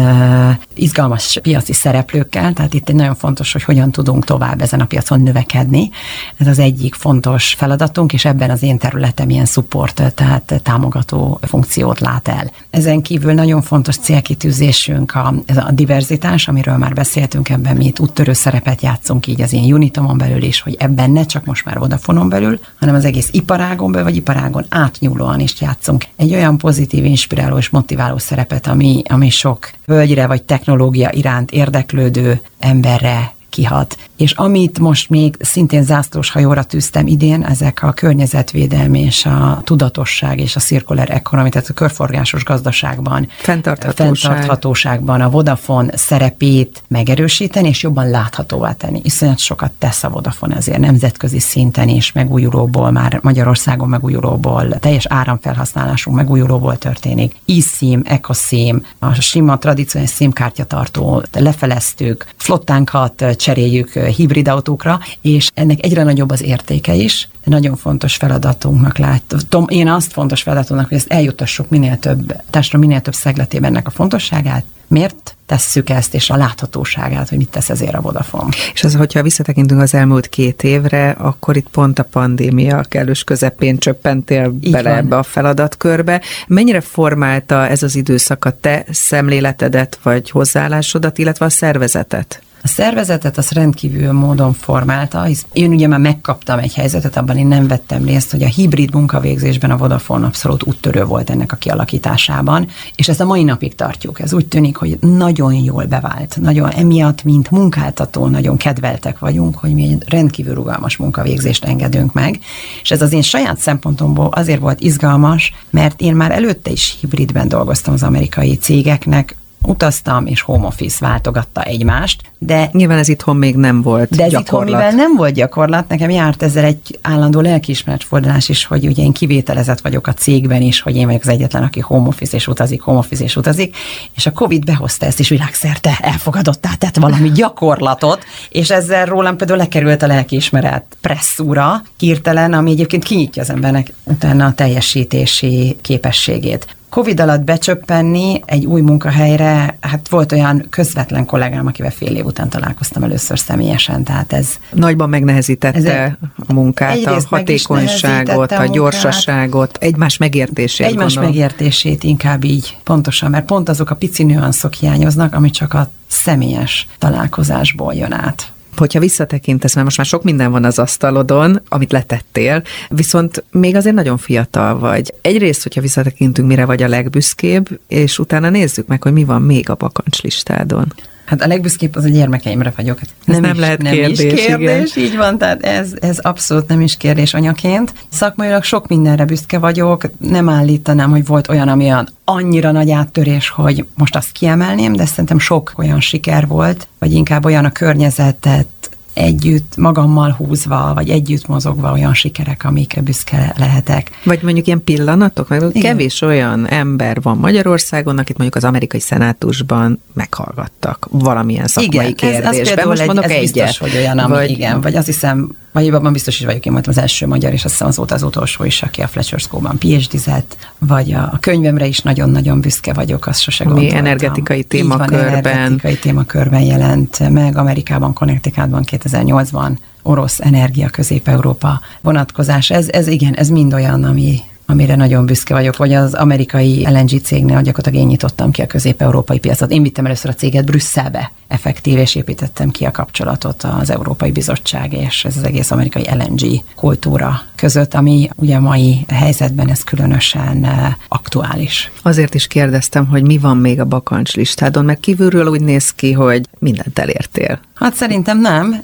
izgalmas 0.74 1.38
piaci 1.42 1.72
szereplőkkel, 1.72 2.52
tehát 2.52 2.74
itt 2.74 2.88
egy 2.88 2.94
nagyon 2.94 3.14
fontos, 3.14 3.52
hogy 3.52 3.62
hogyan 3.62 3.90
tudunk 3.90 4.24
tovább 4.24 4.60
ezen 4.60 4.80
a 4.80 4.84
piacon 4.84 5.20
növekedni. 5.20 5.90
Ez 6.36 6.46
az 6.46 6.58
egyik 6.58 6.94
fontos 6.94 7.54
feladatunk, 7.58 8.12
és 8.12 8.24
ebben 8.24 8.50
az 8.50 8.62
én 8.62 8.78
területem 8.78 9.30
ilyen 9.30 9.44
support, 9.44 10.12
tehát 10.14 10.60
támogató 10.62 11.38
funkciót 11.42 12.00
lát 12.00 12.28
el. 12.28 12.50
Ezen 12.70 13.02
kívül 13.02 13.32
nagyon 13.32 13.62
fontos 13.62 13.96
célkitűzésünk 13.96 15.14
a, 15.14 15.34
ez 15.46 15.56
a 15.56 15.70
diverzitás, 15.72 16.48
amiről 16.48 16.76
már 16.76 16.92
beszéltünk, 16.92 17.48
ebben 17.48 17.76
mi 17.76 17.84
itt 17.84 18.00
úttörő 18.00 18.32
szerepet 18.32 18.82
játszunk 18.82 19.26
így 19.26 19.42
az 19.42 19.52
én 19.52 19.72
Unitomon 19.72 20.18
belül 20.18 20.42
is, 20.42 20.60
hogy 20.60 20.76
ebben 20.78 21.10
ne 21.10 21.26
csak 21.26 21.44
most 21.44 21.64
már 21.64 21.78
Vodafonon 21.78 22.28
belül, 22.28 22.60
hanem 22.80 22.94
az 22.94 23.04
egész 23.04 23.28
iparágon 23.32 23.90
belül, 23.90 24.06
vagy 24.06 24.16
iparágon 24.16 24.64
átnyúlóan 24.84 25.40
is 25.40 25.60
játszunk. 25.60 26.04
Egy 26.16 26.34
olyan 26.34 26.58
pozitív, 26.58 27.04
inspiráló 27.04 27.56
és 27.56 27.68
motiváló 27.68 28.18
szerepet, 28.18 28.66
ami, 28.66 29.02
ami 29.08 29.30
sok 29.30 29.70
völgyre 29.84 30.26
vagy 30.26 30.42
technológia 30.42 31.10
iránt 31.12 31.50
érdeklődő 31.50 32.40
emberre 32.58 33.34
kihat. 33.50 33.96
És 34.24 34.32
amit 34.32 34.78
most 34.78 35.10
még 35.10 35.36
szintén 35.40 35.82
zászlós 35.82 36.30
hajóra 36.30 36.62
tűztem 36.62 37.06
idén, 37.06 37.44
ezek 37.44 37.82
a 37.82 37.92
környezetvédelmi 37.92 39.00
és 39.00 39.26
a 39.26 39.60
tudatosság 39.64 40.40
és 40.40 40.56
a 40.56 40.60
circular 40.60 41.10
economy, 41.10 41.48
tehát 41.48 41.68
a 41.68 41.72
körforgásos 41.72 42.44
gazdaságban, 42.44 43.28
fenntarthatóság. 43.36 44.16
fenntarthatóságban 44.16 45.20
a 45.20 45.30
Vodafone 45.30 45.96
szerepét 45.96 46.82
megerősíteni 46.88 47.68
és 47.68 47.82
jobban 47.82 48.10
láthatóvá 48.10 48.72
tenni. 48.72 49.00
Iszonyat 49.02 49.38
sokat 49.38 49.70
tesz 49.78 50.04
a 50.04 50.08
Vodafone 50.08 50.56
ezért 50.56 50.78
nemzetközi 50.78 51.40
szinten 51.40 51.88
is 51.88 52.12
megújulóból, 52.12 52.90
már 52.90 53.18
Magyarországon 53.22 53.88
megújulóból, 53.88 54.68
teljes 54.78 55.06
áramfelhasználásunk 55.06 56.16
megújulóból 56.16 56.76
történik. 56.76 57.36
eSIM, 57.46 58.02
EcoSIM, 58.04 58.86
a 58.98 59.14
sima 59.14 59.58
tradíciós 59.58 60.10
SIM-kártyatartó 60.10 61.22
lefeleztük, 61.32 62.26
flottánkat 62.36 63.24
cseréljük 63.36 64.12
hibrid 64.14 64.48
autókra, 64.48 65.00
és 65.20 65.50
ennek 65.54 65.84
egyre 65.84 66.02
nagyobb 66.02 66.30
az 66.30 66.42
értéke 66.42 66.94
is. 66.94 67.28
Nagyon 67.44 67.76
fontos 67.76 68.16
feladatunknak 68.16 68.98
látom. 68.98 69.64
Én 69.68 69.88
azt 69.88 70.12
fontos 70.12 70.42
feladatunknak, 70.42 70.88
hogy 70.88 70.98
ezt 70.98 71.12
eljutassuk 71.12 71.68
minél 71.68 71.98
több 71.98 72.32
társadalom, 72.50 72.86
minél 72.86 73.02
több 73.02 73.14
szegletében 73.14 73.70
ennek 73.70 73.86
a 73.86 73.90
fontosságát. 73.90 74.64
Miért 74.86 75.36
tesszük 75.46 75.90
ezt, 75.90 76.14
és 76.14 76.30
a 76.30 76.36
láthatóságát, 76.36 77.28
hogy 77.28 77.38
mit 77.38 77.48
tesz 77.48 77.70
ezért 77.70 77.94
a 77.94 78.00
Vodafone. 78.00 78.48
És 78.74 78.84
az, 78.84 78.94
hogyha 78.94 79.22
visszatekintünk 79.22 79.80
az 79.80 79.94
elmúlt 79.94 80.28
két 80.28 80.62
évre, 80.62 81.10
akkor 81.10 81.56
itt 81.56 81.68
pont 81.68 81.98
a 81.98 82.02
pandémia 82.02 82.80
kellős 82.88 83.24
közepén 83.24 83.78
csöppentél 83.78 84.54
Így 84.60 84.72
bele 84.72 84.88
van. 84.88 84.98
ebbe 84.98 85.16
a 85.16 85.22
feladatkörbe. 85.22 86.20
Mennyire 86.46 86.80
formálta 86.80 87.68
ez 87.68 87.82
az 87.82 87.96
időszak 87.96 88.44
a 88.44 88.58
te 88.60 88.84
szemléletedet, 88.90 89.98
vagy 90.02 90.30
hozzáállásodat, 90.30 91.18
illetve 91.18 91.44
a 91.44 91.50
szervezetet? 91.50 92.42
A 92.64 92.68
szervezetet 92.68 93.38
az 93.38 93.50
rendkívül 93.50 94.12
módon 94.12 94.52
formálta, 94.52 95.22
hisz 95.22 95.46
én 95.52 95.72
ugye 95.72 95.86
már 95.86 95.98
megkaptam 95.98 96.58
egy 96.58 96.74
helyzetet, 96.74 97.16
abban 97.16 97.36
én 97.36 97.46
nem 97.46 97.66
vettem 97.66 98.04
részt, 98.04 98.30
hogy 98.30 98.42
a 98.42 98.46
hibrid 98.46 98.94
munkavégzésben 98.94 99.70
a 99.70 99.76
Vodafone 99.76 100.26
abszolút 100.26 100.62
úttörő 100.62 101.04
volt 101.04 101.30
ennek 101.30 101.52
a 101.52 101.56
kialakításában, 101.56 102.68
és 102.94 103.08
ezt 103.08 103.20
a 103.20 103.24
mai 103.24 103.42
napig 103.42 103.74
tartjuk. 103.74 104.20
Ez 104.20 104.32
úgy 104.32 104.46
tűnik, 104.46 104.76
hogy 104.76 104.98
nagyon 105.00 105.52
jól 105.52 105.84
bevált, 105.84 106.36
nagyon 106.40 106.70
emiatt, 106.70 107.24
mint 107.24 107.50
munkáltató, 107.50 108.26
nagyon 108.26 108.56
kedveltek 108.56 109.18
vagyunk, 109.18 109.56
hogy 109.56 109.74
mi 109.74 109.82
egy 109.82 110.04
rendkívül 110.08 110.54
rugalmas 110.54 110.96
munkavégzést 110.96 111.64
engedünk 111.64 112.12
meg, 112.12 112.38
és 112.82 112.90
ez 112.90 113.02
az 113.02 113.12
én 113.12 113.22
saját 113.22 113.58
szempontomból 113.58 114.26
azért 114.26 114.60
volt 114.60 114.80
izgalmas, 114.80 115.52
mert 115.70 116.00
én 116.00 116.14
már 116.14 116.30
előtte 116.30 116.70
is 116.70 116.96
hibridben 117.00 117.48
dolgoztam 117.48 117.94
az 117.94 118.02
amerikai 118.02 118.56
cégeknek, 118.56 119.36
utaztam, 119.66 120.26
és 120.26 120.40
home 120.40 120.66
office 120.66 120.96
váltogatta 121.00 121.62
egymást, 121.62 122.22
de... 122.38 122.68
Nyilván 122.72 122.98
ez 122.98 123.08
itthon 123.08 123.36
még 123.36 123.56
nem 123.56 123.82
volt 123.82 124.16
De 124.16 124.24
ez 124.24 124.30
gyakorlat. 124.30 124.46
itthon, 124.46 124.64
mivel 124.64 124.90
nem 124.90 125.16
volt 125.16 125.34
gyakorlat, 125.34 125.88
nekem 125.88 126.10
járt 126.10 126.42
ezzel 126.42 126.64
egy 126.64 126.98
állandó 127.02 127.40
lelkiismeretfordulás 127.40 128.48
is, 128.48 128.64
hogy 128.64 128.86
ugye 128.86 129.02
én 129.02 129.12
kivételezett 129.12 129.80
vagyok 129.80 130.06
a 130.06 130.12
cégben 130.12 130.62
is, 130.62 130.80
hogy 130.80 130.96
én 130.96 131.06
vagyok 131.06 131.22
az 131.22 131.28
egyetlen, 131.28 131.62
aki 131.62 131.80
home 131.80 132.08
office 132.08 132.36
és 132.36 132.46
utazik, 132.46 132.80
home 132.80 132.98
office 132.98 133.24
és 133.24 133.36
utazik, 133.36 133.76
és 134.14 134.26
a 134.26 134.32
Covid 134.32 134.64
behozta 134.64 135.06
ezt 135.06 135.20
is 135.20 135.28
világszerte, 135.28 135.98
elfogadottá 136.00 136.74
tett 136.78 136.96
valami 136.96 137.30
gyakorlatot, 137.40 138.24
és 138.48 138.70
ezzel 138.70 139.06
rólam 139.06 139.36
például 139.36 139.58
lekerült 139.58 140.02
a 140.02 140.06
lelkiismeret 140.06 140.84
presszúra, 141.00 141.82
hirtelen, 141.98 142.52
ami 142.52 142.70
egyébként 142.70 143.04
kinyitja 143.04 143.42
az 143.42 143.50
embernek 143.50 143.92
utána 144.04 144.46
a 144.46 144.52
teljesítési 144.52 145.76
képességét. 145.82 146.66
Covid 146.94 147.20
alatt 147.20 147.44
becsöppenni 147.44 148.42
egy 148.44 148.64
új 148.64 148.80
munkahelyre, 148.80 149.76
hát 149.80 150.08
volt 150.08 150.32
olyan 150.32 150.66
közvetlen 150.70 151.26
kollégám, 151.26 151.66
akivel 151.66 151.90
fél 151.90 152.16
év 152.16 152.24
után 152.24 152.48
találkoztam 152.48 153.02
először 153.02 153.38
személyesen, 153.38 154.04
tehát 154.04 154.32
ez... 154.32 154.48
Nagyban 154.72 155.08
megnehezítette 155.08 155.78
ez 155.78 156.12
a 156.46 156.52
munkát, 156.52 157.06
a 157.06 157.20
hatékonyságot, 157.28 158.52
a, 158.52 158.60
a 158.60 158.66
gyorsaságot, 158.66 159.78
egymás 159.80 160.16
megértését. 160.16 160.86
Egymás 160.86 161.14
gondolom. 161.14 161.30
megértését 161.30 162.04
inkább 162.04 162.44
így, 162.44 162.76
pontosan, 162.84 163.30
mert 163.30 163.44
pont 163.44 163.68
azok 163.68 163.90
a 163.90 163.94
pici 163.94 164.22
nüanszok 164.22 164.72
hiányoznak, 164.72 165.34
ami 165.34 165.50
csak 165.50 165.74
a 165.74 165.90
személyes 166.06 166.86
találkozásból 166.98 167.94
jön 167.94 168.12
át 168.12 168.52
hogyha 168.78 169.00
visszatekintesz, 169.00 169.74
mert 169.74 169.84
most 169.84 169.96
már 169.96 170.06
sok 170.06 170.22
minden 170.22 170.50
van 170.50 170.64
az 170.64 170.78
asztalodon, 170.78 171.60
amit 171.68 171.92
letettél, 171.92 172.62
viszont 172.88 173.44
még 173.50 173.76
azért 173.76 173.94
nagyon 173.94 174.16
fiatal 174.16 174.78
vagy. 174.78 175.14
Egyrészt, 175.20 175.62
hogyha 175.62 175.80
visszatekintünk, 175.80 176.48
mire 176.48 176.64
vagy 176.64 176.82
a 176.82 176.88
legbüszkébb, 176.88 177.68
és 177.88 178.18
utána 178.18 178.50
nézzük 178.50 178.86
meg, 178.86 179.02
hogy 179.02 179.12
mi 179.12 179.24
van 179.24 179.42
még 179.42 179.70
a 179.70 179.74
bakancslistádon. 179.74 180.92
Hát 181.24 181.42
a 181.42 181.46
legbüszkébb 181.46 181.96
az 181.96 182.04
a 182.04 182.08
gyermekeimre 182.08 182.72
vagyok. 182.76 182.98
Hát 182.98 183.08
nem, 183.24 183.40
nem 183.40 183.52
is, 183.52 183.58
lehet 183.58 183.82
nem 183.82 183.92
kérdés, 183.92 184.32
is 184.32 184.44
kérdés, 184.44 184.96
igen. 184.96 185.08
így 185.08 185.16
van, 185.16 185.38
tehát 185.38 185.62
ez, 185.62 185.92
ez 186.00 186.18
abszolút 186.18 186.68
nem 186.68 186.80
is 186.80 186.96
kérdés 186.96 187.34
anyaként. 187.34 187.92
Szakmailag 188.08 188.62
sok 188.62 188.88
mindenre 188.88 189.24
büszke 189.24 189.58
vagyok, 189.58 190.02
nem 190.18 190.48
állítanám, 190.48 191.10
hogy 191.10 191.26
volt 191.26 191.48
olyan, 191.48 191.68
ami 191.68 191.84
olyan 191.84 192.08
annyira 192.24 192.70
nagy 192.70 192.90
áttörés, 192.90 193.48
hogy 193.48 193.86
most 193.94 194.16
azt 194.16 194.32
kiemelném, 194.32 194.92
de 194.92 195.06
szerintem 195.06 195.38
sok 195.38 195.72
olyan 195.76 196.00
siker 196.00 196.46
volt, 196.46 196.88
vagy 196.98 197.12
inkább 197.12 197.44
olyan 197.44 197.64
a 197.64 197.72
környezetet 197.72 198.66
együtt 199.14 199.76
magammal 199.76 200.32
húzva, 200.32 200.92
vagy 200.94 201.08
együtt 201.08 201.46
mozogva 201.46 201.92
olyan 201.92 202.14
sikerek, 202.14 202.64
amikre 202.64 203.00
büszke 203.00 203.54
lehetek. 203.58 204.10
Vagy 204.24 204.42
mondjuk 204.42 204.66
ilyen 204.66 204.84
pillanatok, 204.84 205.48
mert 205.48 205.74
Igen. 205.74 205.82
kevés 205.82 206.20
olyan 206.20 206.68
ember 206.68 207.22
van 207.22 207.36
Magyarországon, 207.36 208.18
akit 208.18 208.36
mondjuk 208.38 208.62
az 208.62 208.68
amerikai 208.68 209.00
szenátusban 209.00 210.00
meghallgattak 210.12 211.06
valamilyen 211.10 211.66
szakmai 211.66 212.04
igen, 212.04 212.14
kérdésben. 212.14 212.78
Ez, 212.78 212.86
Most 212.86 213.00
egy, 213.00 213.06
mondok 213.06 213.24
ez 213.24 213.30
egyet. 213.30 213.40
biztos, 213.40 213.78
hogy 213.78 213.96
olyan, 213.96 214.18
ami, 214.18 214.32
vagy, 214.32 214.50
igen, 214.50 214.80
vagy 214.80 214.96
azt 214.96 215.06
hiszem, 215.06 215.56
vagy 215.74 215.88
abban 215.88 216.12
biztos 216.12 216.40
is 216.40 216.46
vagyok, 216.46 216.66
én 216.66 216.72
voltam 216.72 216.92
az 216.96 217.00
első 217.00 217.26
magyar, 217.26 217.52
és 217.52 217.64
azt 217.64 217.72
hiszem 217.72 217.88
azóta 217.88 218.14
az 218.14 218.22
utolsó 218.22 218.64
is, 218.64 218.82
aki 218.82 219.00
a 219.02 219.06
Fletcher 219.06 219.40
School-ban 219.40 219.78
phd 219.78 220.44
vagy 220.78 221.12
a, 221.12 221.30
a 221.32 221.38
könyvemre 221.40 221.86
is 221.86 222.00
nagyon-nagyon 222.00 222.60
büszke 222.60 222.92
vagyok, 222.92 223.26
azt 223.26 223.40
sose 223.40 223.64
gondoltam. 223.64 223.92
Mi 223.92 223.98
energetikai 223.98 224.64
témakörben. 224.64 225.42
Van, 225.42 225.52
energetikai 225.52 225.96
témakörben 225.96 226.60
jelent 226.60 227.30
meg, 227.30 227.56
Amerikában, 227.56 228.12
Connecticutban 228.12 228.84
2008-ban, 228.90 229.76
orosz 230.02 230.40
energia 230.40 230.88
Közép-Európa 230.88 231.80
vonatkozás. 232.00 232.70
Ez, 232.70 232.88
ez 232.88 233.06
igen, 233.06 233.34
ez 233.34 233.48
mind 233.48 233.72
olyan, 233.74 234.04
ami, 234.04 234.38
amire 234.66 234.96
nagyon 234.96 235.26
büszke 235.26 235.54
vagyok, 235.54 235.76
vagy 235.76 235.92
az 235.92 236.14
amerikai 236.14 236.86
LNG 236.88 237.20
cégnél 237.22 237.62
gyakorlatilag 237.62 237.94
én 238.00 238.06
nyitottam 238.06 238.50
ki 238.50 238.62
a 238.62 238.66
közép-európai 238.66 239.38
piacot. 239.38 239.70
Én 239.70 239.82
vittem 239.82 240.04
először 240.04 240.30
a 240.30 240.34
céget 240.34 240.64
Brüsszelbe, 240.64 241.32
effektív, 241.48 241.98
és 241.98 242.14
építettem 242.14 242.70
ki 242.70 242.84
a 242.84 242.90
kapcsolatot 242.90 243.62
az 243.62 243.90
Európai 243.90 244.30
Bizottság 244.30 244.92
és 244.92 245.24
ez 245.24 245.36
az 245.36 245.44
egész 245.44 245.70
amerikai 245.70 246.06
LNG 246.18 246.62
kultúra 246.74 247.42
között, 247.56 247.94
ami 247.94 248.28
ugye 248.36 248.56
a 248.56 248.60
mai 248.60 249.04
helyzetben 249.08 249.70
ez 249.70 249.84
különösen 249.84 250.64
eh, 250.64 250.92
aktuális. 251.08 251.90
Azért 252.02 252.34
is 252.34 252.46
kérdeztem, 252.46 253.06
hogy 253.06 253.22
mi 253.22 253.38
van 253.38 253.56
még 253.56 253.80
a 253.80 253.84
bakancs 253.84 254.34
listádon, 254.34 254.84
mert 254.84 255.00
kívülről 255.00 255.46
úgy 255.46 255.60
néz 255.60 255.90
ki, 255.90 256.12
hogy 256.12 256.48
mindent 256.58 256.98
elértél. 256.98 257.60
Hát 257.74 257.94
szerintem 257.94 258.40
nem, 258.40 258.80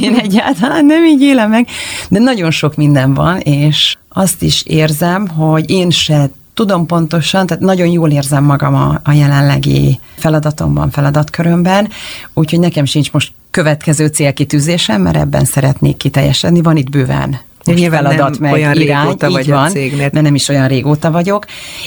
én 0.00 0.14
egyáltalán 0.14 0.86
nem 0.86 1.04
így 1.04 1.22
élem 1.22 1.50
meg, 1.50 1.66
de 2.08 2.18
nagyon 2.18 2.50
sok 2.50 2.76
minden 2.76 3.14
van, 3.14 3.38
és 3.38 3.96
azt 4.08 4.42
is 4.42 4.62
érzem, 4.62 5.28
hogy 5.28 5.70
én 5.70 5.90
se 5.90 6.30
tudom 6.58 6.86
pontosan, 6.86 7.46
tehát 7.46 7.62
nagyon 7.62 7.86
jól 7.86 8.10
érzem 8.10 8.44
magam 8.44 8.74
a, 8.74 9.00
a 9.04 9.12
jelenlegi 9.12 10.00
feladatomban, 10.16 10.90
feladatkörömben, 10.90 11.88
úgyhogy 12.34 12.60
nekem 12.60 12.84
sincs 12.84 13.12
most 13.12 13.32
következő 13.50 14.06
célkitűzésem, 14.06 15.02
mert 15.02 15.16
ebben 15.16 15.44
szeretnék 15.44 15.96
kiteljesedni. 15.96 16.62
Van 16.62 16.76
itt 16.76 16.90
bőven 16.90 17.40
most 17.64 17.78
nyilván 17.78 18.02
feladat, 18.02 18.38
meg 18.38 18.52
olyan 18.52 18.76
irány, 18.76 19.02
régóta 19.02 19.30
vagy 19.30 19.48
van, 19.48 19.64
a 19.64 19.68
cégnél. 19.68 20.08
mert 20.12 20.24
nem 20.24 20.34
is 20.34 20.48
olyan 20.48 20.68
régóta 20.68 21.10
vagyok, 21.10 21.44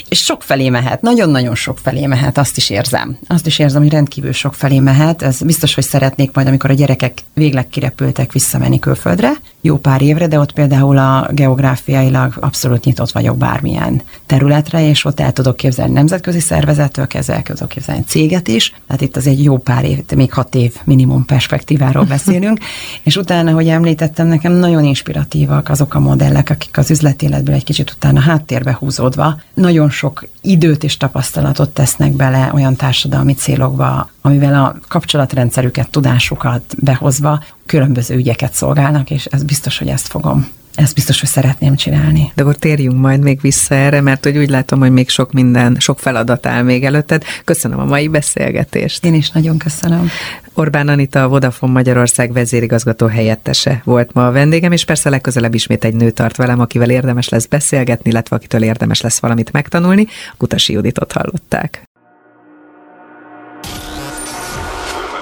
és 0.08 0.18
sok 0.18 0.42
felé 0.42 0.68
mehet, 0.68 1.02
nagyon-nagyon 1.02 1.54
sok 1.54 1.78
felé 1.78 2.06
mehet, 2.06 2.38
azt 2.38 2.56
is 2.56 2.70
érzem. 2.70 3.18
Azt 3.26 3.46
is 3.46 3.58
érzem, 3.58 3.82
hogy 3.82 3.92
rendkívül 3.92 4.32
sok 4.32 4.54
felé 4.54 4.78
mehet, 4.78 5.22
ez 5.22 5.42
biztos, 5.42 5.74
hogy 5.74 5.84
szeretnék 5.84 6.30
majd, 6.32 6.46
amikor 6.46 6.70
a 6.70 6.74
gyerekek 6.74 7.18
végleg 7.34 7.68
kirepültek 7.68 8.32
visszamenni 8.32 8.78
külföldre, 8.78 9.32
jó 9.64 9.76
pár 9.76 10.02
évre, 10.02 10.26
de 10.26 10.38
ott 10.38 10.52
például 10.52 10.98
a 10.98 11.28
geográfiailag 11.30 12.34
abszolút 12.40 12.84
nyitott 12.84 13.10
vagyok 13.10 13.36
bármilyen 13.36 14.02
területre, 14.26 14.88
és 14.88 15.04
ott 15.04 15.20
el 15.20 15.32
tudok 15.32 15.56
képzelni 15.56 15.92
nemzetközi 15.92 16.40
szervezettől 16.40 17.06
kezdve 17.06 17.34
el 17.34 17.42
tudok 17.42 17.68
képzelni 17.68 18.04
céget 18.06 18.48
is, 18.48 18.74
tehát 18.86 19.02
itt 19.02 19.16
az 19.16 19.26
egy 19.26 19.44
jó 19.44 19.58
pár 19.58 19.84
év, 19.84 19.98
még 20.16 20.32
hat 20.32 20.54
év 20.54 20.74
minimum 20.84 21.24
perspektíváról 21.24 22.04
beszélünk, 22.14 22.58
és 23.02 23.16
utána, 23.16 23.52
hogy 23.52 23.68
említettem, 23.68 24.26
nekem 24.26 24.52
nagyon 24.52 24.84
inspiratívak 24.84 25.68
azok 25.68 25.94
a 25.94 26.00
modellek, 26.00 26.50
akik 26.50 26.78
az 26.78 26.90
üzletéletből 26.90 27.54
egy 27.54 27.64
kicsit 27.64 27.90
utána 27.90 28.20
háttérbe 28.20 28.76
húzódva 28.78 29.40
nagyon 29.54 29.90
sok 29.90 30.24
időt 30.40 30.84
és 30.84 30.96
tapasztalatot 30.96 31.70
tesznek 31.70 32.12
bele 32.12 32.50
olyan 32.54 32.76
társadalmi 32.76 33.34
célokba, 33.34 34.10
amivel 34.22 34.64
a 34.64 34.76
kapcsolatrendszerüket, 34.88 35.90
tudásukat 35.90 36.74
behozva 36.78 37.44
különböző 37.66 38.14
ügyeket 38.14 38.52
szolgálnak, 38.52 39.10
és 39.10 39.24
ez 39.24 39.42
biztos, 39.42 39.78
hogy 39.78 39.88
ezt 39.88 40.06
fogom 40.06 40.46
ezt 40.74 40.94
biztos, 40.94 41.20
hogy 41.20 41.28
szeretném 41.28 41.76
csinálni. 41.76 42.32
De 42.34 42.42
akkor 42.42 42.56
térjünk 42.56 42.98
majd 42.98 43.20
még 43.22 43.40
vissza 43.40 43.74
erre, 43.74 44.00
mert 44.00 44.24
hogy 44.24 44.38
úgy 44.38 44.50
látom, 44.50 44.80
hogy 44.80 44.90
még 44.90 45.08
sok 45.08 45.32
minden, 45.32 45.76
sok 45.78 45.98
feladat 45.98 46.46
áll 46.46 46.62
még 46.62 46.84
előtted. 46.84 47.24
Köszönöm 47.44 47.78
a 47.78 47.84
mai 47.84 48.08
beszélgetést. 48.08 49.04
Én 49.04 49.14
is 49.14 49.30
nagyon 49.30 49.58
köszönöm. 49.58 50.08
Orbán 50.54 50.88
Anita, 50.88 51.22
a 51.22 51.28
Vodafone 51.28 51.72
Magyarország 51.72 52.32
vezérigazgató 52.32 53.06
helyettese 53.06 53.80
volt 53.84 54.12
ma 54.12 54.26
a 54.26 54.30
vendégem, 54.30 54.72
és 54.72 54.84
persze 54.84 55.10
legközelebb 55.10 55.54
ismét 55.54 55.84
egy 55.84 55.94
nő 55.94 56.10
tart 56.10 56.36
velem, 56.36 56.60
akivel 56.60 56.90
érdemes 56.90 57.28
lesz 57.28 57.46
beszélgetni, 57.46 58.10
illetve 58.10 58.36
akitől 58.36 58.62
érdemes 58.62 59.00
lesz 59.00 59.20
valamit 59.20 59.52
megtanulni. 59.52 60.06
Kutasi 60.36 60.72
Juditot 60.72 61.12
hallották. 61.12 61.82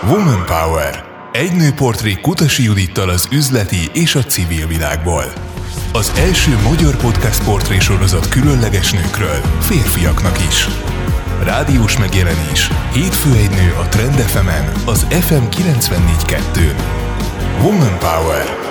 Woman 0.09 0.45
Power. 0.47 1.05
Egy 1.33 1.53
nőportré 1.53 2.15
Kutasi 2.15 2.63
Judittal 2.63 3.09
az 3.09 3.29
üzleti 3.33 3.89
és 3.93 4.15
a 4.15 4.23
civil 4.23 4.67
világból. 4.67 5.25
Az 5.93 6.13
első 6.17 6.59
magyar 6.69 6.97
podcast 6.97 7.45
portré 7.45 7.79
sorozat 7.79 8.29
különleges 8.29 8.93
nőkről, 8.93 9.41
férfiaknak 9.61 10.39
is. 10.49 10.67
Rádiós 11.43 11.99
megjelenés. 11.99 12.69
Hétfő 12.93 13.35
egy 13.37 13.51
nő 13.51 13.75
a 13.81 13.89
Trend 13.89 14.19
FM-en, 14.19 14.73
az 14.87 15.07
FM 15.11 15.45
94.2. 15.51 16.75
Woman 17.63 17.99
Power. 17.99 18.70